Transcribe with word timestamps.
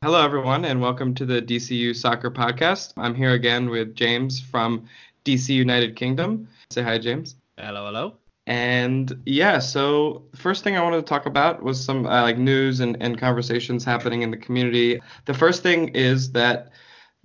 Hello, 0.00 0.24
everyone, 0.24 0.64
and 0.64 0.80
welcome 0.80 1.12
to 1.16 1.26
the 1.26 1.42
DCU 1.42 1.92
Soccer 1.92 2.30
Podcast. 2.30 2.92
I'm 2.96 3.16
here 3.16 3.32
again 3.32 3.68
with 3.68 3.96
James 3.96 4.38
from 4.38 4.88
DC 5.24 5.48
United 5.48 5.96
Kingdom. 5.96 6.46
Say 6.70 6.82
hi, 6.82 6.98
James. 6.98 7.34
Hello, 7.56 7.86
hello. 7.86 8.14
And 8.46 9.20
yeah, 9.26 9.58
so 9.58 10.22
the 10.30 10.36
first 10.36 10.62
thing 10.62 10.76
I 10.76 10.84
wanted 10.84 10.98
to 10.98 11.02
talk 11.02 11.26
about 11.26 11.64
was 11.64 11.84
some 11.84 12.06
uh, 12.06 12.22
like 12.22 12.38
news 12.38 12.78
and, 12.78 12.96
and 13.00 13.18
conversations 13.18 13.84
happening 13.84 14.22
in 14.22 14.30
the 14.30 14.36
community. 14.36 15.00
The 15.24 15.34
first 15.34 15.64
thing 15.64 15.88
is 15.88 16.30
that 16.30 16.70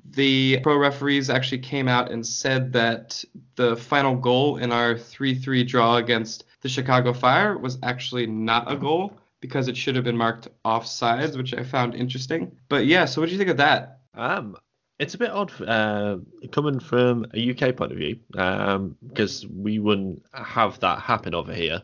the 0.09 0.59
pro 0.63 0.75
referees 0.75 1.29
actually 1.29 1.59
came 1.59 1.87
out 1.87 2.11
and 2.11 2.25
said 2.25 2.73
that 2.73 3.23
the 3.55 3.75
final 3.75 4.15
goal 4.15 4.57
in 4.57 4.71
our 4.71 4.95
3-3 4.95 5.67
draw 5.67 5.97
against 5.97 6.45
the 6.61 6.69
Chicago 6.69 7.13
Fire 7.13 7.55
was 7.55 7.77
actually 7.83 8.25
not 8.25 8.71
a 8.71 8.75
goal 8.75 9.13
because 9.43 9.67
it 9.67 9.75
should 9.75 9.97
have 9.97 10.05
been 10.05 10.15
marked 10.15 10.47
offsides, 10.63 11.35
which 11.35 11.53
I 11.53 11.63
found 11.63 11.95
interesting. 11.95 12.55
But 12.69 12.85
yeah, 12.85 13.03
so 13.03 13.19
what 13.19 13.27
do 13.27 13.33
you 13.33 13.37
think 13.37 13.49
of 13.49 13.57
that? 13.57 13.99
Um, 14.13 14.55
it's 14.99 15.15
a 15.15 15.17
bit 15.17 15.31
odd 15.31 15.51
uh, 15.61 16.19
coming 16.53 16.79
from 16.79 17.25
a 17.33 17.51
UK 17.51 17.75
point 17.75 17.91
of 17.91 17.97
view 17.97 18.19
um, 18.37 18.95
because 19.05 19.45
we 19.45 19.79
wouldn't 19.79 20.23
have 20.33 20.79
that 20.79 20.99
happen 20.99 21.35
over 21.35 21.53
here. 21.53 21.81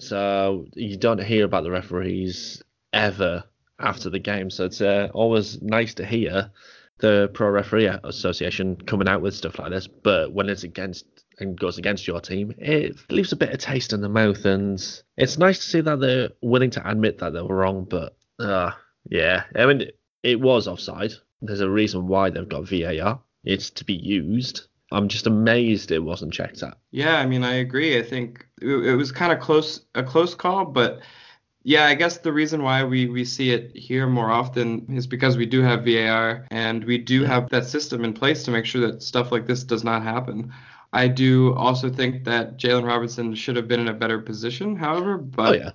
So 0.00 0.64
you 0.72 0.96
don't 0.96 1.22
hear 1.22 1.44
about 1.44 1.64
the 1.64 1.70
referees 1.70 2.62
ever 2.94 3.44
after 3.78 4.08
the 4.08 4.18
game. 4.18 4.48
So 4.48 4.64
it's 4.64 4.80
uh, 4.80 5.10
always 5.12 5.60
nice 5.60 5.92
to 5.94 6.06
hear 6.06 6.50
the 7.00 7.30
Pro 7.34 7.50
Referee 7.50 7.90
Association 8.02 8.76
coming 8.76 9.08
out 9.08 9.20
with 9.20 9.34
stuff 9.34 9.58
like 9.58 9.72
this. 9.72 9.86
But 9.88 10.32
when 10.32 10.48
it's 10.48 10.64
against 10.64 11.04
and 11.40 11.58
goes 11.58 11.78
against 11.78 12.06
your 12.06 12.20
team, 12.20 12.54
it 12.58 12.96
leaves 13.10 13.32
a 13.32 13.36
bit 13.36 13.50
of 13.50 13.58
taste 13.58 13.92
in 13.92 14.00
the 14.00 14.08
mouth. 14.08 14.44
And 14.44 14.78
it's 15.16 15.38
nice 15.38 15.58
to 15.58 15.64
see 15.64 15.80
that 15.80 16.00
they're 16.00 16.30
willing 16.42 16.70
to 16.70 16.88
admit 16.88 17.18
that 17.18 17.32
they 17.32 17.42
were 17.42 17.56
wrong. 17.56 17.86
But 17.88 18.16
uh, 18.38 18.72
yeah, 19.08 19.44
I 19.54 19.66
mean, 19.66 19.90
it 20.22 20.40
was 20.40 20.68
offside. 20.68 21.12
There's 21.40 21.60
a 21.60 21.70
reason 21.70 22.08
why 22.08 22.30
they've 22.30 22.48
got 22.48 22.68
VAR. 22.68 23.20
It's 23.44 23.70
to 23.70 23.84
be 23.84 23.94
used. 23.94 24.66
I'm 24.90 25.08
just 25.08 25.26
amazed 25.26 25.90
it 25.90 25.98
wasn't 25.98 26.32
checked 26.32 26.62
out. 26.62 26.78
Yeah, 26.90 27.16
I 27.16 27.26
mean, 27.26 27.44
I 27.44 27.54
agree. 27.54 27.98
I 27.98 28.02
think 28.02 28.46
it, 28.60 28.68
it 28.68 28.96
was 28.96 29.12
kind 29.12 29.32
of 29.32 29.40
close, 29.40 29.82
a 29.94 30.02
close 30.02 30.34
call, 30.34 30.64
but 30.64 31.00
yeah, 31.62 31.84
I 31.84 31.94
guess 31.94 32.18
the 32.18 32.32
reason 32.32 32.62
why 32.62 32.84
we, 32.84 33.08
we 33.08 33.24
see 33.24 33.50
it 33.50 33.76
here 33.76 34.06
more 34.06 34.30
often 34.30 34.86
is 34.88 35.06
because 35.06 35.36
we 35.36 35.44
do 35.44 35.60
have 35.60 35.84
VAR 35.84 36.46
and 36.50 36.82
we 36.84 36.96
do 36.96 37.24
have 37.24 37.50
that 37.50 37.66
system 37.66 38.04
in 38.04 38.14
place 38.14 38.44
to 38.44 38.50
make 38.50 38.64
sure 38.64 38.90
that 38.90 39.02
stuff 39.02 39.30
like 39.30 39.46
this 39.46 39.64
does 39.64 39.84
not 39.84 40.02
happen. 40.02 40.52
I 40.92 41.08
do 41.08 41.54
also 41.54 41.90
think 41.90 42.24
that 42.24 42.56
Jalen 42.58 42.86
Robinson 42.86 43.34
should 43.34 43.56
have 43.56 43.68
been 43.68 43.80
in 43.80 43.88
a 43.88 43.92
better 43.94 44.18
position, 44.20 44.76
however, 44.76 45.18
but 45.18 45.48
Oh 45.48 45.52
yeah, 45.52 45.70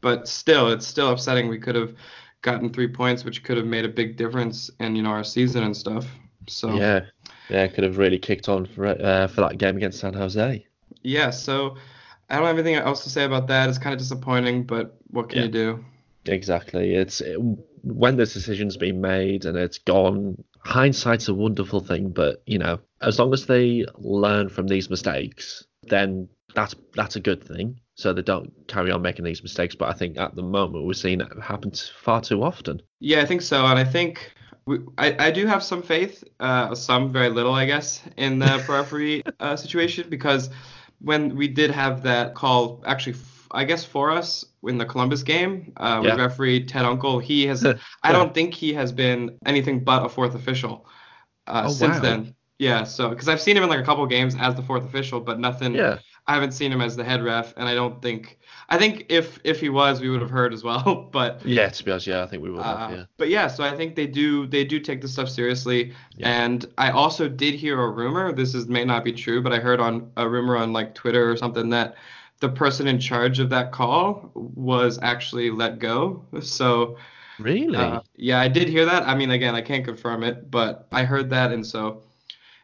but 0.00 0.28
still, 0.28 0.68
it's 0.68 0.86
still 0.86 1.10
upsetting. 1.10 1.48
We 1.48 1.58
could 1.58 1.74
have 1.74 1.94
gotten 2.42 2.72
three 2.72 2.88
points, 2.88 3.24
which 3.24 3.42
could 3.44 3.56
have 3.56 3.66
made 3.66 3.84
a 3.84 3.88
big 3.88 4.16
difference 4.16 4.70
in 4.80 4.94
you 4.96 5.02
know 5.02 5.10
our 5.10 5.24
season 5.24 5.64
and 5.64 5.76
stuff. 5.76 6.06
So 6.48 6.74
yeah, 6.74 7.06
yeah. 7.48 7.66
Could 7.68 7.84
have 7.84 7.98
really 7.98 8.18
kicked 8.18 8.48
on 8.48 8.66
for 8.66 8.86
uh, 8.86 9.26
for 9.28 9.40
that 9.42 9.58
game 9.58 9.76
against 9.76 10.00
San 10.00 10.14
Jose. 10.14 10.66
yeah, 11.02 11.30
so 11.30 11.76
I 12.30 12.36
don't 12.36 12.46
have 12.46 12.56
anything 12.56 12.74
else 12.74 13.02
to 13.04 13.10
say 13.10 13.24
about 13.24 13.46
that. 13.48 13.68
It's 13.68 13.78
kind 13.78 13.92
of 13.94 13.98
disappointing, 13.98 14.64
but 14.64 14.98
what 15.08 15.30
can 15.30 15.38
Yeah. 15.38 15.44
you 15.46 15.50
do? 15.50 15.84
Exactly. 16.26 16.94
It's 16.94 17.20
it, 17.22 17.38
when 17.82 18.16
this 18.16 18.34
decision's 18.34 18.76
been 18.76 19.00
made 19.00 19.46
and 19.46 19.56
it's 19.56 19.78
gone. 19.78 20.42
Hindsight's 20.64 21.28
a 21.28 21.34
wonderful 21.34 21.80
thing, 21.80 22.10
but 22.10 22.42
you 22.46 22.58
know, 22.58 22.80
as 23.00 23.18
long 23.18 23.32
as 23.32 23.46
they 23.46 23.84
learn 23.98 24.48
from 24.48 24.66
these 24.68 24.90
mistakes, 24.90 25.64
then 25.84 26.28
that's 26.54 26.74
that's 26.94 27.16
a 27.16 27.20
good 27.20 27.42
thing. 27.42 27.80
So 27.94 28.12
they 28.12 28.22
don't 28.22 28.52
carry 28.68 28.90
on 28.90 29.02
making 29.02 29.24
these 29.24 29.42
mistakes. 29.42 29.74
But 29.74 29.88
I 29.88 29.92
think 29.92 30.18
at 30.18 30.34
the 30.34 30.42
moment 30.42 30.86
we're 30.86 30.92
seeing 30.92 31.20
it 31.20 31.28
happen 31.42 31.72
far 31.72 32.20
too 32.20 32.42
often. 32.42 32.80
Yeah, 33.00 33.20
I 33.20 33.26
think 33.26 33.42
so, 33.42 33.64
and 33.66 33.78
I 33.78 33.84
think 33.84 34.32
we, 34.66 34.78
I, 34.98 35.26
I 35.26 35.30
do 35.30 35.46
have 35.46 35.62
some 35.62 35.82
faith, 35.82 36.22
uh, 36.40 36.74
some 36.74 37.12
very 37.12 37.30
little, 37.30 37.54
I 37.54 37.64
guess, 37.66 38.02
in 38.16 38.38
the 38.38 38.62
referee 38.68 39.22
uh, 39.40 39.56
situation 39.56 40.08
because 40.10 40.50
when 41.00 41.36
we 41.36 41.48
did 41.48 41.70
have 41.70 42.02
that 42.02 42.34
call, 42.34 42.82
actually, 42.86 43.16
I 43.50 43.64
guess 43.64 43.84
for 43.84 44.10
us 44.10 44.44
in 44.64 44.76
the 44.78 44.84
Columbus 44.84 45.22
game, 45.22 45.72
uh, 45.76 46.02
with 46.04 46.18
referee 46.18 46.64
Ted 46.66 46.84
Unkel, 46.84 47.22
he 47.22 47.46
has, 47.46 47.64
I 48.02 48.12
don't 48.12 48.34
think 48.34 48.52
he 48.52 48.74
has 48.74 48.92
been 48.92 49.38
anything 49.46 49.84
but 49.84 50.04
a 50.04 50.08
fourth 50.08 50.34
official 50.34 50.86
uh, 51.46 51.64
Oh, 51.66 51.68
since 51.68 51.96
wow. 51.96 52.02
then. 52.02 52.34
Yeah, 52.58 52.84
so 52.84 53.08
because 53.10 53.28
I've 53.28 53.40
seen 53.40 53.56
him 53.56 53.62
in 53.62 53.68
like 53.68 53.80
a 53.80 53.84
couple 53.84 54.04
games 54.06 54.34
as 54.38 54.54
the 54.54 54.62
fourth 54.62 54.84
official, 54.84 55.20
but 55.20 55.38
nothing. 55.38 55.74
Yeah. 55.74 55.98
I 56.26 56.34
haven't 56.34 56.52
seen 56.52 56.70
him 56.70 56.82
as 56.82 56.94
the 56.94 57.04
head 57.04 57.22
ref, 57.22 57.54
and 57.56 57.66
I 57.68 57.74
don't 57.74 58.02
think. 58.02 58.38
I 58.68 58.76
think 58.76 59.06
if 59.08 59.38
if 59.44 59.60
he 59.60 59.70
was, 59.70 60.00
we 60.00 60.10
would 60.10 60.20
have 60.20 60.28
heard 60.30 60.52
as 60.52 60.62
well. 60.62 61.08
But 61.12 61.46
Yeah, 61.46 61.68
to 61.70 61.84
be 61.84 61.90
honest, 61.90 62.06
yeah, 62.06 62.22
I 62.22 62.26
think 62.26 62.42
we 62.42 62.50
will 62.50 62.62
have. 62.62 62.90
uh, 62.90 62.94
Yeah. 62.96 63.04
But 63.16 63.28
yeah, 63.30 63.46
so 63.46 63.64
I 63.64 63.74
think 63.76 63.94
they 63.94 64.06
do 64.06 64.46
they 64.46 64.64
do 64.64 64.78
take 64.80 65.00
this 65.00 65.12
stuff 65.12 65.30
seriously. 65.30 65.94
Yeah. 66.16 66.28
And 66.44 66.66
I 66.76 66.90
also 66.90 67.28
did 67.28 67.54
hear 67.54 67.80
a 67.80 67.88
rumor. 67.90 68.32
This 68.32 68.54
is 68.54 68.66
may 68.66 68.84
not 68.84 69.04
be 69.04 69.12
true, 69.12 69.40
but 69.42 69.52
I 69.52 69.58
heard 69.58 69.80
on 69.80 70.10
a 70.16 70.28
rumor 70.28 70.56
on 70.56 70.72
like 70.72 70.94
Twitter 70.94 71.30
or 71.30 71.36
something 71.36 71.70
that 71.70 71.94
the 72.40 72.48
person 72.48 72.86
in 72.88 72.98
charge 73.00 73.38
of 73.38 73.48
that 73.50 73.72
call 73.72 74.30
was 74.34 74.98
actually 75.02 75.50
let 75.50 75.78
go. 75.78 76.24
So 76.42 76.98
Really? 77.38 77.76
uh, 77.76 78.00
yeah, 78.16 78.40
I 78.40 78.48
did 78.48 78.68
hear 78.68 78.84
that. 78.84 79.04
I 79.04 79.14
mean, 79.14 79.30
again, 79.30 79.54
I 79.54 79.62
can't 79.62 79.84
confirm 79.84 80.24
it, 80.24 80.50
but 80.50 80.88
I 80.92 81.04
heard 81.04 81.30
that, 81.30 81.52
and 81.52 81.64
so 81.64 82.02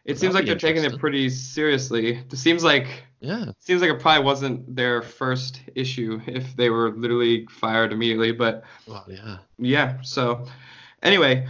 it 0.04 0.18
seems 0.18 0.34
like 0.34 0.46
they're 0.46 0.56
taking 0.56 0.84
it 0.84 0.98
pretty 0.98 1.30
seriously. 1.30 2.18
It 2.18 2.36
seems 2.36 2.62
like 2.62 3.04
yeah. 3.20 3.52
seems 3.58 3.80
like 3.80 3.90
it 3.90 4.00
probably 4.00 4.24
wasn't 4.24 4.74
their 4.76 5.02
first 5.02 5.60
issue 5.74 6.20
if 6.26 6.54
they 6.56 6.70
were 6.70 6.90
literally 6.92 7.46
fired 7.50 7.92
immediately, 7.92 8.32
but 8.32 8.64
Well, 8.86 9.04
yeah. 9.08 9.38
yeah 9.58 10.00
so 10.02 10.46
anyway 11.02 11.46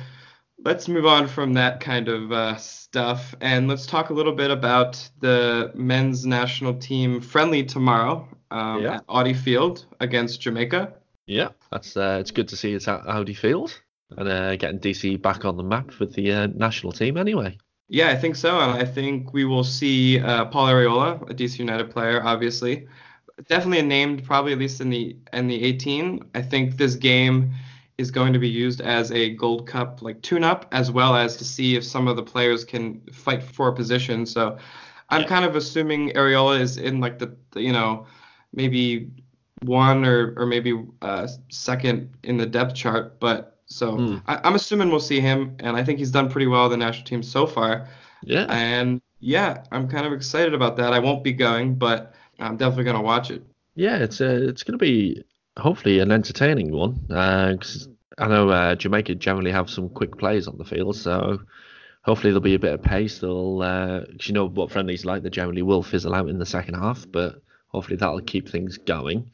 let's 0.65 0.89
move 0.89 1.05
on 1.07 1.27
from 1.29 1.53
that 1.55 1.81
kind 1.81 2.09
of 2.09 2.33
uh, 2.33 2.57
stuff 2.57 3.35
and 3.41 3.69
let's 3.69 3.87
talk 3.87 4.11
a 4.11 4.13
little 4.15 4.33
bit 4.33 4.51
about 4.51 5.09
the 5.21 5.71
men's 5.75 6.25
national 6.25 6.75
team 6.75 7.21
friendly 7.21 7.63
tomorrow 7.65 8.27
um, 8.51 8.83
Yeah. 8.83 8.95
at 8.97 9.05
Audi 9.09 9.35
Field 9.35 9.85
against 10.01 10.41
Jamaica. 10.41 10.95
Yeah, 11.27 11.49
that's 11.71 11.97
uh, 11.97 12.19
it's 12.21 12.31
good 12.31 12.49
to 12.49 12.57
see 12.57 12.73
it's 12.73 12.89
at 12.89 13.07
Audi 13.07 13.35
Field 13.35 13.79
and 14.17 14.29
uh, 14.29 14.57
getting 14.57 14.79
DC 14.79 15.21
back 15.21 15.45
on 15.45 15.57
the 15.57 15.63
map 15.63 15.99
with 15.99 16.15
the 16.15 16.33
uh, 16.33 16.47
national 16.55 16.93
team 16.93 17.17
anyway. 17.17 17.59
Yeah, 17.89 18.09
I 18.09 18.17
think 18.17 18.37
so, 18.37 18.59
and 18.61 18.73
I 18.73 18.85
think 18.85 19.33
we 19.33 19.45
will 19.45 19.63
see 19.65 20.19
uh, 20.21 20.47
Paul 20.47 20.69
Arriola, 20.69 21.29
a 21.31 21.35
DC 21.35 21.59
United 21.59 21.91
player, 21.91 22.23
obviously, 22.25 22.89
definitely 23.49 23.83
named 23.83 24.25
probably 24.25 24.53
at 24.53 24.59
least 24.59 24.81
in 24.81 24.91
the 24.91 25.17
in 25.33 25.49
the 25.49 25.63
18. 25.63 26.21
I 26.35 26.43
think 26.43 26.77
this 26.77 26.95
game 26.97 27.53
is 27.99 28.11
going 28.11 28.33
to 28.33 28.39
be 28.39 28.49
used 28.49 28.81
as 28.81 29.13
a 29.13 29.31
Gold 29.35 29.67
Cup 29.69 30.03
like 30.03 30.21
tune-up, 30.23 30.67
as 30.73 30.91
well 30.91 31.15
as 31.15 31.37
to 31.37 31.45
see 31.45 31.77
if 31.77 31.85
some 31.85 32.09
of 32.09 32.17
the 32.17 32.23
players 32.23 32.65
can 32.65 33.01
fight 33.13 33.43
for 33.43 33.69
a 33.69 33.75
position. 33.75 34.27
So 34.27 34.59
I'm 35.11 35.23
Yeah. 35.23 35.29
kind 35.29 35.45
of 35.45 35.55
assuming 35.57 36.11
Arriola 36.13 36.61
is 36.61 36.79
in 36.79 37.01
like 37.01 37.19
the, 37.19 37.37
the 37.53 37.63
you 37.63 37.73
know 37.73 38.07
maybe 38.53 39.11
one 39.63 40.05
or 40.07 40.35
or 40.39 40.47
maybe 40.47 40.85
uh, 41.03 41.29
second 41.51 42.17
in 42.25 42.39
the 42.39 42.47
depth 42.47 42.75
chart, 42.75 43.21
but. 43.21 43.54
So 43.67 43.97
Hmm. 43.97 44.17
I, 44.27 44.41
I'm 44.45 44.55
assuming 44.55 44.91
we'll 44.91 45.01
see 45.01 45.21
him, 45.21 45.57
and 45.61 45.77
I 45.77 45.85
think 45.85 45.99
he's 45.99 46.11
done 46.11 46.31
pretty 46.31 46.47
well 46.47 46.65
with 46.65 46.73
the 46.73 46.77
national 46.77 47.07
team 47.07 47.23
so 47.23 47.47
far. 47.47 47.89
Yeah. 48.23 48.47
And 48.49 49.01
yeah, 49.21 49.65
I'm 49.73 49.89
kind 49.89 50.07
of 50.07 50.13
excited 50.13 50.55
about 50.55 50.77
that. 50.77 50.93
I 50.93 50.99
won't 50.99 51.25
be 51.25 51.33
going, 51.33 51.75
but 51.77 52.15
I'm 52.39 52.57
definitely 52.57 52.85
gonna 52.85 53.03
watch 53.03 53.31
it. 53.31 53.43
Yeah, 53.75 53.97
it's 53.99 54.21
uh, 54.21 54.39
it's 54.43 54.63
going 54.63 54.79
to 54.79 54.85
be 54.85 55.25
hopefully 55.59 55.99
an 56.01 56.13
entertaining 56.13 56.73
one. 56.73 56.99
Uh 57.11 57.57
I 58.17 58.29
know 58.29 58.49
uh, 58.49 58.75
Jamaica 58.77 59.17
generally 59.17 59.51
have 59.51 59.69
some 59.69 59.89
quick 59.89 60.17
players 60.19 60.47
on 60.47 60.57
the 60.57 60.65
field, 60.65 60.95
so 60.97 61.41
hopefully 62.03 62.31
there'll 62.31 62.41
be 62.43 62.55
a 62.55 62.59
bit 62.61 62.75
of 62.75 62.83
pace. 62.83 63.19
They'll, 63.19 63.63
uh 63.63 64.01
you 64.21 64.35
know 64.35 64.47
what 64.49 64.71
friendlies 64.71 65.05
like, 65.05 65.23
they 65.23 65.31
generally 65.31 65.63
will 65.63 65.83
fizzle 65.83 66.15
out 66.15 66.29
in 66.29 66.39
the 66.39 66.47
second 66.47 66.75
half, 66.75 67.07
but 67.11 67.43
hopefully 67.69 67.97
that'll 67.97 68.21
keep 68.21 68.49
things 68.49 68.79
going. 68.79 69.31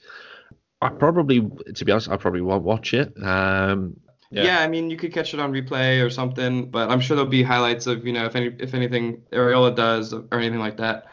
I 0.80 0.88
probably, 0.88 1.41
to 1.74 1.84
be 1.84 1.92
honest, 1.92 2.08
I 2.08 2.16
probably 2.16 2.41
won't 2.41 2.64
watch 2.64 2.94
it. 2.94 3.12
Um, 3.22 4.00
Yeah. 4.30 4.44
Yeah. 4.44 4.60
I 4.60 4.68
mean, 4.68 4.91
you 4.91 4.96
could 4.96 5.12
catch 5.12 5.34
it 5.34 5.41
on 5.41 5.52
replay 5.52 6.04
or 6.04 6.10
something, 6.10 6.71
but 6.71 6.91
I'm 6.91 7.00
sure 7.00 7.16
there'll 7.16 7.30
be 7.30 7.42
highlights 7.42 7.86
of 7.86 8.06
you 8.06 8.12
know 8.12 8.27
if 8.27 8.36
any 8.36 8.54
if 8.59 8.74
anything 8.74 9.22
Arriola 9.32 9.74
does 9.74 10.12
or 10.12 10.27
anything 10.32 10.60
like 10.60 10.77
that. 10.77 11.06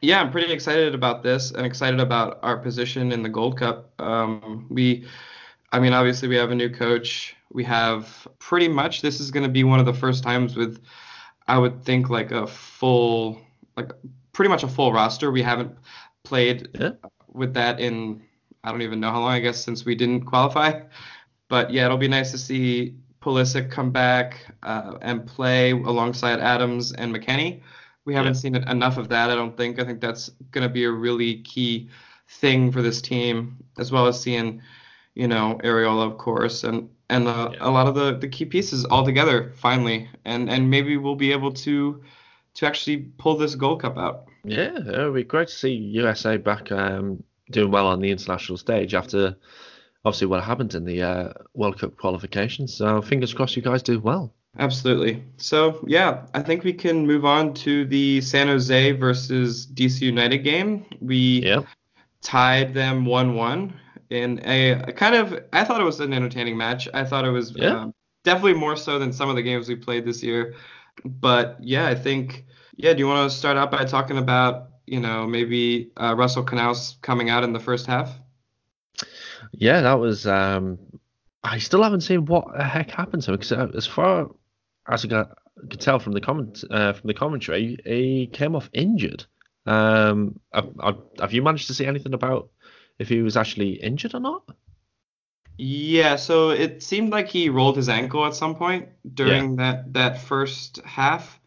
Yeah, 0.00 0.20
I'm 0.20 0.30
pretty 0.30 0.52
excited 0.52 0.94
about 0.94 1.22
this 1.24 1.50
and 1.50 1.66
excited 1.66 1.98
about 1.98 2.38
our 2.42 2.56
position 2.56 3.10
in 3.10 3.22
the 3.22 3.28
Gold 3.28 3.58
Cup. 3.58 3.90
Um, 4.00 4.66
we, 4.70 5.06
I 5.72 5.80
mean, 5.80 5.92
obviously 5.92 6.28
we 6.28 6.36
have 6.36 6.52
a 6.52 6.54
new 6.54 6.70
coach. 6.70 7.34
We 7.52 7.64
have 7.64 8.28
pretty 8.38 8.68
much 8.68 9.02
this 9.02 9.18
is 9.18 9.32
going 9.32 9.42
to 9.42 9.48
be 9.50 9.64
one 9.64 9.80
of 9.80 9.86
the 9.86 9.94
first 9.94 10.22
times 10.22 10.54
with, 10.54 10.80
I 11.48 11.58
would 11.58 11.82
think 11.84 12.10
like 12.10 12.30
a 12.30 12.46
full, 12.46 13.40
like 13.76 13.90
pretty 14.32 14.50
much 14.50 14.62
a 14.62 14.68
full 14.68 14.92
roster. 14.92 15.32
We 15.32 15.42
haven't 15.42 15.76
played 16.22 16.68
Yeah. 16.78 16.90
with 17.32 17.54
that 17.54 17.80
in 17.80 18.22
I 18.62 18.70
don't 18.70 18.82
even 18.82 19.00
know 19.00 19.10
how 19.10 19.20
long. 19.20 19.32
I 19.32 19.40
guess 19.40 19.64
since 19.64 19.84
we 19.84 19.96
didn't 19.96 20.26
qualify. 20.26 20.80
But 21.48 21.70
yeah, 21.72 21.86
it'll 21.86 21.96
be 21.96 22.08
nice 22.08 22.30
to 22.32 22.38
see 22.38 22.94
Pulisic 23.20 23.70
come 23.70 23.90
back 23.90 24.46
uh, 24.62 24.98
and 25.02 25.26
play 25.26 25.72
alongside 25.72 26.40
Adams 26.40 26.92
and 26.92 27.14
McKennie. 27.14 27.62
We 28.04 28.14
haven't 28.14 28.34
Yeah. 28.34 28.40
seen 28.40 28.56
enough 28.56 28.96
of 28.96 29.08
that, 29.08 29.30
I 29.30 29.34
don't 29.34 29.56
think. 29.56 29.78
I 29.80 29.84
think 29.84 30.00
that's 30.00 30.30
going 30.50 30.66
to 30.66 30.72
be 30.72 30.84
a 30.84 30.90
really 30.90 31.42
key 31.42 31.88
thing 32.28 32.70
for 32.72 32.82
this 32.82 33.00
team, 33.02 33.56
as 33.78 33.90
well 33.92 34.06
as 34.06 34.20
seeing, 34.20 34.60
you 35.14 35.28
know, 35.28 35.58
Arriola, 35.64 36.06
of 36.10 36.18
course. 36.18 36.64
And 36.64 36.88
and 37.10 37.26
uh, 37.26 37.50
Yeah. 37.52 37.58
a 37.68 37.70
lot 37.70 37.86
of 37.86 37.94
the, 37.94 38.18
the 38.18 38.28
key 38.28 38.44
pieces 38.44 38.84
all 38.84 39.04
together 39.04 39.52
finally, 39.56 40.08
and 40.26 40.50
and 40.50 40.70
maybe 40.70 40.96
we'll 40.98 41.16
be 41.16 41.32
able 41.32 41.52
to 41.52 42.02
to 42.54 42.66
actually 42.66 42.98
pull 43.18 43.36
this 43.36 43.54
Gold 43.54 43.80
Cup 43.82 43.96
out. 43.98 44.26
Yeah, 44.44 44.76
it 44.76 45.04
would 45.04 45.14
be 45.14 45.24
great 45.24 45.48
to 45.48 45.54
see 45.54 45.72
USA 45.72 46.36
back 46.36 46.70
um, 46.72 47.22
doing 47.50 47.70
well 47.70 47.86
on 47.86 48.00
the 48.00 48.10
international 48.10 48.58
stage 48.58 48.94
after 48.94 49.36
obviously 50.08 50.26
what 50.26 50.42
happened 50.42 50.74
in 50.74 50.84
the 50.84 51.02
uh, 51.02 51.32
World 51.54 51.78
Cup 51.78 51.96
qualifications. 51.96 52.74
So 52.74 53.00
fingers 53.02 53.32
crossed 53.34 53.56
you 53.56 53.62
guys 53.62 53.82
do 53.82 54.00
well. 54.00 54.32
Absolutely. 54.58 55.22
So 55.36 55.84
yeah, 55.86 56.26
I 56.34 56.42
think 56.42 56.64
we 56.64 56.72
can 56.72 57.06
move 57.06 57.24
on 57.24 57.54
to 57.64 57.84
the 57.84 58.20
San 58.22 58.48
Jose 58.48 58.92
versus 58.92 59.66
DC 59.66 60.00
United 60.00 60.38
game. 60.38 60.86
We 61.00 61.42
Yeah. 61.44 61.60
tied 62.22 62.74
them 62.74 63.04
one-one 63.04 63.74
in 64.10 64.40
a, 64.44 64.70
a 64.72 64.92
kind 64.92 65.14
of. 65.14 65.38
I 65.52 65.64
thought 65.64 65.80
it 65.80 65.84
was 65.84 66.00
an 66.00 66.12
entertaining 66.12 66.56
match. 66.56 66.88
I 66.94 67.04
thought 67.04 67.24
it 67.24 67.30
was 67.30 67.52
Yeah. 67.54 67.82
um, 67.82 67.94
definitely 68.24 68.54
more 68.54 68.76
so 68.76 68.98
than 68.98 69.12
some 69.12 69.28
of 69.30 69.36
the 69.36 69.42
games 69.42 69.68
we 69.68 69.76
played 69.76 70.04
this 70.04 70.22
year. 70.22 70.54
But 71.04 71.56
yeah, 71.60 71.86
I 71.86 71.94
think. 71.94 72.44
Yeah, 72.76 72.92
do 72.94 73.00
you 73.00 73.08
want 73.08 73.30
to 73.30 73.36
start 73.36 73.56
out 73.56 73.70
by 73.70 73.84
talking 73.84 74.18
about 74.18 74.68
you 74.86 75.00
know 75.00 75.26
maybe 75.26 75.90
uh, 75.96 76.14
Russell 76.16 76.44
Canouse 76.44 77.00
coming 77.02 77.28
out 77.28 77.44
in 77.44 77.52
the 77.52 77.60
first 77.60 77.86
half? 77.86 78.08
Yeah, 79.52 79.80
that 79.82 79.98
was. 79.98 80.26
Um, 80.26 80.78
I 81.42 81.58
still 81.58 81.82
haven't 81.82 82.02
seen 82.02 82.26
what 82.26 82.56
the 82.56 82.64
heck 82.64 82.90
happened 82.90 83.22
to 83.22 83.32
him 83.32 83.38
because 83.38 83.52
as 83.76 83.86
far 83.86 84.30
as 84.88 85.04
I 85.04 85.08
got, 85.08 85.38
could 85.70 85.80
tell 85.80 85.98
from 85.98 86.12
the 86.12 86.20
comment 86.20 86.64
uh, 86.70 86.92
from 86.92 87.08
the 87.08 87.14
commentary, 87.14 87.78
he 87.84 88.28
came 88.32 88.54
off 88.54 88.70
injured. 88.72 89.24
Um, 89.66 90.40
have, 90.52 90.70
have 90.82 90.98
have 91.20 91.32
you 91.32 91.42
managed 91.42 91.66
to 91.68 91.74
see 91.74 91.86
anything 91.86 92.14
about 92.14 92.48
if 92.98 93.08
he 93.08 93.22
was 93.22 93.36
actually 93.36 93.72
injured 93.72 94.14
or 94.14 94.20
not? 94.20 94.42
Yeah, 95.60 96.14
so 96.16 96.50
it 96.50 96.84
seemed 96.84 97.10
like 97.10 97.28
he 97.28 97.48
rolled 97.48 97.76
his 97.76 97.88
ankle 97.88 98.24
at 98.24 98.34
some 98.34 98.54
point 98.54 98.88
during 99.14 99.56
that 99.56 99.92
that 99.94 100.20
first 100.20 100.80
half. 100.84 101.40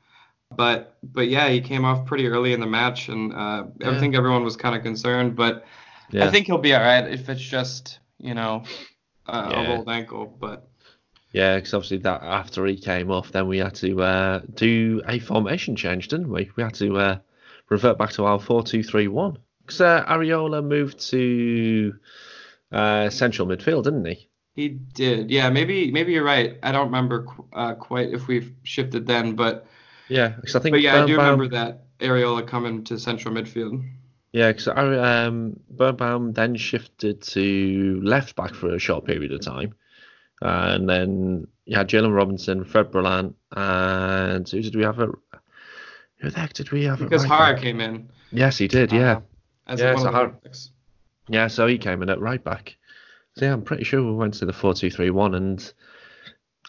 But 0.54 0.98
but 1.02 1.30
yeah, 1.30 1.48
he 1.48 1.62
came 1.62 1.86
off 1.86 2.06
pretty 2.06 2.28
early 2.28 2.52
in 2.52 2.60
the 2.60 2.68
match, 2.68 3.08
and 3.08 3.34
uh, 3.34 3.64
I 3.86 4.00
think 4.00 4.16
everyone 4.16 4.44
was 4.44 4.58
kind 4.58 4.76
of 4.76 4.84
concerned. 4.84 5.38
But 5.38 5.66
Yeah. 6.12 6.26
I 6.26 6.30
think 6.32 6.46
he'll 6.48 6.58
be 6.58 6.74
all 6.74 6.82
right 6.82 7.08
if 7.08 7.30
it's 7.30 7.42
just 7.42 8.00
you 8.20 8.34
know 8.34 8.64
uh, 9.28 9.48
Yeah. 9.52 9.62
a 9.62 9.70
rolled 9.76 9.90
ankle. 9.90 10.26
But 10.40 10.68
Yeah, 11.32 11.56
because 11.56 11.74
obviously 11.74 12.00
that 12.00 12.22
after 12.24 12.66
he 12.66 12.78
came 12.78 13.10
off, 13.12 13.32
then 13.32 13.48
we 13.48 13.60
had 13.60 13.76
to 13.76 14.02
uh, 14.02 14.42
do 14.54 15.02
a 15.08 15.20
formation 15.20 15.76
change, 15.76 16.08
didn't 16.10 16.30
we? 16.30 16.50
We 16.56 16.64
had 16.64 16.74
to 16.76 16.98
uh, 16.98 17.18
revert 17.70 17.98
back 17.98 18.12
to 18.14 18.26
our 18.26 18.40
four-two-three-one. 18.40 19.38
Because 19.66 19.80
uh, 19.82 20.04
Arriola 20.06 20.62
moved 20.64 21.00
to 21.12 21.94
uh, 22.72 23.10
central 23.10 23.48
midfield, 23.48 23.84
didn't 23.86 24.06
he? 24.06 24.28
he 24.54 24.68
did. 24.70 25.32
Yeah, 25.32 25.50
maybe 25.50 25.92
maybe 25.92 26.12
you're 26.12 26.26
right. 26.26 26.58
I 26.62 26.72
don't 26.74 26.88
remember 26.88 27.24
qu- 27.24 27.48
uh, 27.54 27.76
quite 27.76 28.10
if 28.14 28.28
we've 28.28 28.52
shifted 28.64 29.08
then, 29.08 29.36
but 29.36 29.66
Yeah, 30.10 30.30
because 30.30 30.56
I 30.58 30.60
think. 30.60 30.74
but 30.74 30.82
yeah, 30.82 31.04
I 31.04 31.06
do 31.06 31.14
remember 31.16 31.48
that 31.50 31.84
Arriola 32.00 32.46
coming 32.46 32.84
to 32.86 33.00
central 33.00 33.34
midfield. 33.34 33.82
Yeah, 34.34 34.52
because 34.52 34.68
um, 34.70 35.60
Birnbaum 35.70 36.32
then 36.34 36.56
shifted 36.56 37.22
to 37.22 38.00
left 38.04 38.36
back 38.36 38.54
for 38.54 38.74
a 38.74 38.80
short 38.80 39.06
period 39.06 39.34
of 39.34 39.42
time, 39.42 39.74
and 40.42 40.88
then 40.88 41.48
you 41.66 41.76
had 41.78 41.90
Jalen 41.90 42.16
Robinson, 42.16 42.64
Fred 42.64 42.92
Brillant, 42.92 43.34
and 43.52 44.48
who 44.48 44.62
did 44.62 44.76
we 44.76 44.84
have? 44.84 45.00
At, 45.00 45.10
who 46.20 46.30
the 46.30 46.40
heck 46.40 46.54
did 46.54 46.72
we 46.72 46.86
have? 46.86 47.00
Because 47.00 47.24
right 47.24 47.30
Jara 47.30 47.54
back? 47.54 47.62
came 47.62 47.82
in. 47.82 48.10
Yes, 48.32 48.58
he 48.58 48.68
did. 48.68 48.92
Yeah. 48.92 49.18
uh, 49.18 49.22
as 49.68 49.80
Yeah, 49.80 49.96
so 49.96 50.08
of 50.08 50.14
the 50.14 50.20
Jara- 50.20 50.40
Yeah, 51.28 51.48
so 51.48 51.68
he 51.68 51.78
came 51.78 52.02
in 52.02 52.10
at 52.10 52.20
right 52.22 52.44
back. 52.44 52.78
So 53.36 53.46
yeah, 53.46 53.54
I'm 53.54 53.64
pretty 53.64 53.84
sure 53.84 54.04
we 54.04 54.14
went 54.14 54.36
to 54.36 54.46
the 54.46 54.54
four-two-three-one, 54.54 55.36
and 55.36 55.74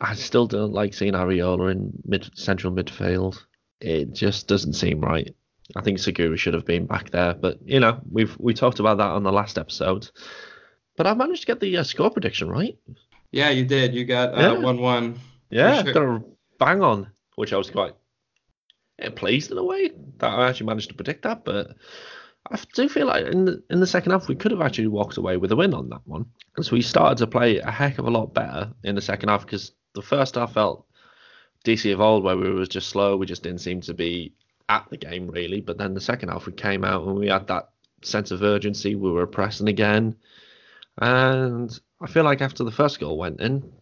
I 0.01 0.15
still 0.15 0.47
don't 0.47 0.73
like 0.73 0.95
seeing 0.95 1.13
Arriola 1.13 1.71
in 1.71 1.93
mid 2.05 2.31
central 2.35 2.73
midfield. 2.73 3.39
It 3.81 4.13
just 4.13 4.49
doesn't 4.49 4.75
seem 4.75 5.01
right. 5.01 5.35
I 5.77 5.81
think 5.83 5.99
Segura 5.99 6.37
should 6.37 6.55
have 6.55 6.67
been 6.67 6.87
back 6.87 7.11
there, 7.11 7.35
but 7.35 7.59
you 7.65 7.81
know 7.81 8.01
we've 8.11 8.37
we 8.39 8.55
talked 8.55 8.81
about 8.81 8.99
that 8.99 9.11
on 9.11 9.23
the 9.23 9.33
last 9.33 9.59
episode. 9.59 10.11
But 10.97 11.07
I 11.07 11.15
managed 11.15 11.43
to 11.43 11.47
get 11.47 11.61
the 11.61 11.79
uh, 11.79 11.85
score 11.85 12.11
prediction 12.11 12.49
right. 12.49 12.77
Yeah, 13.31 13.51
you 13.51 13.65
did. 13.65 13.95
You 13.95 14.05
got 14.05 14.37
Yeah. 14.37 14.51
uh, 14.53 14.61
one 14.61 14.79
one. 14.81 15.21
Yeah, 15.51 15.83
sure. 15.83 15.93
got 15.93 16.03
a 16.03 16.23
bang 16.59 16.83
on, 16.83 17.11
which 17.37 17.53
I 17.53 17.57
was 17.57 17.71
quite 17.71 17.95
yeah, 18.99 19.11
pleased 19.15 19.51
in 19.51 19.59
a 19.59 19.65
way 19.65 19.91
that 20.19 20.31
I 20.33 20.49
actually 20.49 20.67
managed 20.67 20.89
to 20.91 20.95
predict 20.95 21.23
that. 21.23 21.45
But 21.45 21.77
I 22.51 22.59
do 22.75 22.89
feel 22.89 23.07
like 23.07 23.27
in 23.27 23.45
the 23.47 23.63
in 23.71 23.81
the 23.81 23.87
second 23.87 24.13
half 24.13 24.29
we 24.29 24.35
could 24.35 24.51
have 24.51 24.61
actually 24.61 24.89
walked 24.89 25.17
away 25.17 25.37
with 25.39 25.53
a 25.53 25.57
win 25.57 25.75
on 25.75 25.89
that 25.91 26.03
one 26.07 26.27
because 26.51 26.71
we 26.71 26.83
started 26.83 27.19
to 27.19 27.27
play 27.27 27.59
a 27.59 27.71
heck 27.71 27.99
of 27.99 28.07
a 28.07 28.11
lot 28.11 28.35
better 28.35 28.73
in 28.85 28.95
the 28.95 29.01
second 29.01 29.29
half 29.31 29.47
because 29.47 29.73
the 29.95 30.03
first 30.03 30.35
half 30.35 30.53
felt 30.55 30.87
DC 31.65 31.93
of 31.93 32.01
old 32.01 32.25
where 32.25 32.37
we 32.37 32.51
were 32.51 32.67
just 32.67 32.89
slow, 32.89 33.17
we 33.17 33.27
just 33.27 33.43
didn't 33.43 33.61
seem 33.61 33.81
to 33.83 33.95
be 33.95 34.35
at 34.69 34.87
the 34.91 34.97
game 34.97 35.29
really. 35.29 35.61
But 35.61 35.79
then 35.79 35.95
the 35.95 36.01
second 36.01 36.29
half 36.31 36.47
we 36.47 36.53
came 36.53 36.85
out 36.85 37.07
and 37.07 37.17
we 37.17 37.29
had 37.29 37.47
that 37.49 37.71
sense 38.03 38.31
of 38.31 38.43
urgency, 38.43 38.95
we 38.95 39.11
were 39.11 39.27
pressing 39.27 39.69
again, 39.69 40.17
and 40.99 41.81
I 42.01 42.07
feel 42.07 42.25
like 42.25 42.41
after 42.41 42.65
the 42.65 42.71
first 42.71 43.01
goal 43.01 43.17
went 43.17 43.41
in, 43.41 43.73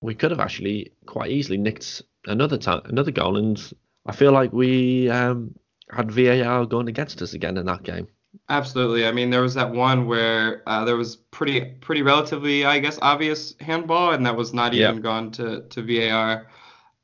we 0.00 0.14
could 0.14 0.30
have 0.30 0.40
actually 0.40 0.92
quite 1.06 1.30
easily 1.30 1.58
nicked 1.58 2.02
another 2.26 2.58
time, 2.58 2.82
another 2.86 3.10
goal, 3.10 3.36
and 3.36 3.72
I 4.06 4.12
feel 4.12 4.32
like 4.32 4.52
we 4.52 5.08
um, 5.10 5.54
had 5.90 6.10
VAR 6.10 6.66
going 6.66 6.88
against 6.88 7.22
us 7.22 7.34
again 7.34 7.56
in 7.56 7.66
that 7.66 7.82
game. 7.82 8.08
Absolutely. 8.48 9.06
I 9.06 9.12
mean, 9.12 9.30
there 9.30 9.40
was 9.42 9.54
that 9.54 9.70
one 9.70 10.06
where 10.06 10.62
uh, 10.68 10.84
there 10.84 10.96
was 10.96 11.16
pretty 11.16 11.60
pretty 11.80 12.02
relatively, 12.02 12.64
I 12.64 12.78
guess, 12.78 12.98
obvious 13.00 13.54
handball, 13.60 14.12
and 14.12 14.26
that 14.26 14.36
was 14.36 14.52
not 14.52 14.74
Yeah. 14.74 14.90
even 14.90 15.00
gone 15.02 15.30
to 15.32 15.62
to 15.62 15.82
VAR. 15.82 16.46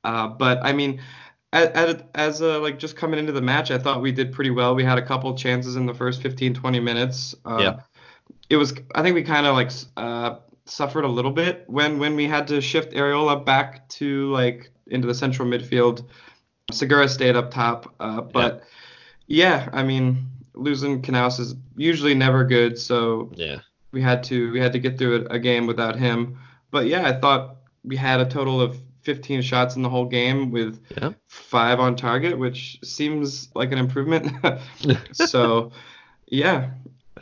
Uh, 0.05 0.29
but 0.29 0.59
I 0.63 0.73
mean, 0.73 1.01
as, 1.53 2.03
as 2.15 2.41
a, 2.41 2.59
like 2.59 2.79
just 2.79 2.97
coming 2.97 3.19
into 3.19 3.33
the 3.33 3.43
match, 3.43 3.71
I 3.71 3.79
thought 3.79 4.01
we 4.01 4.13
did 4.13 4.33
pretty 4.33 4.51
well. 4.51 4.75
We 4.75 4.85
had 4.85 4.99
a 4.99 5.03
couple 5.07 5.35
chances 5.37 5.77
in 5.77 5.87
the 5.87 5.95
first 5.95 6.23
15, 6.23 6.55
20 6.55 6.81
minutes. 6.81 7.35
Uh, 7.45 7.59
Yeah. 7.61 7.81
It 8.51 8.57
was. 8.57 8.75
I 8.95 9.03
think 9.03 9.15
we 9.15 9.23
kind 9.23 9.47
of 9.47 9.55
like 9.55 9.71
uh, 9.97 10.37
suffered 10.67 11.05
a 11.05 11.09
little 11.09 11.31
bit 11.31 11.65
when 11.69 11.99
when 11.99 12.17
we 12.17 12.27
had 12.29 12.47
to 12.49 12.61
shift 12.61 12.93
Arriola 12.93 13.45
back 13.45 13.89
to 13.91 14.31
like 14.31 14.71
into 14.89 15.07
the 15.07 15.15
central 15.15 15.49
midfield. 15.49 16.05
Segura 16.71 17.09
stayed 17.09 17.35
up 17.35 17.51
top, 17.51 17.95
uh, 17.99 18.21
but 18.21 18.63
yeah, 19.27 19.69
I 19.73 19.83
mean, 19.83 20.27
losing 20.55 21.01
Canouse 21.03 21.41
is 21.41 21.55
usually 21.77 22.15
never 22.15 22.45
good, 22.45 22.79
so 22.79 23.31
Yeah. 23.35 23.61
we 23.93 24.03
had 24.03 24.23
to 24.25 24.53
we 24.53 24.61
had 24.61 24.73
to 24.73 24.79
get 24.79 24.99
through 24.99 25.27
a, 25.31 25.35
a 25.35 25.39
game 25.39 25.67
without 25.67 25.97
him. 25.99 26.39
But 26.71 26.87
yeah, 26.87 27.07
I 27.09 27.13
thought 27.19 27.57
we 27.85 27.97
had 27.97 28.21
a 28.21 28.27
total 28.27 28.61
of 28.61 28.77
15 29.03 29.43
shots 29.43 29.77
in 29.77 29.83
the 29.83 29.89
whole 29.91 30.07
game 30.07 30.51
with 30.51 30.81
Yeah. 30.97 31.13
five 31.27 31.81
on 31.81 31.97
target, 31.97 32.39
which 32.39 32.79
seems 32.85 33.49
like 33.55 33.73
an 33.73 33.79
improvement. 33.79 34.29
so 35.13 35.73
yeah, 36.29 36.71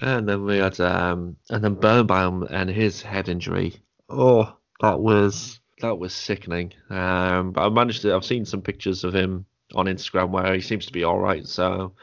And 0.00 0.28
then 0.28 0.44
we 0.44 0.58
had 0.58 0.78
um 0.80 1.36
and 1.50 1.62
then 1.64 1.74
Birnbaum 1.74 2.46
and 2.50 2.70
his 2.70 3.02
head 3.02 3.28
injury. 3.28 3.74
Oh, 4.08 4.56
that 4.80 5.00
was 5.00 5.60
that 5.80 5.98
was 5.98 6.12
sickening. 6.14 6.72
Um 6.90 7.52
but 7.52 7.62
I 7.66 7.68
managed 7.70 8.02
to 8.02 8.14
I've 8.14 8.24
seen 8.24 8.44
some 8.44 8.62
pictures 8.62 9.04
of 9.04 9.14
him 9.14 9.46
on 9.74 9.86
Instagram 9.86 10.30
where 10.30 10.52
he 10.54 10.60
seems 10.60 10.86
to 10.86 10.92
be 10.92 11.04
all 11.04 11.18
right, 11.18 11.46
so 11.46 11.94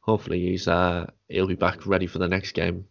hopefully 0.00 0.40
he's 0.46 0.66
uh 0.68 1.06
he'll 1.28 1.46
be 1.46 1.54
back 1.56 1.86
ready 1.86 2.06
for 2.06 2.18
the 2.18 2.28
next 2.28 2.52
game. 2.52 2.84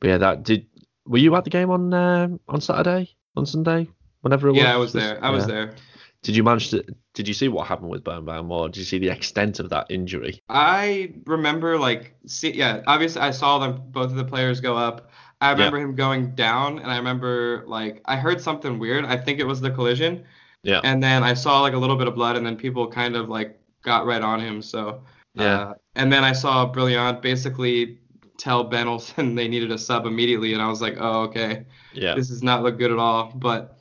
But 0.00 0.08
yeah, 0.08 0.18
that 0.18 0.42
did 0.44 0.66
were 1.06 1.18
you 1.18 1.34
at 1.36 1.44
the 1.44 1.50
game 1.50 1.70
on 1.70 1.92
um 1.94 2.40
on 2.48 2.60
Saturday? 2.60 3.14
On 3.36 3.46
Sunday? 3.46 3.88
Whenever 4.22 4.48
it 4.48 4.52
was? 4.52 4.60
yeah, 4.62 4.74
I 4.74 4.76
was 4.76 4.92
there. 4.92 5.22
I 5.24 5.30
was 5.30 5.44
Yeah. 5.46 5.52
there. 5.54 5.74
Did 6.22 6.36
you 6.36 6.42
manage 6.44 6.68
to 6.70 6.84
did 7.14 7.26
you 7.26 7.32
see 7.34 7.48
what 7.48 7.66
happened 7.66 7.88
with 7.90 8.04
Birnbaum 8.04 8.52
or 8.52 8.68
did 8.68 8.76
you 8.76 8.84
see 8.84 8.98
the 8.98 9.08
extent 9.08 9.58
of 9.58 9.70
that 9.70 9.86
injury? 9.90 10.42
I 10.50 11.14
remember 11.24 11.78
like 11.78 12.14
see 12.26 12.52
yeah, 12.52 12.82
obviously 12.86 13.22
I 13.22 13.30
saw 13.30 13.58
them 13.58 13.80
both 13.86 14.10
of 14.10 14.16
the 14.16 14.24
players 14.24 14.60
go 14.60 14.76
up. 14.76 15.10
I 15.40 15.52
remember 15.52 15.78
him 15.78 15.94
going 15.94 16.34
down 16.34 16.78
and 16.78 16.90
I 16.90 16.98
remember 16.98 17.64
like 17.66 18.02
I 18.04 18.16
heard 18.16 18.38
something 18.42 18.78
weird. 18.78 19.06
I 19.06 19.16
think 19.16 19.38
it 19.40 19.46
was 19.46 19.62
the 19.62 19.70
collision. 19.70 20.24
Yeah. 20.62 20.80
And 20.84 21.02
then 21.02 21.22
I 21.22 21.32
saw 21.32 21.62
like 21.62 21.72
a 21.72 21.78
little 21.78 21.96
bit 21.96 22.06
of 22.06 22.14
blood 22.14 22.36
and 22.36 22.44
then 22.44 22.56
people 22.56 22.86
kind 22.86 23.16
of 23.16 23.30
like 23.30 23.58
got 23.82 24.04
right 24.04 24.20
on 24.20 24.40
him. 24.40 24.60
So 24.60 25.02
Yeah. 25.34 25.44
uh, 25.60 25.74
and 25.94 26.12
then 26.12 26.22
I 26.22 26.32
saw 26.32 26.70
Brillant 26.70 27.22
basically 27.22 27.98
tell 28.36 28.64
Ben 28.64 28.86
Olsen 28.88 29.34
they 29.40 29.48
needed 29.48 29.72
a 29.72 29.78
sub 29.78 30.04
immediately 30.04 30.52
and 30.52 30.60
I 30.60 30.68
was 30.68 30.82
like, 30.82 30.96
"Oh, 31.00 31.22
okay. 31.22 31.64
yeah. 31.94 32.14
This 32.14 32.28
does 32.28 32.42
not 32.42 32.62
look 32.62 32.76
good 32.78 32.90
at 32.92 32.98
all." 32.98 33.32
But 33.34 33.78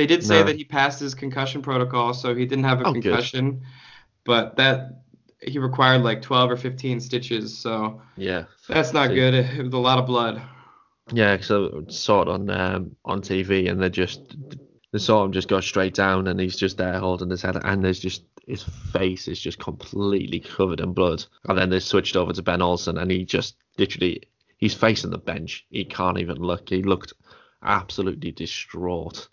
they 0.00 0.06
did 0.06 0.24
say 0.24 0.40
No. 0.40 0.46
that 0.46 0.56
he 0.56 0.64
passed 0.64 0.98
his 0.98 1.14
concussion 1.14 1.60
protocol, 1.60 2.14
so 2.14 2.34
he 2.34 2.46
didn't 2.46 2.64
have 2.64 2.80
a 2.80 2.84
Oh, 2.86 2.92
good. 2.94 3.02
concussion. 3.02 3.60
But 4.24 4.56
that 4.56 5.02
he 5.42 5.58
required 5.58 6.02
like 6.02 6.22
12 6.22 6.50
or 6.52 6.56
15 6.56 7.00
stitches, 7.00 7.58
so 7.58 8.00
Yeah. 8.16 8.44
that's 8.66 8.94
not 8.94 9.08
So- 9.08 9.14
good. 9.14 9.34
It 9.34 9.62
was 9.64 9.74
a 9.74 9.78
lot 9.78 9.98
of 9.98 10.06
blood. 10.06 10.40
Yeah, 11.12 11.36
because 11.36 11.50
I 11.50 11.90
saw 11.92 12.22
it 12.22 12.28
on 12.28 12.48
um, 12.48 12.96
on 13.04 13.20
TV, 13.20 13.68
and 13.68 13.78
they 13.82 13.90
just 13.90 14.20
they 14.92 14.98
saw 14.98 15.22
him 15.24 15.32
just 15.32 15.48
go 15.48 15.60
straight 15.60 15.92
down, 15.94 16.28
and 16.28 16.40
he's 16.40 16.56
just 16.56 16.78
there 16.78 16.98
holding 16.98 17.28
his 17.30 17.42
head, 17.42 17.58
and 17.62 17.84
there's 17.84 18.00
just 18.00 18.24
his 18.46 18.62
face 18.92 19.28
is 19.28 19.38
just 19.38 19.58
completely 19.58 20.40
covered 20.40 20.80
in 20.80 20.94
blood. 20.94 21.24
And 21.48 21.58
then 21.58 21.68
they 21.68 21.80
switched 21.80 22.16
over 22.16 22.32
to 22.32 22.42
Ben 22.42 22.62
Olsen, 22.62 22.96
and 22.96 23.10
he 23.10 23.24
just 23.26 23.56
literally 23.78 24.22
he's 24.56 24.72
facing 24.74 25.10
the 25.10 25.18
bench. 25.18 25.66
He 25.70 25.84
can't 25.84 26.18
even 26.18 26.38
look. 26.38 26.70
He 26.70 26.82
looked 26.82 27.12
absolutely 27.62 28.30
distraught. 28.32 29.28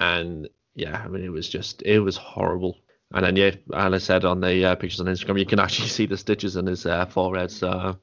And 0.00 0.48
yeah, 0.74 1.02
I 1.04 1.08
mean 1.08 1.24
it 1.24 1.32
was 1.32 1.48
just 1.48 1.82
it 1.82 2.00
was 2.00 2.16
horrible. 2.16 2.78
And 3.14 3.24
then 3.24 3.36
yeah, 3.36 3.50
as 3.74 3.92
I 3.92 3.98
said 3.98 4.24
on 4.24 4.40
the 4.40 4.64
uh, 4.64 4.74
pictures 4.74 5.00
on 5.00 5.06
Instagram, 5.06 5.38
you 5.38 5.46
can 5.46 5.60
actually 5.60 5.88
see 5.88 6.06
the 6.06 6.16
stitches 6.16 6.56
on 6.56 6.66
his 6.66 6.86
uh, 6.86 7.06
forehead. 7.06 7.50
So 7.50 7.98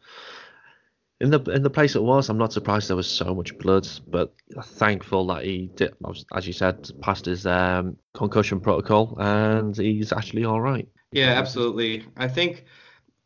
in 1.19 1.29
the 1.29 1.39
in 1.51 1.63
the 1.63 1.69
place 1.69 1.95
it 1.95 2.03
was, 2.03 2.29
I'm 2.29 2.37
not 2.37 2.53
surprised 2.53 2.89
there 2.89 2.95
was 2.95 3.09
so 3.09 3.33
much 3.35 3.57
blood, 3.57 3.87
but 4.07 4.33
thankful 4.63 5.27
that 5.27 5.45
he 5.45 5.69
did, 5.75 5.93
as 6.33 6.47
you 6.47 6.53
said, 6.53 6.89
passed 7.01 7.25
his 7.25 7.45
um, 7.45 7.97
concussion 8.13 8.59
protocol 8.59 9.15
and 9.19 9.75
he's 9.75 10.11
actually 10.11 10.45
all 10.45 10.61
right. 10.61 10.87
Yeah, 11.11 11.33
absolutely. 11.33 12.05
I 12.17 12.27
think 12.27 12.65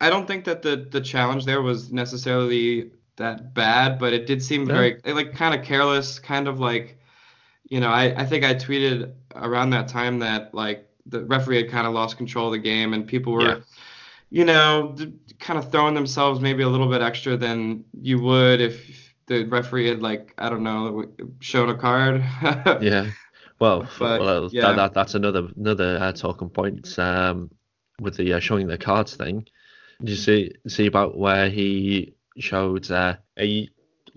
I 0.00 0.10
don't 0.10 0.26
think 0.26 0.44
that 0.44 0.62
the 0.62 0.88
the 0.90 1.00
challenge 1.00 1.44
there 1.44 1.62
was 1.62 1.92
necessarily 1.92 2.92
that 3.16 3.54
bad, 3.54 3.98
but 3.98 4.12
it 4.12 4.26
did 4.26 4.42
seem 4.42 4.68
yeah. 4.68 4.74
very 4.74 5.00
like 5.06 5.34
kind 5.34 5.58
of 5.58 5.64
careless, 5.64 6.18
kind 6.18 6.48
of 6.48 6.60
like 6.60 6.97
you 7.68 7.80
know, 7.80 7.88
I, 7.88 8.22
I 8.22 8.24
think 8.24 8.44
I 8.44 8.54
tweeted 8.54 9.12
around 9.34 9.70
that 9.70 9.88
time 9.88 10.18
that 10.20 10.54
like 10.54 10.88
the 11.06 11.24
referee 11.24 11.62
had 11.62 11.70
kind 11.70 11.86
of 11.86 11.94
lost 11.94 12.16
control 12.16 12.46
of 12.46 12.52
the 12.52 12.58
game 12.58 12.92
and 12.92 13.06
people 13.06 13.32
were 13.32 13.42
yeah 13.42 13.60
you 14.30 14.44
know, 14.44 14.94
kind 15.38 15.58
of 15.58 15.70
throwing 15.70 15.94
themselves 15.94 16.40
maybe 16.40 16.62
a 16.62 16.68
little 16.68 16.88
bit 16.88 17.00
extra 17.00 17.36
than 17.36 17.84
you 18.00 18.20
would 18.20 18.60
if 18.60 19.14
the 19.26 19.44
referee 19.44 19.88
had 19.88 20.02
like 20.02 20.34
I 20.38 20.48
don't 20.48 20.62
know 20.62 21.06
shown 21.40 21.70
a 21.70 21.76
card. 21.76 22.22
yeah. 22.82 23.10
Well, 23.58 23.88
but, 23.98 24.20
well 24.20 24.48
yeah. 24.52 24.62
That, 24.62 24.76
that, 24.76 24.94
that's 24.94 25.14
another 25.14 25.48
another 25.56 25.98
uh, 26.00 26.12
talking 26.12 26.50
point 26.50 26.98
um, 26.98 27.50
with 28.00 28.16
the 28.16 28.34
uh, 28.34 28.40
showing 28.40 28.66
the 28.66 28.78
cards 28.78 29.16
thing. 29.16 29.46
Did 30.00 30.10
you 30.10 30.16
see 30.16 30.52
see 30.66 30.86
about 30.86 31.16
where 31.16 31.48
he 31.48 32.14
showed 32.38 32.90
uh, 32.90 33.16
a 33.38 33.68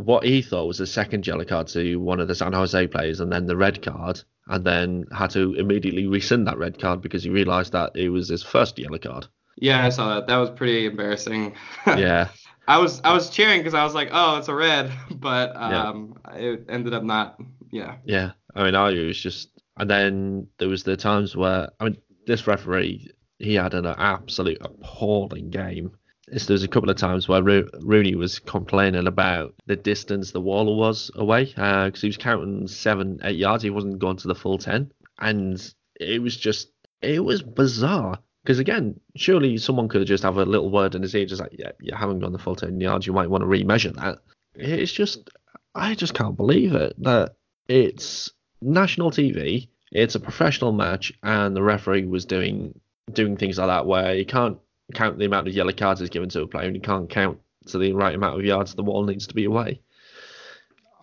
what 0.06 0.24
he 0.24 0.42
thought 0.42 0.68
was 0.68 0.80
a 0.80 0.88
second 0.88 1.26
yellow 1.26 1.46
card 1.46 1.68
to 1.68 1.98
one 1.98 2.20
of 2.20 2.28
the 2.28 2.36
San 2.36 2.54
Jose 2.54 2.88
players, 2.88 3.20
and 3.20 3.32
then 3.32 3.46
the 3.46 3.58
red 3.58 3.82
card, 3.82 4.22
and 4.48 4.66
then 4.66 5.06
had 5.16 5.32
to 5.32 5.54
immediately 5.56 6.08
rescind 6.08 6.48
that 6.48 6.58
red 6.58 6.80
card 6.80 7.02
because 7.02 7.24
he 7.24 7.30
realised 7.30 7.74
that 7.74 7.92
it 7.96 8.10
was 8.10 8.30
his 8.30 8.44
first 8.44 8.78
yellow 8.78 8.98
card. 8.98 9.28
Yeah, 9.58 9.86
I 9.86 9.90
saw 9.90 10.16
that. 10.16 10.28
That 10.28 10.38
was 10.38 10.50
pretty 10.50 10.86
embarrassing. 10.86 11.56
yeah. 11.88 12.30
I 12.68 12.78
was 12.78 13.02
I 13.04 13.14
was 13.14 13.30
cheering 13.30 13.60
because 13.60 13.74
I 13.74 13.84
was 13.84 13.94
like, 13.94 14.10
oh, 14.12 14.38
it's 14.38 14.48
a 14.48 14.56
red, 14.56 14.92
but 15.12 15.56
um, 15.56 16.16
yeah. 16.28 16.36
it 16.38 16.66
ended 16.70 16.94
up 16.94 17.04
not. 17.04 17.40
Yeah. 17.72 17.96
Yeah, 18.06 18.32
I 18.56 18.64
mean, 18.64 18.76
I 18.76 18.90
was 18.92 19.20
just, 19.20 19.50
and 19.78 19.90
then 19.90 20.48
there 20.58 20.68
was 20.68 20.84
the 20.84 20.98
times 20.98 21.36
where 21.36 21.70
I 21.80 21.86
mean, 21.86 21.98
this 22.28 22.48
referee 22.48 23.12
he 23.42 23.56
had 23.56 23.74
an 23.74 23.86
absolute 23.86 24.60
appalling 24.62 25.50
game. 25.50 25.92
There 26.32 26.54
was 26.54 26.64
a 26.64 26.68
couple 26.68 26.90
of 26.90 26.96
times 26.96 27.28
where 27.28 27.44
Ro- 27.44 27.68
Rooney 27.82 28.16
was 28.16 28.40
complaining 28.40 29.06
about 29.06 29.54
the 29.66 29.76
distance 29.76 30.32
the 30.32 30.40
wall 30.40 30.78
was 30.78 31.12
away 31.16 31.46
because 31.46 31.94
uh, 31.94 32.02
he 32.02 32.08
was 32.08 32.18
counting 32.18 32.68
seven, 32.68 33.20
eight 33.24 33.38
yards. 33.38 33.64
He 33.64 33.70
wasn't 33.70 34.00
going 34.00 34.18
to 34.18 34.28
the 34.28 34.36
full 34.36 34.58
ten, 34.58 34.92
and 35.20 35.74
it 36.00 36.22
was 36.22 36.38
just 36.38 36.72
it 37.02 37.24
was 37.24 37.42
bizarre. 37.42 38.20
Because 38.44 38.60
again, 38.60 39.00
surely 39.16 39.58
someone 39.58 39.88
could 39.88 40.08
just 40.08 40.24
have 40.24 40.38
a 40.38 40.46
little 40.46 40.72
word 40.72 40.96
in 40.96 41.04
his 41.04 41.14
ear, 41.14 41.26
just 41.26 41.42
like, 41.42 41.56
yeah, 41.58 41.72
you 41.80 41.96
haven't 41.96 42.20
gone 42.20 42.32
the 42.32 42.40
full 42.40 42.56
10 42.56 42.82
yards, 42.82 43.06
you 43.06 43.14
might 43.14 43.30
want 43.30 43.44
to 43.44 43.48
remeasure 43.48 43.94
that. 43.94 44.18
It's 44.56 44.92
just, 44.92 45.30
I 45.76 45.94
just 45.94 46.16
can't 46.16 46.36
believe 46.36 46.74
it 46.74 46.96
that 47.04 47.36
it's 47.68 48.32
national 48.62 49.12
TV, 49.12 49.68
it's 49.92 50.16
a 50.16 50.20
professional 50.20 50.72
match, 50.72 51.14
and 51.22 51.56
the 51.56 51.62
referee 51.62 52.06
was 52.06 52.26
doing 52.26 52.80
doing 53.12 53.36
things 53.36 53.58
like 53.58 53.68
that 53.68 53.86
where 53.86 54.16
you 54.16 54.26
can't 54.26 54.58
count 54.94 55.18
the 55.18 55.26
amount 55.26 55.48
of 55.48 55.54
yellow 55.54 55.74
cards 55.74 56.00
he's 56.00 56.10
given 56.10 56.30
to 56.30 56.42
a 56.42 56.48
player, 56.48 56.68
and 56.68 56.76
you 56.76 56.82
can't 56.82 57.10
count 57.10 57.40
to 57.68 57.78
the 57.78 57.94
right 57.94 58.16
amount 58.16 58.40
of 58.40 58.46
yards 58.46 58.74
the 58.74 58.84
wall 58.84 59.06
needs 59.06 59.28
to 59.28 59.36
be 59.36 59.46
away. 59.46 59.82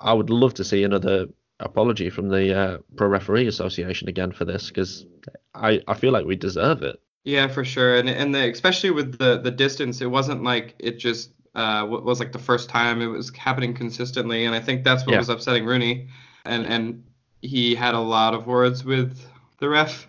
I 0.00 0.12
would 0.12 0.30
love 0.30 0.54
to 0.54 0.64
see 0.64 0.84
another 0.84 1.26
apology 1.60 2.10
from 2.10 2.28
the 2.28 2.56
uh, 2.56 2.78
Pro 2.96 3.08
Referee 3.08 3.46
Association 3.46 4.08
again 4.08 4.32
for 4.32 4.44
this 4.44 4.68
because 4.68 5.06
I, 5.54 5.82
I 5.88 5.94
feel 5.94 6.12
like 6.12 6.24
we 6.24 6.36
deserve 6.36 6.82
it. 6.82 7.00
Yeah, 7.24 7.48
for 7.48 7.64
sure, 7.64 7.96
and 7.96 8.08
and 8.08 8.34
the, 8.34 8.50
especially 8.50 8.90
with 8.90 9.18
the 9.18 9.38
the 9.38 9.50
distance, 9.50 10.00
it 10.00 10.06
wasn't 10.06 10.44
like 10.44 10.74
it 10.78 10.98
just 10.98 11.30
uh, 11.54 11.84
was 11.86 12.20
like 12.20 12.32
the 12.32 12.38
first 12.38 12.68
time. 12.68 13.02
It 13.02 13.06
was 13.06 13.34
happening 13.36 13.74
consistently, 13.74 14.46
and 14.46 14.54
I 14.54 14.60
think 14.60 14.84
that's 14.84 15.04
what 15.04 15.12
yeah. 15.12 15.18
was 15.18 15.28
upsetting 15.28 15.66
Rooney, 15.66 16.08
and 16.44 16.64
and 16.64 17.04
he 17.42 17.74
had 17.74 17.94
a 17.94 18.00
lot 18.00 18.34
of 18.34 18.46
words 18.46 18.84
with 18.84 19.20
the 19.58 19.68
ref 19.68 20.08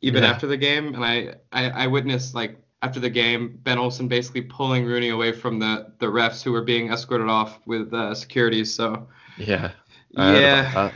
even 0.00 0.22
yeah. 0.22 0.30
after 0.30 0.46
the 0.46 0.56
game, 0.56 0.94
and 0.94 1.04
I, 1.04 1.34
I 1.52 1.84
I 1.84 1.86
witnessed 1.86 2.34
like 2.34 2.58
after 2.82 3.00
the 3.00 3.10
game 3.10 3.58
Ben 3.62 3.78
Olsen 3.78 4.08
basically 4.08 4.42
pulling 4.42 4.84
Rooney 4.84 5.10
away 5.10 5.32
from 5.32 5.58
the 5.58 5.92
the 5.98 6.06
refs 6.06 6.42
who 6.42 6.52
were 6.52 6.62
being 6.62 6.92
escorted 6.92 7.28
off 7.28 7.58
with 7.66 7.92
uh, 7.92 8.14
security. 8.14 8.64
So 8.64 9.08
yeah, 9.36 9.72
yeah, 10.10 10.72
that. 10.72 10.94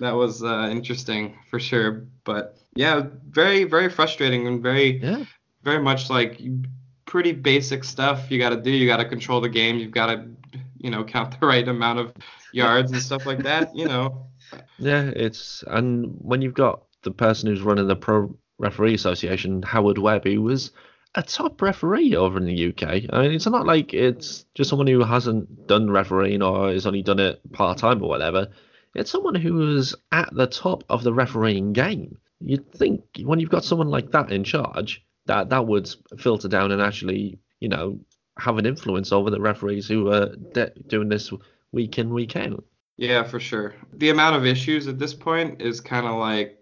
that 0.00 0.12
was 0.12 0.42
uh, 0.42 0.68
interesting 0.70 1.36
for 1.50 1.60
sure, 1.60 2.04
but 2.24 2.58
yeah, 2.74 3.02
very 3.28 3.64
very 3.64 3.88
frustrating 3.88 4.46
and 4.46 4.62
very 4.62 4.98
yeah. 4.98 5.24
very 5.62 5.82
much 5.82 6.10
like 6.10 6.40
pretty 7.04 7.32
basic 7.32 7.84
stuff 7.84 8.30
you 8.30 8.38
got 8.38 8.50
to 8.50 8.60
do. 8.60 8.70
You 8.70 8.86
got 8.86 8.98
to 8.98 9.08
control 9.08 9.40
the 9.40 9.48
game. 9.48 9.78
You've 9.78 9.92
got 9.92 10.06
to 10.06 10.28
you 10.78 10.90
know 10.90 11.04
count 11.04 11.38
the 11.38 11.46
right 11.46 11.66
amount 11.66 12.00
of 12.00 12.12
yards 12.52 12.92
and 12.92 13.00
stuff 13.00 13.26
like 13.26 13.42
that. 13.44 13.74
You 13.76 13.86
know. 13.86 14.26
Yeah, 14.78 15.10
it's 15.14 15.62
and 15.68 16.14
when 16.18 16.42
you've 16.42 16.54
got 16.54 16.82
the 17.02 17.10
person 17.10 17.48
who's 17.48 17.62
running 17.62 17.86
the 17.86 17.96
pro 17.96 18.36
referee 18.58 18.94
association, 18.94 19.62
Howard 19.62 19.98
Webb, 19.98 20.24
who 20.24 20.42
was 20.42 20.72
a 21.14 21.22
top 21.22 21.60
referee 21.60 22.16
over 22.16 22.38
in 22.38 22.46
the 22.46 22.68
UK. 22.68 23.04
I 23.12 23.22
mean, 23.22 23.32
it's 23.32 23.46
not 23.46 23.66
like 23.66 23.92
it's 23.92 24.44
just 24.54 24.70
someone 24.70 24.86
who 24.86 25.04
hasn't 25.04 25.66
done 25.66 25.90
refereeing 25.90 26.42
or 26.42 26.72
has 26.72 26.86
only 26.86 27.02
done 27.02 27.20
it 27.20 27.40
part 27.52 27.78
time 27.78 28.02
or 28.02 28.08
whatever. 28.08 28.48
It's 28.94 29.10
someone 29.10 29.34
who 29.34 29.76
is 29.76 29.94
at 30.10 30.34
the 30.34 30.46
top 30.46 30.84
of 30.88 31.02
the 31.02 31.12
refereeing 31.12 31.72
game 31.72 32.18
you'd 32.44 32.72
think 32.72 33.02
when 33.24 33.40
you've 33.40 33.50
got 33.50 33.64
someone 33.64 33.88
like 33.88 34.10
that 34.12 34.32
in 34.32 34.44
charge, 34.44 35.04
that 35.26 35.50
that 35.50 35.66
would 35.66 35.88
filter 36.18 36.48
down 36.48 36.72
and 36.72 36.82
actually, 36.82 37.38
you 37.60 37.68
know, 37.68 38.00
have 38.38 38.58
an 38.58 38.66
influence 38.66 39.12
over 39.12 39.30
the 39.30 39.40
referees 39.40 39.86
who 39.86 40.10
are 40.10 40.34
de- 40.52 40.72
doing 40.86 41.08
this 41.08 41.32
week 41.70 41.98
in 41.98 42.12
week 42.12 42.36
out. 42.36 42.64
Yeah, 42.96 43.22
for 43.22 43.40
sure. 43.40 43.74
The 43.94 44.10
amount 44.10 44.36
of 44.36 44.46
issues 44.46 44.86
at 44.88 44.98
this 44.98 45.14
point 45.14 45.62
is 45.62 45.80
kind 45.80 46.06
of 46.06 46.16
like 46.16 46.58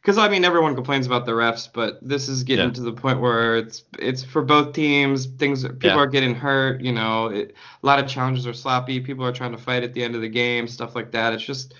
because 0.00 0.18
I 0.18 0.28
mean 0.28 0.44
everyone 0.44 0.74
complains 0.74 1.06
about 1.06 1.26
the 1.26 1.32
refs, 1.32 1.68
but 1.72 1.98
this 2.02 2.28
is 2.28 2.42
getting 2.42 2.66
yeah. 2.66 2.74
to 2.74 2.80
the 2.82 2.92
point 2.92 3.20
where 3.20 3.56
it's 3.56 3.84
it's 3.98 4.22
for 4.24 4.42
both 4.42 4.72
teams. 4.72 5.26
Things 5.26 5.62
people 5.62 5.90
yeah. 5.90 5.96
are 5.96 6.06
getting 6.06 6.34
hurt. 6.34 6.80
You 6.80 6.92
know, 6.92 7.26
it, 7.26 7.54
a 7.82 7.86
lot 7.86 7.98
of 7.98 8.08
challenges 8.08 8.46
are 8.46 8.54
sloppy. 8.54 9.00
People 9.00 9.24
are 9.26 9.32
trying 9.32 9.52
to 9.52 9.58
fight 9.58 9.82
at 9.82 9.92
the 9.92 10.02
end 10.02 10.14
of 10.14 10.22
the 10.22 10.28
game, 10.28 10.66
stuff 10.68 10.94
like 10.94 11.12
that. 11.12 11.32
It's 11.32 11.44
just 11.44 11.74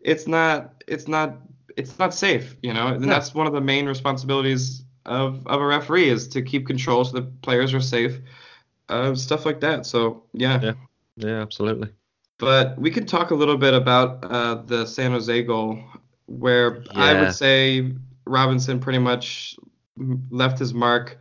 it's 0.00 0.26
not 0.26 0.82
it's 0.86 1.06
not 1.06 1.36
it's 1.76 1.98
not 1.98 2.14
safe, 2.14 2.56
you 2.62 2.72
know, 2.72 2.88
and 2.88 3.04
that's 3.04 3.34
one 3.34 3.46
of 3.46 3.52
the 3.52 3.60
main 3.60 3.86
responsibilities 3.86 4.82
of 5.06 5.46
of 5.46 5.60
a 5.60 5.66
referee 5.66 6.08
is 6.08 6.28
to 6.28 6.42
keep 6.42 6.66
control 6.66 7.04
so 7.04 7.12
the 7.12 7.22
players 7.22 7.72
are 7.72 7.80
safe, 7.80 8.18
uh, 8.88 9.14
stuff 9.14 9.46
like 9.46 9.60
that. 9.60 9.86
So 9.86 10.24
yeah, 10.32 10.60
yeah, 10.60 10.72
yeah, 11.16 11.40
absolutely. 11.40 11.90
But 12.38 12.78
we 12.78 12.90
can 12.90 13.06
talk 13.06 13.30
a 13.30 13.34
little 13.34 13.58
bit 13.58 13.74
about 13.74 14.24
uh, 14.24 14.54
the 14.54 14.86
San 14.86 15.12
Jose 15.12 15.42
goal, 15.42 15.78
where 16.30 16.82
yeah. 16.82 16.92
I 16.94 17.20
would 17.20 17.34
say 17.34 17.92
Robinson 18.24 18.80
pretty 18.80 18.98
much 18.98 19.56
left 20.30 20.58
his 20.58 20.72
mark. 20.72 21.18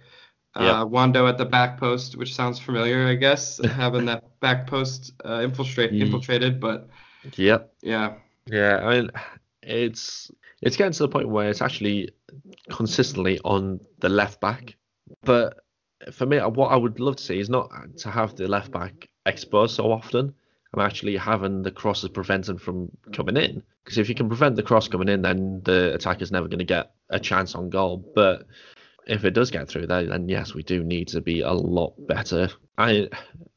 Uh, 0.56 0.82
yep. 0.82 0.88
Wondo 0.88 1.28
at 1.28 1.38
the 1.38 1.46
back 1.46 1.80
post, 1.80 2.16
which 2.16 2.34
sounds 2.34 2.60
familiar, 2.60 3.08
I 3.08 3.16
guess, 3.16 3.64
having 3.66 4.06
that 4.06 4.40
back 4.40 4.68
post 4.68 5.14
uh, 5.24 5.42
infiltrate, 5.42 5.94
infiltrated. 5.94 6.60
But 6.60 6.90
yep, 7.36 7.74
yeah, 7.82 8.16
yeah. 8.48 8.78
I 8.78 8.96
mean, 8.96 9.12
it's 9.62 10.32
it's 10.62 10.76
getting 10.76 10.94
to 10.94 11.04
the 11.04 11.10
point 11.10 11.30
where 11.30 11.50
it's 11.50 11.62
actually 11.62 12.10
consistently 12.70 13.40
on 13.46 13.80
the 14.00 14.10
left 14.10 14.42
back. 14.42 14.76
But 15.24 15.60
for 16.12 16.26
me, 16.26 16.40
what 16.40 16.68
I 16.68 16.76
would 16.76 17.00
love 17.00 17.18
to 17.18 17.24
see 17.24 17.40
is 17.40 17.50
not 17.50 17.70
to 17.98 18.10
have 18.10 18.36
the 18.36 18.48
left 18.48 18.72
back 18.72 19.08
exposed 19.26 19.76
so 19.76 19.92
often. 19.92 20.34
I'm 20.74 20.82
actually 20.82 21.18
having 21.18 21.64
the 21.64 21.72
crosses 21.72 22.10
prevented 22.10 22.62
from 22.62 22.92
coming 23.14 23.38
in. 23.38 23.64
Because 23.84 23.98
if 23.98 24.08
you 24.08 24.16
can 24.16 24.28
prevent 24.28 24.56
the 24.56 24.64
cross 24.64 24.88
coming 24.88 25.10
in, 25.10 25.22
then 25.22 25.62
the 25.64 25.94
attacker's 25.96 26.32
never 26.32 26.48
going 26.48 26.60
to 26.60 26.66
get 26.66 26.92
a 27.10 27.20
chance 27.20 27.56
on 27.56 27.70
goal. 27.70 28.12
But 28.14 28.46
if 29.08 29.26
it 29.26 29.32
does 29.32 29.50
get 29.50 29.68
through 29.68 29.88
there, 29.88 30.06
then 30.06 30.30
yes, 30.30 30.54
we 30.54 30.62
do 30.62 30.84
need 30.84 31.08
to 31.10 31.22
be 31.22 31.42
a 31.42 31.52
lot 31.52 31.96
better. 32.08 32.50
I 32.78 33.10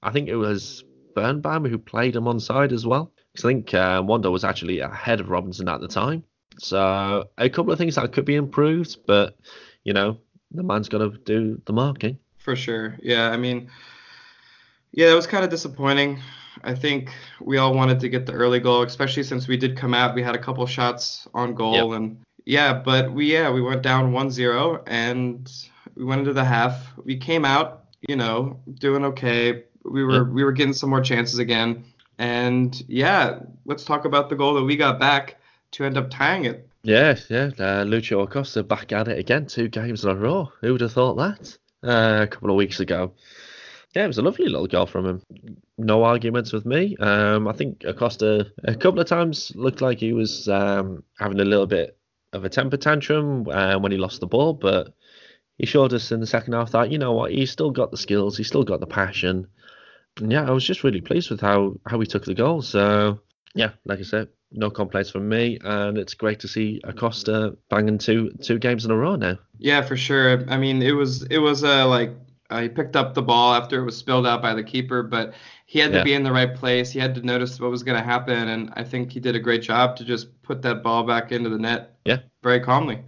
I 0.02 0.10
think 0.10 0.28
it 0.28 0.36
was 0.36 0.84
Birnbaum 1.14 1.66
who 1.66 1.78
played 1.78 2.16
him 2.16 2.26
on 2.28 2.40
side 2.40 2.72
as 2.72 2.86
well. 2.86 3.12
Because 3.32 3.44
I 3.44 3.48
think 3.48 3.74
uh, 3.74 4.02
Wondo 4.04 4.30
was 4.30 4.44
actually 4.44 4.80
ahead 4.80 5.20
of 5.20 5.28
Robinson 5.28 5.68
at 5.68 5.80
the 5.80 5.88
time. 5.88 6.24
So 6.58 7.28
a 7.38 7.50
couple 7.50 7.72
of 7.72 7.78
things 7.78 7.94
that 7.96 8.12
could 8.12 8.24
be 8.24 8.36
improved, 8.36 8.98
but 9.06 9.38
you 9.84 9.92
know 9.92 10.18
the 10.50 10.62
man's 10.62 10.88
got 10.88 10.98
to 10.98 11.10
do 11.10 11.60
the 11.66 11.72
marking. 11.72 12.18
For 12.38 12.56
sure, 12.56 12.96
yeah. 13.02 13.30
I 13.30 13.36
mean, 13.36 13.70
yeah, 14.92 15.10
it 15.10 15.14
was 15.14 15.26
kind 15.26 15.44
of 15.44 15.50
disappointing. 15.50 16.20
I 16.64 16.74
think 16.74 17.10
we 17.40 17.58
all 17.58 17.74
wanted 17.74 18.00
to 18.00 18.08
get 18.08 18.26
the 18.26 18.32
early 18.32 18.60
goal, 18.60 18.82
especially 18.82 19.22
since 19.22 19.48
we 19.48 19.56
did 19.56 19.76
come 19.76 19.94
out. 19.94 20.14
We 20.14 20.22
had 20.22 20.34
a 20.34 20.38
couple 20.38 20.66
shots 20.66 21.26
on 21.34 21.54
goal, 21.54 21.90
yep. 21.90 21.96
and 21.96 22.20
yeah, 22.44 22.74
but 22.74 23.12
we 23.12 23.32
yeah 23.32 23.50
we 23.50 23.62
went 23.62 23.82
down 23.82 24.12
1-0 24.12 24.82
and 24.86 25.52
we 25.96 26.04
went 26.04 26.20
into 26.20 26.32
the 26.32 26.44
half. 26.44 26.92
We 27.04 27.16
came 27.16 27.44
out, 27.44 27.84
you 28.08 28.16
know, 28.16 28.60
doing 28.74 29.04
okay. 29.06 29.64
We 29.84 30.04
were 30.04 30.24
yep. 30.24 30.26
we 30.28 30.44
were 30.44 30.52
getting 30.52 30.74
some 30.74 30.90
more 30.90 31.00
chances 31.00 31.38
again, 31.38 31.84
and 32.18 32.82
yeah, 32.88 33.40
let's 33.64 33.84
talk 33.84 34.04
about 34.04 34.28
the 34.28 34.36
goal 34.36 34.54
that 34.54 34.64
we 34.64 34.76
got 34.76 35.00
back 35.00 35.36
to 35.72 35.84
end 35.84 35.96
up 35.96 36.10
tying 36.10 36.44
it. 36.44 36.68
Yeah, 36.82 37.16
yeah. 37.28 37.50
Uh, 37.58 37.84
Lucho 37.84 38.22
Acosta 38.22 38.62
back 38.62 38.92
at 38.92 39.08
it 39.08 39.18
again, 39.18 39.46
two 39.46 39.68
games 39.68 40.04
in 40.04 40.10
a 40.10 40.14
row. 40.14 40.52
Who 40.60 40.72
would 40.72 40.80
have 40.80 40.92
thought 40.92 41.14
that? 41.14 41.58
Uh, 41.82 42.22
a 42.22 42.26
couple 42.26 42.50
of 42.50 42.56
weeks 42.56 42.80
ago. 42.80 43.12
Yeah, 43.94 44.04
it 44.04 44.08
was 44.08 44.18
a 44.18 44.22
lovely 44.22 44.48
little 44.48 44.66
goal 44.66 44.86
from 44.86 45.06
him. 45.06 45.22
No 45.76 46.04
arguments 46.04 46.52
with 46.52 46.64
me. 46.64 46.96
Um, 46.98 47.46
I 47.46 47.52
think 47.52 47.84
Acosta 47.84 48.50
a 48.64 48.74
couple 48.74 49.00
of 49.00 49.06
times 49.06 49.52
looked 49.54 49.82
like 49.82 49.98
he 49.98 50.14
was 50.14 50.48
um, 50.48 51.04
having 51.18 51.40
a 51.40 51.44
little 51.44 51.66
bit 51.66 51.98
of 52.32 52.44
a 52.44 52.48
temper 52.48 52.78
tantrum 52.78 53.46
uh, 53.48 53.78
when 53.78 53.92
he 53.92 53.98
lost 53.98 54.20
the 54.20 54.26
ball, 54.26 54.54
but 54.54 54.94
he 55.58 55.66
showed 55.66 55.92
us 55.92 56.10
in 56.10 56.20
the 56.20 56.26
second 56.26 56.54
half 56.54 56.72
that 56.72 56.90
you 56.90 56.98
know 56.98 57.12
what 57.12 57.32
he's 57.32 57.50
still 57.50 57.70
got 57.70 57.90
the 57.90 57.96
skills, 57.98 58.36
he's 58.36 58.48
still 58.48 58.64
got 58.64 58.80
the 58.80 58.86
passion. 58.86 59.46
And 60.18 60.32
yeah, 60.32 60.46
I 60.46 60.50
was 60.50 60.64
just 60.64 60.84
really 60.84 61.00
pleased 61.00 61.30
with 61.30 61.40
how 61.40 61.74
how 61.86 62.00
he 62.00 62.06
took 62.06 62.24
the 62.24 62.34
goal. 62.34 62.62
So 62.62 63.20
yeah, 63.54 63.72
like 63.84 63.98
I 63.98 64.02
said, 64.02 64.28
no 64.50 64.70
complaints 64.70 65.10
from 65.10 65.28
me, 65.28 65.58
and 65.62 65.98
it's 65.98 66.14
great 66.14 66.40
to 66.40 66.48
see 66.48 66.80
Acosta 66.84 67.56
banging 67.68 67.98
two 67.98 68.32
two 68.42 68.58
games 68.58 68.84
in 68.84 68.90
a 68.90 68.96
row 68.96 69.16
now. 69.16 69.38
Yeah, 69.58 69.82
for 69.82 69.96
sure. 69.96 70.44
I 70.48 70.56
mean, 70.56 70.82
it 70.82 70.92
was 70.92 71.22
it 71.24 71.38
was 71.38 71.64
uh, 71.64 71.86
like 71.86 72.12
uh, 72.52 72.60
he 72.62 72.68
picked 72.68 72.96
up 72.96 73.14
the 73.14 73.22
ball 73.22 73.54
after 73.54 73.80
it 73.80 73.84
was 73.84 73.96
spilled 73.96 74.26
out 74.26 74.42
by 74.42 74.54
the 74.54 74.62
keeper, 74.62 75.02
but 75.02 75.34
he 75.66 75.78
had 75.78 75.90
to 75.92 75.98
Yeah. 75.98 76.04
be 76.04 76.14
in 76.14 76.22
the 76.22 76.32
right 76.32 76.54
place. 76.54 76.90
He 76.90 76.98
had 76.98 77.14
to 77.14 77.22
notice 77.22 77.58
what 77.58 77.70
was 77.70 77.82
going 77.82 77.98
to 77.98 78.04
happen, 78.04 78.48
and 78.48 78.70
I 78.76 78.84
think 78.84 79.10
he 79.12 79.20
did 79.20 79.34
a 79.34 79.40
great 79.40 79.62
job 79.62 79.96
to 79.96 80.04
just 80.04 80.40
put 80.42 80.62
that 80.62 80.82
ball 80.82 81.04
back 81.04 81.32
into 81.32 81.48
the 81.48 81.58
net. 81.58 81.96
Yeah. 82.04 82.18
Very 82.42 82.60
calmly. 82.60 82.98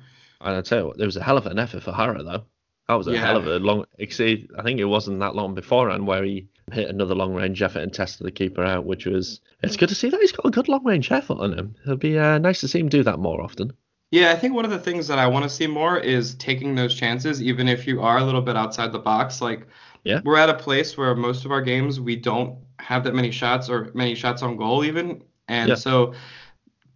And 0.40 0.56
I 0.56 0.60
tell 0.62 0.78
you 0.80 0.86
what, 0.86 0.98
there 0.98 1.06
was 1.06 1.16
a 1.16 1.22
hell 1.22 1.36
of 1.38 1.46
an 1.46 1.58
effort 1.58 1.82
for 1.82 1.92
Jara 1.92 2.22
though. 2.22 2.44
That 2.88 2.94
was 2.94 3.06
a 3.08 3.12
Yeah. 3.12 3.20
hell 3.26 3.36
of 3.36 3.46
a 3.46 3.58
long. 3.58 3.84
See, 4.10 4.46
I 4.58 4.62
think 4.62 4.78
it 4.80 4.84
wasn't 4.84 5.20
that 5.20 5.34
long 5.34 5.54
beforehand 5.54 6.06
where 6.06 6.22
he 6.22 6.48
hit 6.72 6.88
another 6.88 7.14
long 7.14 7.34
range 7.34 7.62
effort 7.62 7.80
and 7.80 7.92
tested 7.92 8.26
the 8.26 8.30
keeper 8.30 8.62
out, 8.64 8.84
which 8.86 9.06
was. 9.06 9.40
It's 9.62 9.76
good 9.76 9.88
to 9.90 9.94
see 9.94 10.10
that 10.10 10.20
he's 10.20 10.32
got 10.32 10.46
a 10.46 10.50
good 10.50 10.68
long 10.68 10.84
range 10.84 11.10
effort 11.10 11.38
on 11.38 11.52
him. 11.58 11.74
It'll 11.84 11.96
be 11.96 12.18
uh, 12.18 12.38
nice 12.38 12.60
to 12.60 12.68
see 12.68 12.80
him 12.80 12.88
do 12.88 13.02
that 13.02 13.18
more 13.18 13.40
often. 13.42 13.72
Yeah, 14.14 14.30
I 14.30 14.36
think 14.36 14.54
one 14.54 14.64
of 14.64 14.70
the 14.70 14.78
things 14.78 15.08
that 15.08 15.18
I 15.18 15.26
want 15.26 15.42
to 15.42 15.48
see 15.48 15.66
more 15.66 15.98
is 15.98 16.36
taking 16.36 16.76
those 16.76 16.94
chances, 16.94 17.42
even 17.42 17.66
if 17.66 17.84
you 17.84 18.00
are 18.00 18.18
a 18.18 18.24
little 18.24 18.42
bit 18.42 18.56
outside 18.56 18.92
the 18.92 19.00
box. 19.00 19.40
Like, 19.40 19.66
Yeah. 20.04 20.20
we're 20.24 20.36
at 20.36 20.48
a 20.48 20.54
place 20.54 20.96
where 20.96 21.16
most 21.16 21.44
of 21.44 21.50
our 21.50 21.60
games 21.60 21.98
we 21.98 22.14
don't 22.14 22.54
have 22.78 23.02
that 23.04 23.14
many 23.16 23.32
shots 23.32 23.68
or 23.68 23.90
many 23.92 24.14
shots 24.14 24.40
on 24.40 24.56
goal 24.56 24.84
even, 24.84 25.24
and 25.48 25.70
Yeah. 25.70 25.74
so 25.74 26.12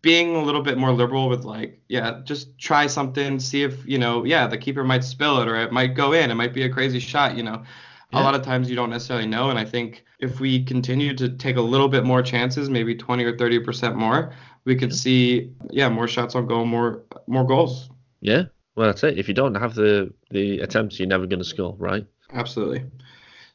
being 0.01 0.37
a 0.37 0.43
little 0.45 0.63
bit 0.63 0.79
more 0.79 0.93
liberal 0.93 1.29
with 1.29 1.45
like, 1.45 1.81
yeah, 1.89 2.21
just 2.23 2.57
try 2.57 2.87
something, 2.87 3.41
see 3.41 3.65
if 3.65 3.85
you 3.85 3.99
know, 3.99 4.25
yeah, 4.25 4.47
the 4.47 4.57
keeper 4.57 4.85
might 4.85 5.03
spill 5.03 5.41
it 5.41 5.49
or 5.49 5.57
it 5.57 5.73
might 5.73 5.97
go 5.97 6.13
in, 6.13 6.31
it 6.31 6.37
might 6.37 6.55
be 6.55 6.63
a 6.63 6.69
crazy 6.69 7.01
shot, 7.01 7.37
you 7.37 7.43
know. 7.43 7.65
A 8.13 8.23
lot 8.23 8.35
of 8.35 8.43
times 8.43 8.71
you 8.71 8.77
don't 8.77 8.89
necessarily 8.91 9.27
know, 9.27 9.51
and 9.51 9.59
I 9.59 9.67
think 9.67 10.05
if 10.19 10.41
we 10.41 10.65
continue 10.65 11.15
to 11.17 11.29
take 11.29 11.57
a 11.57 11.61
little 11.61 11.89
bit 11.89 12.05
more 12.05 12.23
chances, 12.23 12.71
maybe 12.71 12.95
20 12.95 13.25
or 13.25 13.37
30 13.37 13.59
percent 13.59 13.97
more, 13.97 14.33
we 14.69 14.77
could 14.77 14.95
see, 14.95 15.51
yeah, 15.71 15.89
more 15.89 16.07
shots 16.07 16.35
on 16.37 16.47
goal, 16.47 16.65
more 16.65 17.03
more 17.27 17.45
goals. 17.45 17.91
Yeah, 18.21 18.45
well 18.77 18.87
that's 18.87 19.03
it. 19.03 19.19
If 19.19 19.27
you 19.29 19.35
don't 19.35 19.55
have 19.57 19.75
the 19.75 20.13
the 20.31 20.61
attempts, 20.61 20.99
you're 20.99 21.09
never 21.09 21.27
going 21.27 21.41
to 21.41 21.45
score, 21.45 21.75
right? 21.79 22.07
Absolutely. 22.33 22.85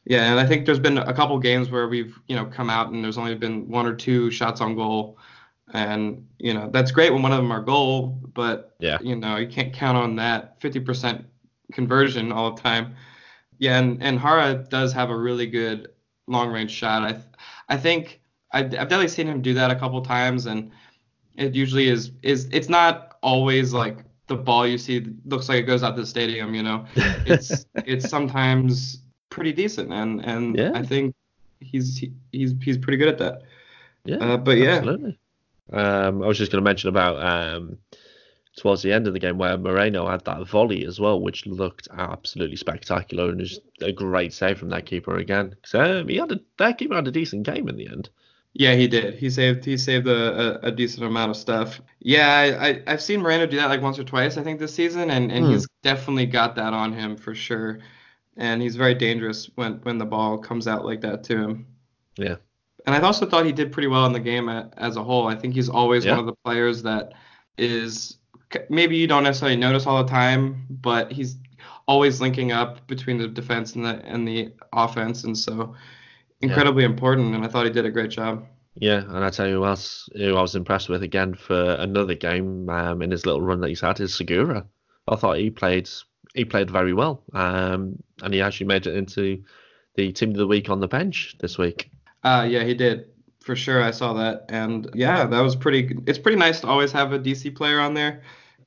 Yeah, 0.04 0.30
and 0.30 0.38
I 0.38 0.46
think 0.46 0.66
there's 0.66 0.78
been 0.80 0.98
a 0.98 1.14
couple 1.14 1.38
games 1.38 1.70
where 1.70 1.88
we've, 1.88 2.18
you 2.28 2.36
know, 2.36 2.44
come 2.44 2.68
out 2.68 2.90
and 2.92 3.02
there's 3.02 3.16
only 3.16 3.34
been 3.34 3.66
one 3.70 3.86
or 3.86 3.94
two 3.94 4.30
shots 4.30 4.60
on 4.60 4.74
goal. 4.76 5.16
And, 5.72 6.26
you 6.38 6.52
know, 6.52 6.68
that's 6.70 6.90
great 6.92 7.10
when 7.10 7.22
one 7.22 7.32
of 7.32 7.38
them 7.38 7.50
are 7.50 7.62
goal, 7.62 8.20
but, 8.34 8.76
Yeah. 8.80 8.98
you 9.00 9.16
know, 9.16 9.36
you 9.36 9.48
can't 9.48 9.72
count 9.72 9.96
on 9.96 10.14
that 10.16 10.60
50% 10.60 11.24
conversion 11.72 12.32
all 12.32 12.54
the 12.54 12.60
time. 12.60 12.94
Yeah, 13.58 13.78
and, 13.78 14.02
and 14.02 14.20
Jara 14.20 14.56
does 14.68 14.92
have 14.92 15.08
a 15.08 15.16
really 15.16 15.46
good 15.46 15.88
long 16.26 16.50
range 16.52 16.70
shot. 16.70 17.02
I 17.02 17.18
I 17.68 17.76
think 17.78 18.20
I, 18.52 18.58
I've 18.60 18.70
definitely 18.70 19.08
seen 19.08 19.26
him 19.26 19.40
do 19.40 19.54
that 19.54 19.70
a 19.70 19.76
couple 19.76 20.00
times, 20.02 20.44
and 20.46 20.70
it 21.36 21.54
usually 21.54 21.88
is 21.88 22.12
is 22.22 22.48
it's 22.52 22.68
not 22.68 23.16
always 23.22 23.72
like 23.72 23.98
the 24.26 24.36
ball 24.36 24.66
you 24.66 24.78
see 24.78 25.06
looks 25.26 25.48
like 25.48 25.58
it 25.58 25.62
goes 25.66 25.82
out 25.82 25.96
the 25.96 26.06
stadium. 26.06 26.54
You 26.54 26.62
know, 26.62 26.84
it's 27.26 27.66
it's 27.74 28.08
sometimes 28.08 29.00
pretty 29.30 29.52
decent, 29.52 29.92
and 29.92 30.24
and 30.24 30.56
Yeah. 30.56 30.72
I 30.74 30.82
think 30.82 31.14
he's 31.60 31.96
he, 31.98 32.12
he's 32.32 32.54
he's 32.62 32.78
pretty 32.78 32.96
good 32.98 33.08
at 33.08 33.18
that. 33.18 33.42
Yeah, 34.04 34.16
Uh, 34.16 34.36
but 34.36 34.58
yeah. 34.58 34.76
absolutely. 34.76 35.18
Um, 35.72 36.22
I 36.22 36.26
was 36.26 36.36
just 36.38 36.52
going 36.52 36.62
to 36.62 36.68
mention 36.68 36.90
about 36.90 37.16
um, 37.24 37.78
towards 38.58 38.82
the 38.82 38.92
end 38.92 39.06
of 39.06 39.14
the 39.14 39.18
game 39.18 39.38
where 39.38 39.56
Moreno 39.56 40.06
had 40.08 40.24
that 40.26 40.46
volley 40.46 40.84
as 40.84 41.00
well, 41.00 41.20
which 41.20 41.46
looked 41.46 41.88
absolutely 41.90 42.56
spectacular 42.56 43.30
and 43.30 43.40
just 43.40 43.62
a 43.80 43.90
great 43.90 44.32
save 44.34 44.58
from 44.58 44.68
that 44.68 44.84
keeper 44.86 45.16
again. 45.16 45.56
So 45.64 46.00
um, 46.00 46.08
he 46.08 46.16
had 46.16 46.32
a, 46.32 46.40
that 46.58 46.76
keeper 46.78 46.94
had 46.94 47.08
a 47.08 47.10
decent 47.10 47.44
game 47.44 47.68
in 47.68 47.76
the 47.76 47.88
end. 47.88 48.10
Yeah, 48.56 48.74
he 48.74 48.86
did. 48.86 49.14
He 49.14 49.30
saved 49.30 49.64
he 49.64 49.76
saved 49.76 50.06
a, 50.06 50.64
a, 50.64 50.68
a 50.68 50.70
decent 50.70 51.04
amount 51.04 51.30
of 51.30 51.36
stuff. 51.36 51.80
Yeah, 52.00 52.28
I, 52.30 52.68
I 52.68 52.82
I've 52.86 53.02
seen 53.02 53.20
Miranda 53.20 53.48
do 53.48 53.56
that 53.56 53.68
like 53.68 53.82
once 53.82 53.98
or 53.98 54.04
twice 54.04 54.36
I 54.36 54.44
think 54.44 54.60
this 54.60 54.72
season, 54.74 55.10
and 55.10 55.30
and 55.32 55.46
Hmm. 55.46 55.52
he's 55.52 55.66
definitely 55.82 56.26
got 56.26 56.54
that 56.56 56.72
on 56.72 56.92
him 56.92 57.16
for 57.16 57.34
sure. 57.34 57.80
And 58.36 58.62
he's 58.62 58.76
very 58.76 58.94
dangerous 58.94 59.50
when 59.56 59.74
when 59.82 59.98
the 59.98 60.04
ball 60.06 60.38
comes 60.38 60.68
out 60.68 60.84
like 60.84 61.00
that 61.00 61.24
to 61.24 61.36
him. 61.36 61.66
Yeah. 62.16 62.36
And 62.86 62.94
I 62.94 63.00
also 63.00 63.26
thought 63.26 63.46
he 63.46 63.52
did 63.52 63.72
pretty 63.72 63.88
well 63.88 64.06
in 64.06 64.12
the 64.12 64.20
game 64.20 64.48
as 64.48 64.96
a 64.96 65.02
whole. 65.02 65.26
I 65.26 65.34
think 65.34 65.54
he's 65.54 65.68
always 65.68 66.04
Yeah. 66.04 66.12
one 66.12 66.20
of 66.20 66.26
the 66.26 66.36
players 66.44 66.82
that 66.84 67.12
is 67.58 68.18
maybe 68.68 68.96
you 68.96 69.06
don't 69.08 69.24
necessarily 69.24 69.56
notice 69.56 69.86
all 69.86 70.02
the 70.04 70.10
time, 70.10 70.66
but 70.70 71.10
he's 71.10 71.38
always 71.88 72.20
linking 72.20 72.52
up 72.52 72.86
between 72.86 73.18
the 73.18 73.26
defense 73.26 73.74
and 73.74 73.84
the 73.84 74.00
and 74.04 74.28
the 74.28 74.52
offense, 74.72 75.24
and 75.24 75.36
so 75.36 75.74
incredibly 76.44 76.84
important. 76.84 77.34
And 77.34 77.44
I 77.44 77.48
thought 77.48 77.66
he 77.66 77.72
did 77.72 77.86
a 77.86 77.90
great 77.90 78.10
job. 78.10 78.46
Yeah, 78.76 79.02
and 79.02 79.24
I 79.24 79.30
tell 79.30 79.48
you 79.48 79.56
who 79.56 79.66
else 79.66 80.08
who 80.14 80.36
I 80.36 80.42
was 80.42 80.56
impressed 80.56 80.88
with 80.88 81.02
again 81.02 81.34
for 81.34 81.74
another 81.74 82.14
game 82.14 82.68
um, 82.68 83.02
in 83.02 83.10
his 83.10 83.24
little 83.24 83.42
run 83.42 83.60
that 83.60 83.68
he's 83.68 83.80
had 83.80 84.00
is 84.00 84.14
Segura. 84.14 84.66
I 85.06 85.16
thought 85.16 85.38
he 85.38 85.50
played 85.50 85.88
he 86.34 86.44
played 86.44 86.70
very 86.70 86.92
well, 86.92 87.22
um, 87.32 88.02
and 88.22 88.34
he 88.34 88.40
actually 88.40 88.66
made 88.66 88.86
it 88.86 88.96
into 88.96 89.44
the 89.94 90.12
team 90.12 90.30
of 90.30 90.36
the 90.36 90.46
week 90.46 90.68
on 90.68 90.80
the 90.80 90.88
bench 90.88 91.36
this 91.38 91.56
week. 91.56 91.90
Uh, 92.24 92.46
yeah, 92.48 92.64
he 92.64 92.74
did 92.74 93.06
for 93.40 93.54
sure. 93.54 93.80
I 93.82 93.92
saw 93.92 94.12
that, 94.14 94.46
and 94.48 94.90
yeah, 94.94 95.24
that 95.24 95.40
was 95.40 95.54
pretty. 95.54 95.96
It's 96.06 96.18
pretty 96.18 96.38
nice 96.38 96.60
to 96.60 96.66
always 96.66 96.90
have 96.92 97.12
a 97.12 97.18
DC 97.18 97.54
player 97.54 97.78
on 97.78 97.94
there. 97.94 98.22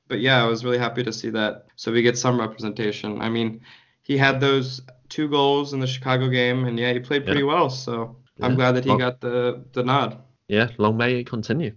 But 0.08 0.20
yeah, 0.20 0.42
I 0.42 0.46
was 0.46 0.64
really 0.64 0.78
happy 0.78 1.02
to 1.02 1.12
see 1.12 1.28
that. 1.30 1.66
So 1.76 1.92
we 1.92 2.00
get 2.00 2.16
some 2.16 2.40
representation. 2.40 3.20
I 3.20 3.28
mean, 3.28 3.60
he 4.08 4.16
had 4.18 4.40
those 4.40 4.80
two 5.08 5.28
goals 5.28 5.72
in 5.72 5.78
the 5.80 5.86
Chicago 5.86 6.28
game, 6.28 6.64
and 6.64 6.76
yeah, 6.78 6.92
he 6.92 6.98
played 7.00 7.24
pretty 7.24 7.44
well. 7.44 7.70
So 7.70 8.16
I'm 8.42 8.56
glad 8.56 8.72
that 8.72 8.84
he 8.84 8.90
Well- 8.90 8.98
got 8.98 9.20
the 9.20 9.62
the 9.72 9.84
nod. 9.84 10.18
Yeah, 10.48 10.68
long 10.78 10.96
may 10.96 11.20
it 11.20 11.26
continue. 11.30 11.72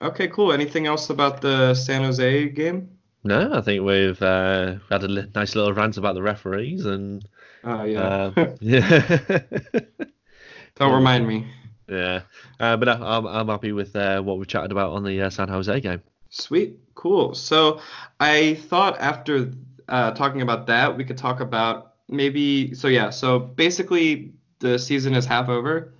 Okay, 0.00 0.28
cool. 0.28 0.52
Anything 0.52 0.86
else 0.86 1.10
about 1.10 1.40
the 1.42 1.74
San 1.74 2.02
Jose 2.04 2.48
game? 2.48 2.88
No, 3.24 3.52
I 3.52 3.60
think 3.60 3.84
we've 3.84 4.20
uh, 4.22 4.76
had 4.90 5.04
a 5.04 5.08
li- 5.08 5.28
nice 5.34 5.54
little 5.54 5.72
rant 5.72 5.96
about 5.96 6.14
the 6.14 6.22
referees 6.22 6.86
and 6.86 7.24
Uh, 7.64 7.84
yeah. 7.84 8.32
uh, 8.36 8.56
yeah, 8.60 9.38
Don't 10.76 10.92
remind 10.94 11.26
me. 11.28 11.46
yeah. 11.88 12.22
Uh, 12.58 12.76
but 12.76 12.86
no, 12.86 13.06
I'm 13.06 13.26
I'm 13.26 13.48
happy 13.48 13.72
with 13.72 13.94
uh, 13.94 14.20
what 14.22 14.38
we 14.38 14.46
chatted 14.46 14.72
about 14.72 14.92
on 14.92 15.04
the 15.04 15.22
uh, 15.22 15.30
San 15.30 15.48
Jose 15.48 15.80
game. 15.80 16.02
Sweet, 16.30 16.78
cool. 16.94 17.34
So 17.34 17.80
I 18.18 18.54
thought 18.54 18.98
after 19.00 19.52
uh, 19.92 20.10
talking 20.12 20.40
about 20.40 20.66
that, 20.66 20.96
we 20.96 21.04
could 21.04 21.18
talk 21.18 21.40
about 21.40 21.92
maybe. 22.08 22.74
So 22.74 22.88
yeah, 22.88 23.10
so 23.10 23.38
basically 23.38 24.32
the 24.58 24.78
season 24.78 25.14
is 25.14 25.26
half 25.26 25.48
over, 25.50 25.92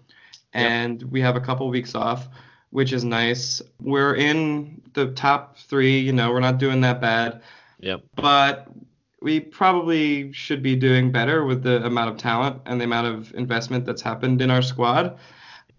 and 0.55 1.03
we 1.05 1.21
have 1.21 1.37
a 1.37 1.41
couple 1.41 1.69
weeks 1.69 1.95
off, 1.95 2.29
which 2.71 2.93
is 2.93 3.05
nice. 3.05 3.61
We're 3.81 4.17
in 4.17 4.81
the 4.95 5.13
top 5.13 5.59
three. 5.59 5.99
You 5.99 6.13
know, 6.15 6.31
we're 6.33 6.41
not 6.41 6.59
doing 6.59 6.81
that 6.81 7.01
bad, 7.03 7.43
Yep. 7.81 8.01
but 8.17 8.69
we 9.21 9.41
probably 9.41 10.33
should 10.33 10.63
be 10.63 10.75
doing 10.75 11.13
better 11.13 11.45
with 11.45 11.63
the 11.63 11.85
amount 11.85 12.11
of 12.11 12.17
talent 12.17 12.63
and 12.65 12.81
the 12.81 12.85
amount 12.85 13.07
of 13.09 13.35
investment 13.35 13.85
that's 13.85 14.03
happened 14.03 14.41
in 14.41 14.51
our 14.51 14.63
squad. 14.63 15.19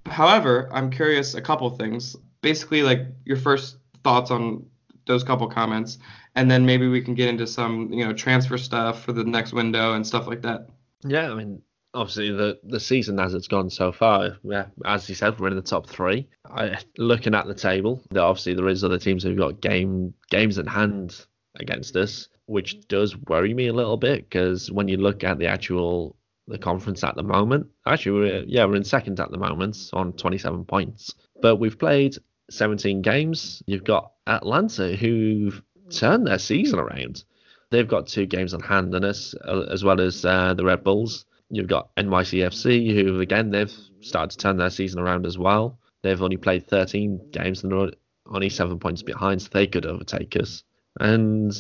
However, 0.06 0.70
I'm 0.72 0.92
curious 0.92 1.34
a 1.34 1.42
couple 1.42 1.70
things. 1.72 2.16
Basically, 2.42 2.84
like 2.84 3.08
your 3.26 3.38
first 3.38 3.78
thoughts 4.04 4.30
on 4.30 4.66
those 5.08 5.24
couple 5.24 5.48
comments, 5.48 5.98
and 6.36 6.50
then 6.50 6.66
maybe 6.66 6.88
we 6.88 7.02
can 7.02 7.14
get 7.14 7.30
into 7.30 7.48
some, 7.48 7.92
you 7.92 8.06
know, 8.06 8.14
transfer 8.14 8.58
stuff 8.58 9.04
for 9.04 9.14
the 9.14 9.24
next 9.24 9.54
window 9.54 9.94
and 9.94 10.06
stuff 10.06 10.28
like 10.28 10.42
that. 10.42 10.68
Yeah, 11.06 11.32
I 11.32 11.36
mean, 11.36 11.62
obviously 11.94 12.32
the 12.32 12.60
the 12.64 12.80
season 12.80 13.20
as 13.20 13.34
it's 13.34 13.48
gone 13.48 13.70
so 13.70 13.92
far, 13.92 14.38
yeah, 14.44 14.66
as 14.86 15.08
you 15.10 15.16
said, 15.16 15.40
we're 15.40 15.50
in 15.50 15.56
the 15.56 15.62
top 15.62 15.88
three. 15.88 16.28
I, 16.46 16.78
looking 16.98 17.36
at 17.36 17.46
the 17.46 17.54
table, 17.54 18.02
obviously 18.16 18.54
there 18.54 18.68
is 18.68 18.84
other 18.84 18.98
teams 18.98 19.24
who've 19.24 19.38
got 19.38 19.62
game 19.62 20.14
games 20.30 20.58
in 20.58 20.66
hand 20.66 21.26
against 21.60 21.96
us, 21.96 22.30
which 22.46 22.88
does 22.88 23.16
worry 23.16 23.54
me 23.54 23.68
a 23.68 23.74
little 23.74 23.98
bit 23.98 24.30
because 24.30 24.72
when 24.72 24.88
you 24.88 24.98
look 24.98 25.24
at 25.24 25.38
the 25.38 25.48
actual 25.48 26.16
the 26.48 26.58
conference 26.58 27.04
at 27.04 27.16
the 27.16 27.24
moment, 27.24 27.68
actually 27.86 28.20
we're 28.20 28.44
yeah 28.48 28.66
we're 28.66 28.76
in 28.76 28.84
second 28.84 29.20
at 29.20 29.32
the 29.32 29.38
moment 29.38 29.78
on 29.94 30.14
27 30.14 30.66
points, 30.66 31.14
but 31.42 31.58
we've 31.58 31.80
played 31.80 32.18
17 32.50 33.02
games. 33.02 33.64
You've 33.66 33.84
got 33.84 34.12
Atlanta 34.28 34.96
who've 34.96 35.62
turned 35.90 36.28
their 36.28 36.40
season 36.40 36.80
around. 36.80 37.24
They've 37.70 37.88
got 37.88 38.08
two 38.08 38.26
games 38.26 38.54
on 38.54 38.60
hand 38.60 38.94
on 38.94 39.04
us, 39.04 39.34
uh, 39.48 39.66
as 39.72 39.84
well 39.84 40.00
as 40.00 40.24
uh, 40.24 40.54
the 40.54 40.66
Red 40.66 40.84
Bulls. 40.84 41.26
You've 41.50 41.68
got 41.68 41.96
NYCFC, 41.96 42.94
who 42.94 43.20
again 43.20 43.52
they've 43.52 43.74
started 44.02 44.32
to 44.32 44.38
turn 44.38 44.58
their 44.58 44.70
season 44.70 45.00
around 45.00 45.26
as 45.26 45.38
well. 45.38 45.80
They've 46.02 46.22
only 46.22 46.38
played 46.38 46.68
13 46.68 47.32
games 47.32 47.64
and 47.64 47.72
they're 47.72 47.92
only 48.28 48.50
seven 48.50 48.80
points 48.80 49.02
behind, 49.02 49.42
so 49.42 49.50
they 49.52 49.68
could 49.68 49.86
overtake 49.86 50.36
us. 50.36 50.64
And 51.00 51.54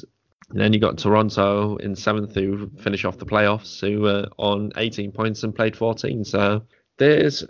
then 0.52 0.74
you 0.74 0.80
got 0.80 0.98
Toronto 0.98 1.78
in 1.78 1.96
seventh, 1.96 2.36
who 2.36 2.70
finish 2.78 3.06
off 3.06 3.18
the 3.18 3.26
playoffs, 3.26 3.80
who 3.80 4.02
were 4.02 4.28
on 4.38 4.72
18 4.76 5.12
points 5.12 5.44
and 5.44 5.56
played 5.56 5.76
14. 5.76 6.24
So 6.26 6.64
there's 6.98 7.44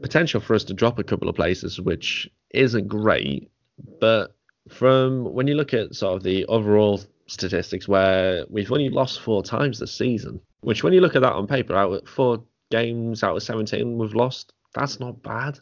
potential 0.00 0.40
for 0.40 0.54
us 0.54 0.64
to 0.64 0.74
drop 0.74 0.98
a 0.98 1.04
couple 1.04 1.28
of 1.28 1.34
places, 1.34 1.80
which 1.80 2.30
isn't 2.50 2.86
great. 2.88 3.50
But 4.00 4.35
from 4.68 5.32
when 5.32 5.46
you 5.46 5.54
look 5.54 5.74
at 5.74 5.94
sort 5.94 6.16
of 6.16 6.22
the 6.22 6.44
overall 6.46 7.00
statistics, 7.26 7.88
where 7.88 8.44
we've 8.48 8.70
only 8.72 8.88
lost 8.88 9.20
four 9.20 9.42
times 9.42 9.78
this 9.78 9.94
season, 9.94 10.40
which 10.60 10.82
when 10.82 10.92
you 10.92 11.00
look 11.00 11.16
at 11.16 11.22
that 11.22 11.32
on 11.32 11.46
paper, 11.46 11.74
out 11.74 11.92
of 11.92 12.08
four 12.08 12.44
games 12.70 13.22
out 13.22 13.36
of 13.36 13.42
17 13.42 13.96
we've 13.96 14.14
lost, 14.14 14.52
that's 14.74 14.98
not 14.98 15.22
bad. 15.22 15.58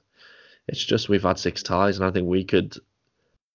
It's 0.69 0.83
just 0.85 1.09
we've 1.09 1.23
had 1.23 1.39
six 1.39 1.63
ties, 1.63 1.99
and 1.99 2.07
I 2.07 2.11
think 2.11 2.29
we 2.29 2.45
could 2.45 2.77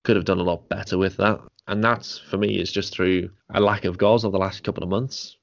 could 0.03 0.15
have 0.15 0.25
done 0.25 0.39
a 0.39 0.43
lot 0.43 0.69
better 0.69 0.97
with 0.97 1.17
that. 1.17 1.39
And 1.67 1.83
that's 1.83 2.17
for 2.17 2.38
me 2.38 2.59
is 2.59 2.71
just 2.71 2.93
through 2.93 3.29
a 3.53 3.59
lack 3.59 3.85
of 3.85 3.97
goals 3.97 4.23
over 4.23 4.31
the 4.31 4.39
last 4.39 4.63
couple 4.63 4.83
of 4.83 4.89
months. 4.89 5.38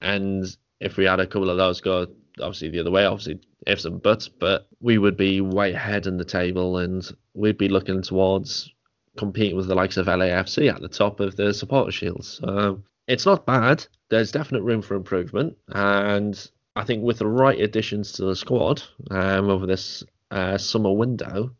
And 0.00 0.44
if 0.80 0.96
we 0.96 1.04
had 1.04 1.20
a 1.20 1.26
couple 1.26 1.50
of 1.50 1.56
those 1.56 1.80
go 1.80 2.06
obviously 2.40 2.70
the 2.70 2.80
other 2.80 2.90
way, 2.90 3.04
obviously 3.04 3.40
ifs 3.66 3.84
and 3.84 4.02
buts, 4.02 4.28
but 4.28 4.68
we 4.80 4.98
would 4.98 5.16
be 5.16 5.40
way 5.40 5.72
ahead 5.72 6.06
in 6.06 6.16
the 6.16 6.24
table 6.24 6.78
and 6.78 7.08
we'd 7.34 7.58
be 7.58 7.68
looking 7.68 8.02
towards 8.02 8.72
competing 9.18 9.56
with 9.56 9.68
the 9.68 9.74
likes 9.74 9.96
of 9.96 10.06
LAFC 10.06 10.72
at 10.72 10.80
the 10.80 10.88
top 10.88 11.20
of 11.20 11.36
the 11.36 11.52
supporter 11.52 11.92
shields. 11.92 12.40
So 12.42 12.82
it's 13.06 13.26
not 13.26 13.44
bad. 13.44 13.86
There's 14.08 14.32
definite 14.32 14.62
room 14.62 14.80
for 14.80 14.94
improvement, 14.94 15.56
and 15.68 16.50
I 16.76 16.84
think 16.84 17.02
with 17.02 17.18
the 17.18 17.26
right 17.26 17.60
additions 17.60 18.12
to 18.12 18.24
the 18.24 18.36
squad 18.36 18.82
um, 19.10 19.50
over 19.50 19.66
this 19.66 20.04
uh, 20.30 20.56
summer 20.56 20.92
window, 20.92 21.50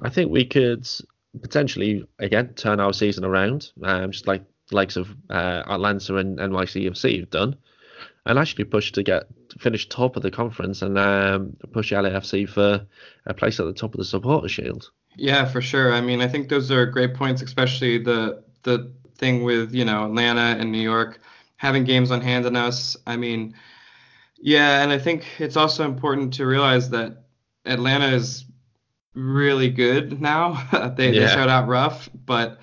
I 0.00 0.08
think 0.08 0.30
we 0.30 0.44
could 0.46 0.88
potentially 1.42 2.06
again 2.18 2.54
turn 2.54 2.80
our 2.80 2.92
season 2.92 3.24
around, 3.24 3.72
um, 3.82 4.12
just 4.12 4.26
like 4.26 4.44
the 4.68 4.76
likes 4.76 4.96
of 4.96 5.08
uh, 5.28 5.62
Atlanta 5.66 6.16
and 6.16 6.38
NYCFC 6.38 7.20
have 7.20 7.30
done, 7.30 7.56
and 8.24 8.38
actually 8.38 8.64
push 8.64 8.92
to 8.92 9.02
get 9.02 9.24
finish 9.58 9.88
top 9.88 10.16
of 10.16 10.22
the 10.22 10.30
conference 10.30 10.82
and 10.82 10.98
um, 10.98 11.56
push 11.72 11.92
LAFC 11.92 12.48
for 12.48 12.86
a 13.26 13.34
place 13.34 13.58
at 13.58 13.66
the 13.66 13.72
top 13.72 13.94
of 13.94 13.98
the 13.98 14.04
supporter 14.04 14.48
shield. 14.48 14.90
Yeah, 15.16 15.46
for 15.46 15.60
sure. 15.60 15.92
I 15.92 16.00
mean, 16.00 16.20
I 16.20 16.28
think 16.28 16.48
those 16.48 16.70
are 16.70 16.86
great 16.86 17.14
points, 17.14 17.42
especially 17.42 17.98
the 17.98 18.44
the 18.62 18.92
thing 19.16 19.44
with 19.44 19.74
you 19.74 19.84
know 19.84 20.04
Atlanta 20.04 20.60
and 20.60 20.70
New 20.70 20.80
York 20.80 21.20
having 21.56 21.84
games 21.84 22.10
on 22.10 22.20
hand 22.20 22.46
on 22.46 22.54
us. 22.54 22.96
I 23.06 23.16
mean, 23.16 23.54
yeah, 24.38 24.82
and 24.82 24.92
I 24.92 24.98
think 24.98 25.26
it's 25.38 25.56
also 25.56 25.84
important 25.84 26.34
to 26.34 26.46
realize 26.46 26.90
that 26.90 27.24
Atlanta 27.64 28.08
is 28.08 28.44
really 29.14 29.70
good 29.70 30.20
now. 30.20 30.62
they, 30.96 31.12
yeah. 31.12 31.20
they 31.20 31.26
start 31.28 31.48
out 31.48 31.66
rough, 31.66 32.10
but 32.26 32.60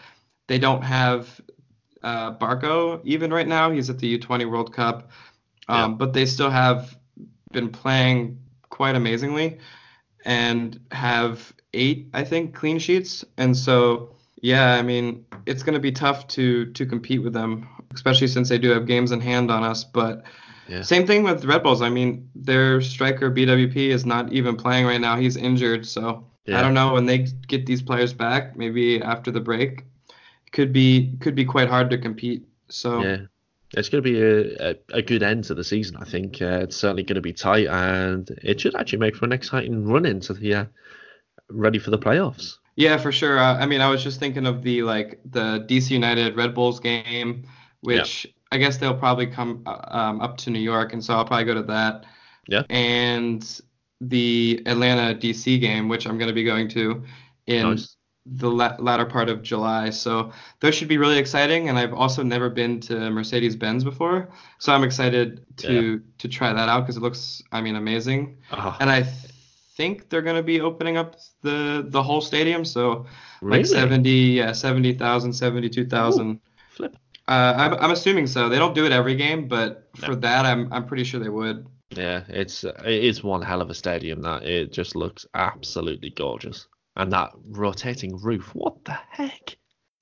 they 0.48 0.60
don't 0.60 0.84
have 0.84 1.42
uh, 2.04 2.38
Barco 2.38 3.02
even 3.04 3.34
right 3.34 3.48
now. 3.48 3.72
He's 3.72 3.90
at 3.90 3.98
the 3.98 4.18
U20 4.20 4.50
World 4.50 4.74
Cup, 4.74 5.10
um, 5.68 5.92
yeah. 5.92 5.98
but 5.98 6.14
they 6.14 6.26
still 6.26 6.52
have 6.52 6.96
been 7.52 7.70
playing 7.70 8.40
quite 8.70 8.96
amazingly 8.96 9.60
and 10.26 10.80
have 10.92 11.54
eight, 11.74 12.10
I 12.14 12.24
think, 12.24 12.54
clean 12.54 12.80
sheets. 12.80 13.26
And 13.38 13.56
so, 13.56 14.16
yeah, 14.42 14.74
I 14.74 14.82
mean, 14.82 15.26
it's 15.46 15.64
going 15.64 15.74
to 15.74 15.80
be 15.80 15.92
tough 15.92 16.28
to 16.30 16.68
to 16.74 16.86
compete 16.86 17.24
with 17.24 17.34
them, 17.34 17.68
especially 17.94 18.28
since 18.28 18.50
they 18.50 18.58
do 18.58 18.70
have 18.70 18.86
games 18.86 19.12
in 19.12 19.20
hand 19.22 19.52
on 19.52 19.64
us. 19.64 19.84
But 19.84 20.24
yeah. 20.68 20.82
same 20.82 21.08
thing 21.08 21.24
with 21.24 21.46
Red 21.46 21.64
Bulls. 21.64 21.82
I 21.82 21.90
mean, 21.90 22.30
their 22.36 22.82
striker 22.82 23.32
BWP 23.32 23.76
is 23.76 24.06
not 24.06 24.32
even 24.32 24.56
playing 24.56 24.86
right 24.86 25.02
now. 25.02 25.18
He's 25.18 25.38
injured, 25.38 25.86
so 25.86 26.26
yeah. 26.46 26.60
I 26.60 26.62
don't 26.62 26.74
know 26.74 26.94
when 26.94 27.06
they 27.06 27.20
get 27.48 27.66
these 27.66 27.82
players 27.82 28.14
back. 28.14 28.56
Maybe 28.56 29.02
after 29.02 29.32
the 29.32 29.42
break, 29.42 29.84
could 30.52 30.74
be 30.74 31.18
could 31.20 31.36
be 31.36 31.46
quite 31.46 31.70
hard 31.70 31.90
to 31.90 31.98
compete. 31.98 32.48
So 32.70 33.02
yeah. 33.04 33.18
It's 33.76 33.90
going 33.90 34.04
to 34.04 34.08
be 34.08 34.22
a, 34.22 34.70
a, 34.70 34.76
a 34.98 35.02
good 35.02 35.24
end 35.24 35.46
to 35.46 35.56
the 35.56 35.64
season, 35.64 35.98
I 36.00 36.06
think. 36.06 36.40
Uh, 36.40 36.60
it's 36.62 36.78
certainly 36.78 37.02
going 37.02 37.16
to 37.16 37.22
be 37.22 37.34
tight, 37.34 37.66
and 37.66 38.30
it 38.44 38.62
should 38.62 38.76
actually 38.76 39.00
make 39.00 39.16
for 39.16 39.26
an 39.26 39.32
exciting 39.32 39.88
run 39.88 40.06
into 40.06 40.34
the 40.34 40.54
uh, 40.54 40.66
ready 41.54 41.80
for 41.80 41.92
the 41.92 42.00
playoffs. 42.00 42.58
Yeah, 42.76 42.98
for 42.98 43.12
sure. 43.12 43.40
Uh, 43.40 43.58
I 43.58 43.66
mean, 43.66 43.82
I 43.82 43.90
was 43.90 44.04
just 44.04 44.20
thinking 44.20 44.48
of 44.48 44.64
the 44.64 44.84
like 44.84 45.20
the 45.26 45.66
DC 45.70 45.92
United 45.92 46.36
Red 46.36 46.56
Bulls 46.56 46.80
game, 46.80 47.46
which 47.82 48.26
yeah. 48.26 48.32
I 48.52 48.58
guess 48.58 48.78
they'll 48.78 48.98
probably 48.98 49.28
come 49.28 49.64
uh, 49.66 49.86
um, 49.90 50.22
up 50.22 50.38
to 50.38 50.50
New 50.50 50.60
York, 50.60 50.94
and 50.94 51.04
so 51.04 51.16
I'll 51.16 51.26
probably 51.26 51.46
go 51.46 51.54
to 51.54 51.64
that. 51.64 52.06
Yeah. 52.48 52.64
And 52.70 53.62
the 54.02 54.62
Atlanta 54.66 55.18
DC 55.18 55.62
game, 55.62 55.88
which 55.88 56.06
I'm 56.06 56.18
going 56.18 56.28
to 56.28 56.34
be 56.34 56.44
going 56.44 56.68
to 56.70 57.04
in 57.48 57.70
nice. 57.70 57.96
the 58.26 58.50
la- 58.50 58.76
latter 58.80 59.06
part 59.06 59.30
of 59.30 59.44
July. 59.44 59.92
So 59.92 60.32
those 60.60 60.76
should 60.76 60.88
be 60.88 60.98
really 60.98 61.18
exciting. 61.18 61.70
And 61.70 61.78
I've 61.78 61.94
also 61.94 62.24
never 62.24 62.50
been 62.50 62.80
to 62.82 63.10
Mercedes 63.12 63.56
Benz 63.56 63.84
before, 63.84 64.30
so 64.58 64.74
I'm 64.74 64.84
excited 64.84 65.46
to 65.58 65.74
yeah. 65.74 65.98
to 66.18 66.28
try 66.28 66.52
that 66.54 66.70
out 66.70 66.82
because 66.82 66.98
it 66.98 67.02
looks, 67.02 67.42
I 67.52 67.62
mean, 67.62 67.76
amazing. 67.76 68.38
Uh-huh. 68.52 68.76
And 68.80 68.90
I 68.90 69.04
think 69.76 70.10
they're 70.10 70.22
going 70.22 70.36
to 70.36 70.44
be 70.44 70.62
opening 70.62 70.98
up 70.98 71.16
the 71.42 71.86
the 71.88 72.02
whole 72.02 72.22
stadium. 72.22 72.66
So 72.66 73.06
really? 73.42 73.60
like 73.60 73.66
70, 73.66 74.10
yeah, 74.10 74.52
70,000, 74.52 75.34
72,000. 75.34 76.40
Flip. 76.70 76.98
Uh, 77.28 77.54
I'm, 77.56 77.74
I'm 77.76 77.92
assuming 77.92 78.28
so. 78.28 78.50
They 78.50 78.58
don't 78.58 78.76
do 78.76 78.86
it 78.86 78.92
every 78.92 79.16
game, 79.16 79.48
but 79.48 79.90
no. 80.02 80.08
for 80.08 80.16
that, 80.18 80.46
I'm 80.46 80.72
I'm 80.74 80.86
pretty 80.86 81.04
sure 81.04 81.20
they 81.20 81.30
would. 81.30 81.68
Yeah, 81.92 82.24
it's 82.28 82.64
it 82.64 82.86
is 82.86 83.24
one 83.24 83.42
hell 83.42 83.62
of 83.62 83.70
a 83.70 83.74
stadium. 83.74 84.22
That 84.22 84.44
it 84.44 84.74
just 84.74 84.96
looks 84.96 85.26
absolutely 85.34 86.10
gorgeous, 86.10 86.68
and 86.98 87.14
that 87.14 87.32
rotating 87.50 88.18
roof. 88.18 88.54
What 88.54 88.84
the 88.84 88.98
heck? 89.10 89.56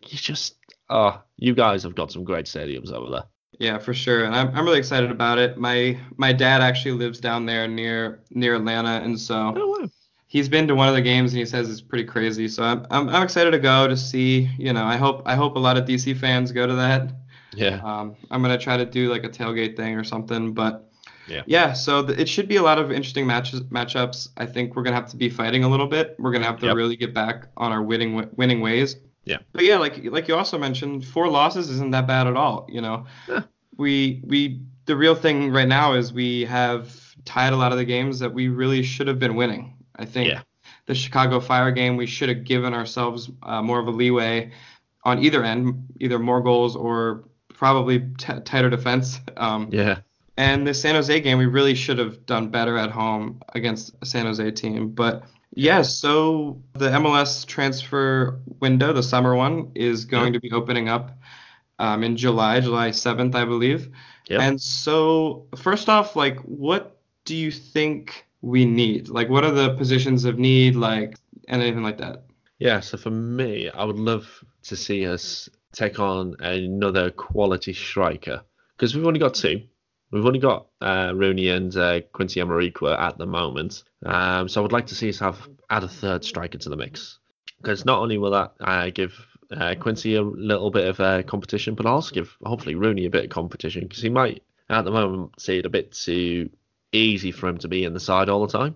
You 0.08 0.18
just 0.18 0.56
oh, 0.90 1.22
you 1.38 1.54
guys 1.54 1.84
have 1.84 1.94
got 1.94 2.12
some 2.12 2.24
great 2.24 2.46
stadiums 2.46 2.92
over 2.92 3.12
there. 3.12 3.24
Yeah, 3.62 3.78
for 3.78 3.94
sure, 3.94 4.26
and 4.26 4.36
I'm 4.36 4.48
I'm 4.56 4.66
really 4.66 4.80
excited 4.80 5.12
about 5.12 5.38
it. 5.38 5.56
My 5.56 5.96
my 6.18 6.34
dad 6.34 6.62
actually 6.62 6.94
lives 6.94 7.20
down 7.20 7.46
there 7.46 7.68
near 7.68 8.20
near 8.32 8.56
Atlanta, 8.56 9.04
and 9.04 9.20
so 9.20 9.54
oh, 9.56 9.68
wow. 9.80 9.88
he's 10.26 10.50
been 10.50 10.68
to 10.68 10.74
one 10.74 10.90
of 10.90 10.96
the 10.96 11.02
games 11.02 11.32
and 11.32 11.40
he 11.40 11.46
says 11.46 11.70
it's 11.70 11.80
pretty 11.80 12.06
crazy. 12.06 12.48
So 12.48 12.64
I'm, 12.64 12.88
I'm 12.90 13.08
I'm 13.08 13.22
excited 13.22 13.52
to 13.52 13.60
go 13.60 13.88
to 13.88 13.96
see. 13.96 14.50
You 14.58 14.74
know, 14.74 14.84
I 14.84 14.98
hope 14.98 15.22
I 15.28 15.36
hope 15.36 15.58
a 15.58 15.60
lot 15.60 15.78
of 15.78 15.86
DC 15.86 16.18
fans 16.18 16.52
go 16.52 16.66
to 16.66 16.74
that. 16.74 17.14
Yeah. 17.54 17.80
Um, 17.84 18.16
I'm 18.32 18.42
gonna 18.42 18.58
try 18.58 18.78
to 18.78 18.86
do 18.86 19.12
like 19.12 19.26
a 19.26 19.30
tailgate 19.30 19.78
thing 19.78 19.96
or 19.96 20.04
something, 20.04 20.54
but. 20.54 20.88
Yeah. 21.28 21.44
Yeah. 21.46 21.74
So 21.74 22.00
it 22.00 22.28
should 22.28 22.48
be 22.48 22.56
a 22.56 22.64
lot 22.64 22.80
of 22.80 22.92
interesting 22.92 23.28
matches 23.28 23.62
matchups. 23.62 24.30
I 24.38 24.48
think 24.48 24.76
we're 24.76 24.82
gonna 24.82 24.96
have 24.96 25.10
to 25.12 25.18
be 25.18 25.30
fighting 25.30 25.64
a 25.64 25.70
little 25.70 25.86
bit. 25.86 26.16
We're 26.18 26.32
gonna 26.32 26.48
have 26.48 26.60
to 26.62 26.66
yep. 26.66 26.76
really 26.76 26.96
get 26.96 27.14
back 27.14 27.46
on 27.56 27.72
our 27.72 27.84
winning 27.84 28.28
winning 28.36 28.60
ways. 28.60 28.96
Yeah. 29.24 29.38
But 29.54 29.64
yeah, 29.64 29.78
like 29.78 30.04
like 30.06 30.28
you 30.28 30.36
also 30.36 30.58
mentioned, 30.58 31.06
four 31.06 31.28
losses 31.28 31.70
isn't 31.70 31.92
that 31.92 32.08
bad 32.08 32.28
at 32.28 32.36
all. 32.36 32.68
You 32.70 32.82
know, 32.82 33.06
yeah. 33.28 33.44
we 33.78 34.22
we 34.26 34.62
the 34.86 34.96
real 34.96 35.16
thing 35.16 35.52
right 35.52 35.68
now 35.68 35.94
is 35.94 36.12
we 36.12 36.46
have 36.46 36.96
tied 37.26 37.54
a 37.54 37.58
lot 37.58 37.72
of 37.72 37.78
the 37.78 37.86
games 37.86 38.20
that 38.20 38.34
we 38.34 38.48
really 38.48 38.84
should 38.84 39.08
have 39.08 39.20
been 39.20 39.36
winning. 39.36 39.78
I 39.96 40.06
think 40.06 40.30
yeah. 40.30 40.42
the 40.88 40.96
Chicago 40.96 41.40
Fire 41.40 41.72
game 41.72 41.98
we 41.98 42.08
should 42.08 42.30
have 42.30 42.44
given 42.44 42.74
ourselves 42.74 43.30
uh, 43.44 43.62
more 43.62 43.80
of 43.80 43.88
a 43.88 43.92
leeway 43.92 44.52
on 45.04 45.24
either 45.24 45.44
end, 45.44 45.88
either 46.00 46.20
more 46.20 46.42
goals 46.42 46.76
or 46.76 47.26
probably 47.54 48.00
t- 48.18 48.40
tighter 48.44 48.70
defense. 48.70 49.20
Um, 49.38 49.70
yeah. 49.72 50.00
And 50.38 50.66
the 50.66 50.74
San 50.74 50.96
Jose 50.96 51.20
game, 51.20 51.38
we 51.38 51.46
really 51.46 51.76
should 51.76 52.00
have 52.00 52.26
done 52.26 52.50
better 52.50 52.78
at 52.78 52.90
home 52.90 53.42
against 53.54 53.94
a 54.02 54.06
San 54.06 54.26
Jose 54.26 54.52
team. 54.52 54.90
But 54.90 55.24
yeah, 55.54 55.82
so 55.82 56.62
the 56.74 56.90
MLS 56.90 57.46
transfer 57.46 58.40
window, 58.60 58.94
the 58.94 59.04
summer 59.04 59.36
one, 59.36 59.72
is 59.76 60.06
going 60.06 60.34
to 60.34 60.40
be 60.40 60.52
opening 60.52 60.88
up 60.88 61.18
um, 61.80 62.04
in 62.04 62.16
July, 62.16 62.60
July 62.62 62.90
7th, 62.90 63.36
I 63.36 63.44
believe. 63.44 63.90
Yep. 64.30 64.40
And 64.40 64.62
so, 64.62 65.48
first 65.58 65.90
off, 65.90 66.16
like, 66.16 66.40
what 66.40 66.98
do 67.26 67.36
you 67.36 67.52
think 67.52 68.26
we 68.42 68.66
need? 68.66 69.10
Like, 69.10 69.30
what 69.30 69.44
are 69.44 69.52
the 69.52 69.76
positions 69.76 70.24
of 70.26 70.40
need, 70.40 70.76
like, 70.76 71.18
and 71.48 71.62
anything 71.62 71.84
like 71.84 71.98
that? 71.98 72.24
Yeah, 72.60 72.80
so 72.80 72.98
for 72.98 73.10
me, 73.10 73.70
I 73.70 73.84
would 73.84 74.00
love 74.00 74.44
to 74.64 74.76
see 74.76 75.06
us 75.06 75.50
take 75.74 76.00
on 76.00 76.36
another 76.40 77.10
quality 77.10 77.74
striker 77.74 78.44
because 78.76 78.96
we've 78.96 79.06
only 79.06 79.20
got 79.20 79.34
two. 79.34 79.64
We've 80.12 80.26
only 80.26 80.40
got 80.40 80.68
uh, 80.82 81.14
Rooney 81.16 81.50
and 81.50 81.76
uh, 81.76 82.02
Quincy 82.12 82.42
Amarikwa 82.42 83.00
at 83.00 83.18
the 83.18 83.26
moment. 83.26 83.84
Um, 84.06 84.50
so 84.50 84.60
I 84.60 84.64
would 84.64 84.74
like 84.74 84.88
to 84.88 84.96
see 84.96 85.10
us 85.10 85.20
have 85.20 85.48
add 85.70 85.84
a 85.84 85.88
third 85.88 86.26
striker 86.26 86.58
to 86.58 86.70
the 86.70 86.76
mix. 86.76 87.20
Because 87.62 87.86
not 87.86 88.00
only 88.00 88.18
will 88.18 88.32
that 88.32 88.54
uh, 88.60 88.90
give 88.90 89.14
uh, 89.56 89.76
Quincy 89.80 90.16
a 90.16 90.22
little 90.22 90.70
bit 90.70 90.88
of 90.88 91.00
uh, 91.00 91.24
competition, 91.24 91.76
but 91.76 91.86
also 91.86 92.14
give 92.14 92.36
hopefully 92.44 92.76
Rooney 92.76 93.06
a 93.06 93.10
bit 93.10 93.26
of 93.26 93.30
competition 93.30 93.84
because 93.84 94.02
he 94.02 94.10
might 94.10 94.44
at 94.70 94.84
the 94.84 94.92
moment 94.92 95.40
see 95.40 95.60
it 95.60 95.66
a 95.66 95.70
bit 95.70 95.92
too 95.92 96.50
easy 96.92 97.32
for 97.32 97.48
him 97.48 97.58
to 97.60 97.68
be 97.68 97.84
in 97.84 97.94
the 97.94 98.00
side 98.00 98.30
all 98.30 98.46
the 98.46 98.58
time. 98.58 98.76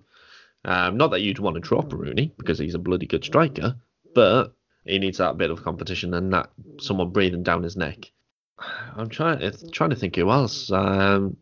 Um, 0.64 0.98
not 0.98 1.12
that 1.12 1.22
you'd 1.22 1.40
want 1.40 1.56
to 1.56 1.60
drop 1.60 1.92
Rooney 1.92 2.34
because 2.38 2.58
he's 2.60 2.76
a 2.76 2.80
bloody 2.80 3.06
good 3.06 3.24
striker, 3.24 3.76
but 4.14 4.54
he 4.86 5.00
needs 5.00 5.18
that 5.18 5.38
bit 5.38 5.52
of 5.52 5.64
competition 5.64 6.14
and 6.14 6.34
that 6.34 6.50
someone 6.80 7.12
breathing 7.12 7.44
down 7.44 7.64
his 7.64 7.76
neck. 7.76 8.12
I'm 8.60 9.10
trying 9.10 9.52
trying 9.72 9.90
to 9.90 9.96
think 9.96 10.16
who 10.16 10.32
else. 10.32 10.72
Um, 10.72 11.38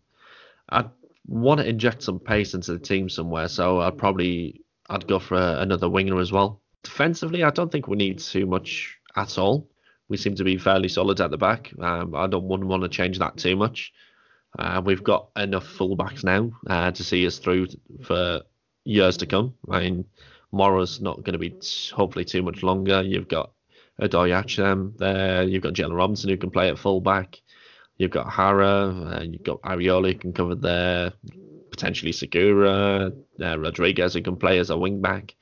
I 0.69 0.85
want 1.27 1.61
to 1.61 1.67
inject 1.67 2.03
some 2.03 2.19
pace 2.19 2.53
into 2.53 2.73
the 2.73 2.79
team 2.79 3.09
somewhere, 3.09 3.47
so 3.47 3.81
I'd 3.81 3.97
probably 3.97 4.61
I'd 4.89 5.07
go 5.07 5.19
for 5.19 5.35
a, 5.35 5.59
another 5.61 5.89
winger 5.89 6.19
as 6.19 6.31
well. 6.31 6.61
defensively, 6.83 7.43
I 7.43 7.49
don't 7.49 7.71
think 7.71 7.87
we 7.87 7.95
need 7.97 8.19
too 8.19 8.45
much 8.45 8.97
at 9.15 9.37
all. 9.37 9.69
We 10.09 10.17
seem 10.17 10.35
to 10.35 10.43
be 10.43 10.57
fairly 10.57 10.89
solid 10.89 11.21
at 11.21 11.31
the 11.31 11.37
back. 11.37 11.73
Um, 11.79 12.13
I 12.13 12.27
don't 12.27 12.43
want, 12.43 12.63
want 12.65 12.83
to 12.83 12.89
change 12.89 13.19
that 13.19 13.37
too 13.37 13.55
much. 13.55 13.93
Uh, 14.59 14.81
we've 14.85 15.03
got 15.03 15.29
enough 15.35 15.65
fullbacks 15.65 16.23
now 16.23 16.51
uh, 16.67 16.91
to 16.91 17.03
see 17.03 17.25
us 17.25 17.39
through 17.39 17.67
for 18.03 18.41
years 18.83 19.17
to 19.17 19.25
come. 19.25 19.55
I 19.71 19.79
mean, 19.79 20.05
Mora's 20.51 21.01
not 21.01 21.23
going 21.23 21.33
to 21.33 21.39
be 21.39 21.55
hopefully 21.91 22.25
too 22.25 22.43
much 22.43 22.61
longer. 22.61 23.01
You've 23.01 23.27
got 23.27 23.51
Odoi-Atsem 24.01 24.97
there. 24.97 25.43
You've 25.43 25.63
got 25.63 25.73
Jalen 25.73 25.95
Robinson 25.95 26.29
who 26.29 26.37
can 26.37 26.51
play 26.51 26.69
at 26.69 26.79
fullback. 26.79 27.41
You've 27.97 28.11
got 28.11 28.33
Jara. 28.33 28.89
Uh, 28.89 29.23
you've 29.23 29.43
got 29.43 29.61
Arriola 29.61 30.13
who 30.13 30.19
can 30.19 30.33
cover 30.33 30.55
there. 30.55 31.13
Potentially 31.69 32.11
Segura. 32.11 33.11
Uh, 33.41 33.59
Rodriguez 33.59 34.13
who 34.13 34.21
can 34.21 34.35
play 34.35 34.59
as 34.59 34.69
a 34.69 34.77
wing 34.77 35.01
back. 35.01 35.35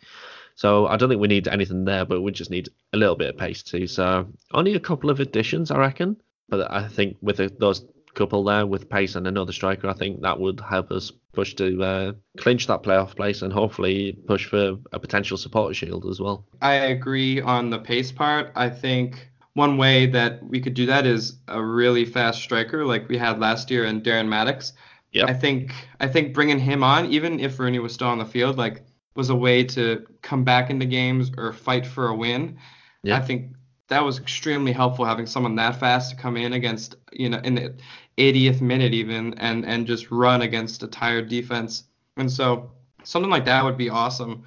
So 0.56 0.86
I 0.88 0.98
don't 0.98 1.10
think 1.10 1.22
we 1.22 1.28
need 1.28 1.48
anything 1.48 1.86
there, 1.86 2.06
but 2.06 2.22
we 2.22 2.32
just 2.32 2.52
need 2.52 2.70
a 2.94 2.98
little 2.98 3.16
bit 3.16 3.30
of 3.30 3.38
pace 3.38 3.64
too. 3.64 3.88
So 3.88 4.28
only 4.54 4.76
a 4.76 4.80
couple 4.80 5.10
of 5.10 5.20
additions, 5.20 5.72
I 5.72 5.78
reckon. 5.78 6.18
But 6.50 6.72
I 6.72 6.88
think 6.88 7.18
with 7.22 7.58
those 7.58 7.86
couple 8.14 8.44
there 8.44 8.68
with 8.68 8.90
pace 8.90 9.16
and 9.16 9.26
another 9.26 9.54
striker, 9.54 9.88
I 9.88 9.94
think 9.94 10.22
that 10.22 10.40
would 10.40 10.60
help 10.60 10.92
us 10.92 11.12
push 11.34 11.54
to 11.56 11.82
uh, 11.82 12.12
clinch 12.38 12.67
that 12.67 12.84
playoff 12.84 13.15
place 13.15 13.41
and 13.41 13.54
hopefully 13.54 14.17
push 14.28 14.46
for 14.46 14.78
a 14.91 15.00
potential 15.00 15.38
supporter 15.38 15.74
shield 15.74 16.06
as 16.06 16.20
well. 16.20 16.46
I 16.62 16.74
agree 16.74 17.41
on 17.41 17.70
the 17.70 17.80
pace 17.80 18.12
part. 18.12 18.52
I 18.56 18.70
think 18.70 19.30
one 19.54 19.78
way 19.78 20.06
that 20.08 20.44
we 20.44 20.62
could 20.62 20.74
do 20.74 20.86
that 20.88 21.06
is 21.06 21.38
a 21.48 21.62
really 21.62 22.06
fast 22.06 22.41
striker 22.41 22.86
like 22.86 23.10
we 23.10 23.17
had 23.17 23.39
last 23.39 23.70
year 23.70 23.86
in 23.86 24.02
Darren 24.02 24.28
Mattocks. 24.28 24.74
Yep. 25.13 25.30
I 25.30 25.34
think 25.34 25.74
I 26.00 26.08
think 26.08 26.34
bringing 26.34 26.60
him 26.60 26.84
on, 26.84 27.12
even 27.12 27.39
if 27.39 27.60
Rooney 27.60 27.80
was 27.80 27.94
still 27.94 28.08
on 28.08 28.20
the 28.20 28.26
field, 28.26 28.58
like 28.58 28.84
was 29.15 29.30
a 29.30 29.36
way 29.36 29.63
to 29.63 30.06
come 30.22 30.46
back 30.46 30.70
into 30.70 30.86
games 30.86 31.32
or 31.38 31.52
fight 31.52 31.86
for 31.86 32.08
a 32.08 32.15
win. 32.15 32.58
Yeah. 33.04 33.17
I 33.17 33.22
think 33.22 33.52
that 33.89 34.06
was 34.06 34.20
extremely 34.20 34.72
helpful 34.72 35.04
having 35.04 35.26
someone 35.26 35.56
that 35.56 35.78
fast 35.78 36.12
to 36.12 36.15
come 36.15 36.38
in 36.38 36.54
against 36.54 36.96
you 37.12 37.28
know 37.30 37.39
in 37.44 37.56
the 37.56 37.76
80th 38.17 38.62
minute 38.62 38.93
even 38.93 39.34
and 39.36 39.65
and 39.65 39.88
just 39.88 40.12
run 40.12 40.41
against 40.41 40.84
a 40.84 40.88
tired 40.88 41.30
defense. 41.30 41.86
And 42.17 42.32
so 42.32 42.71
something 43.04 43.32
like 43.32 43.45
that 43.45 43.63
would 43.63 43.78
be 43.78 43.89
awesome. 43.89 44.43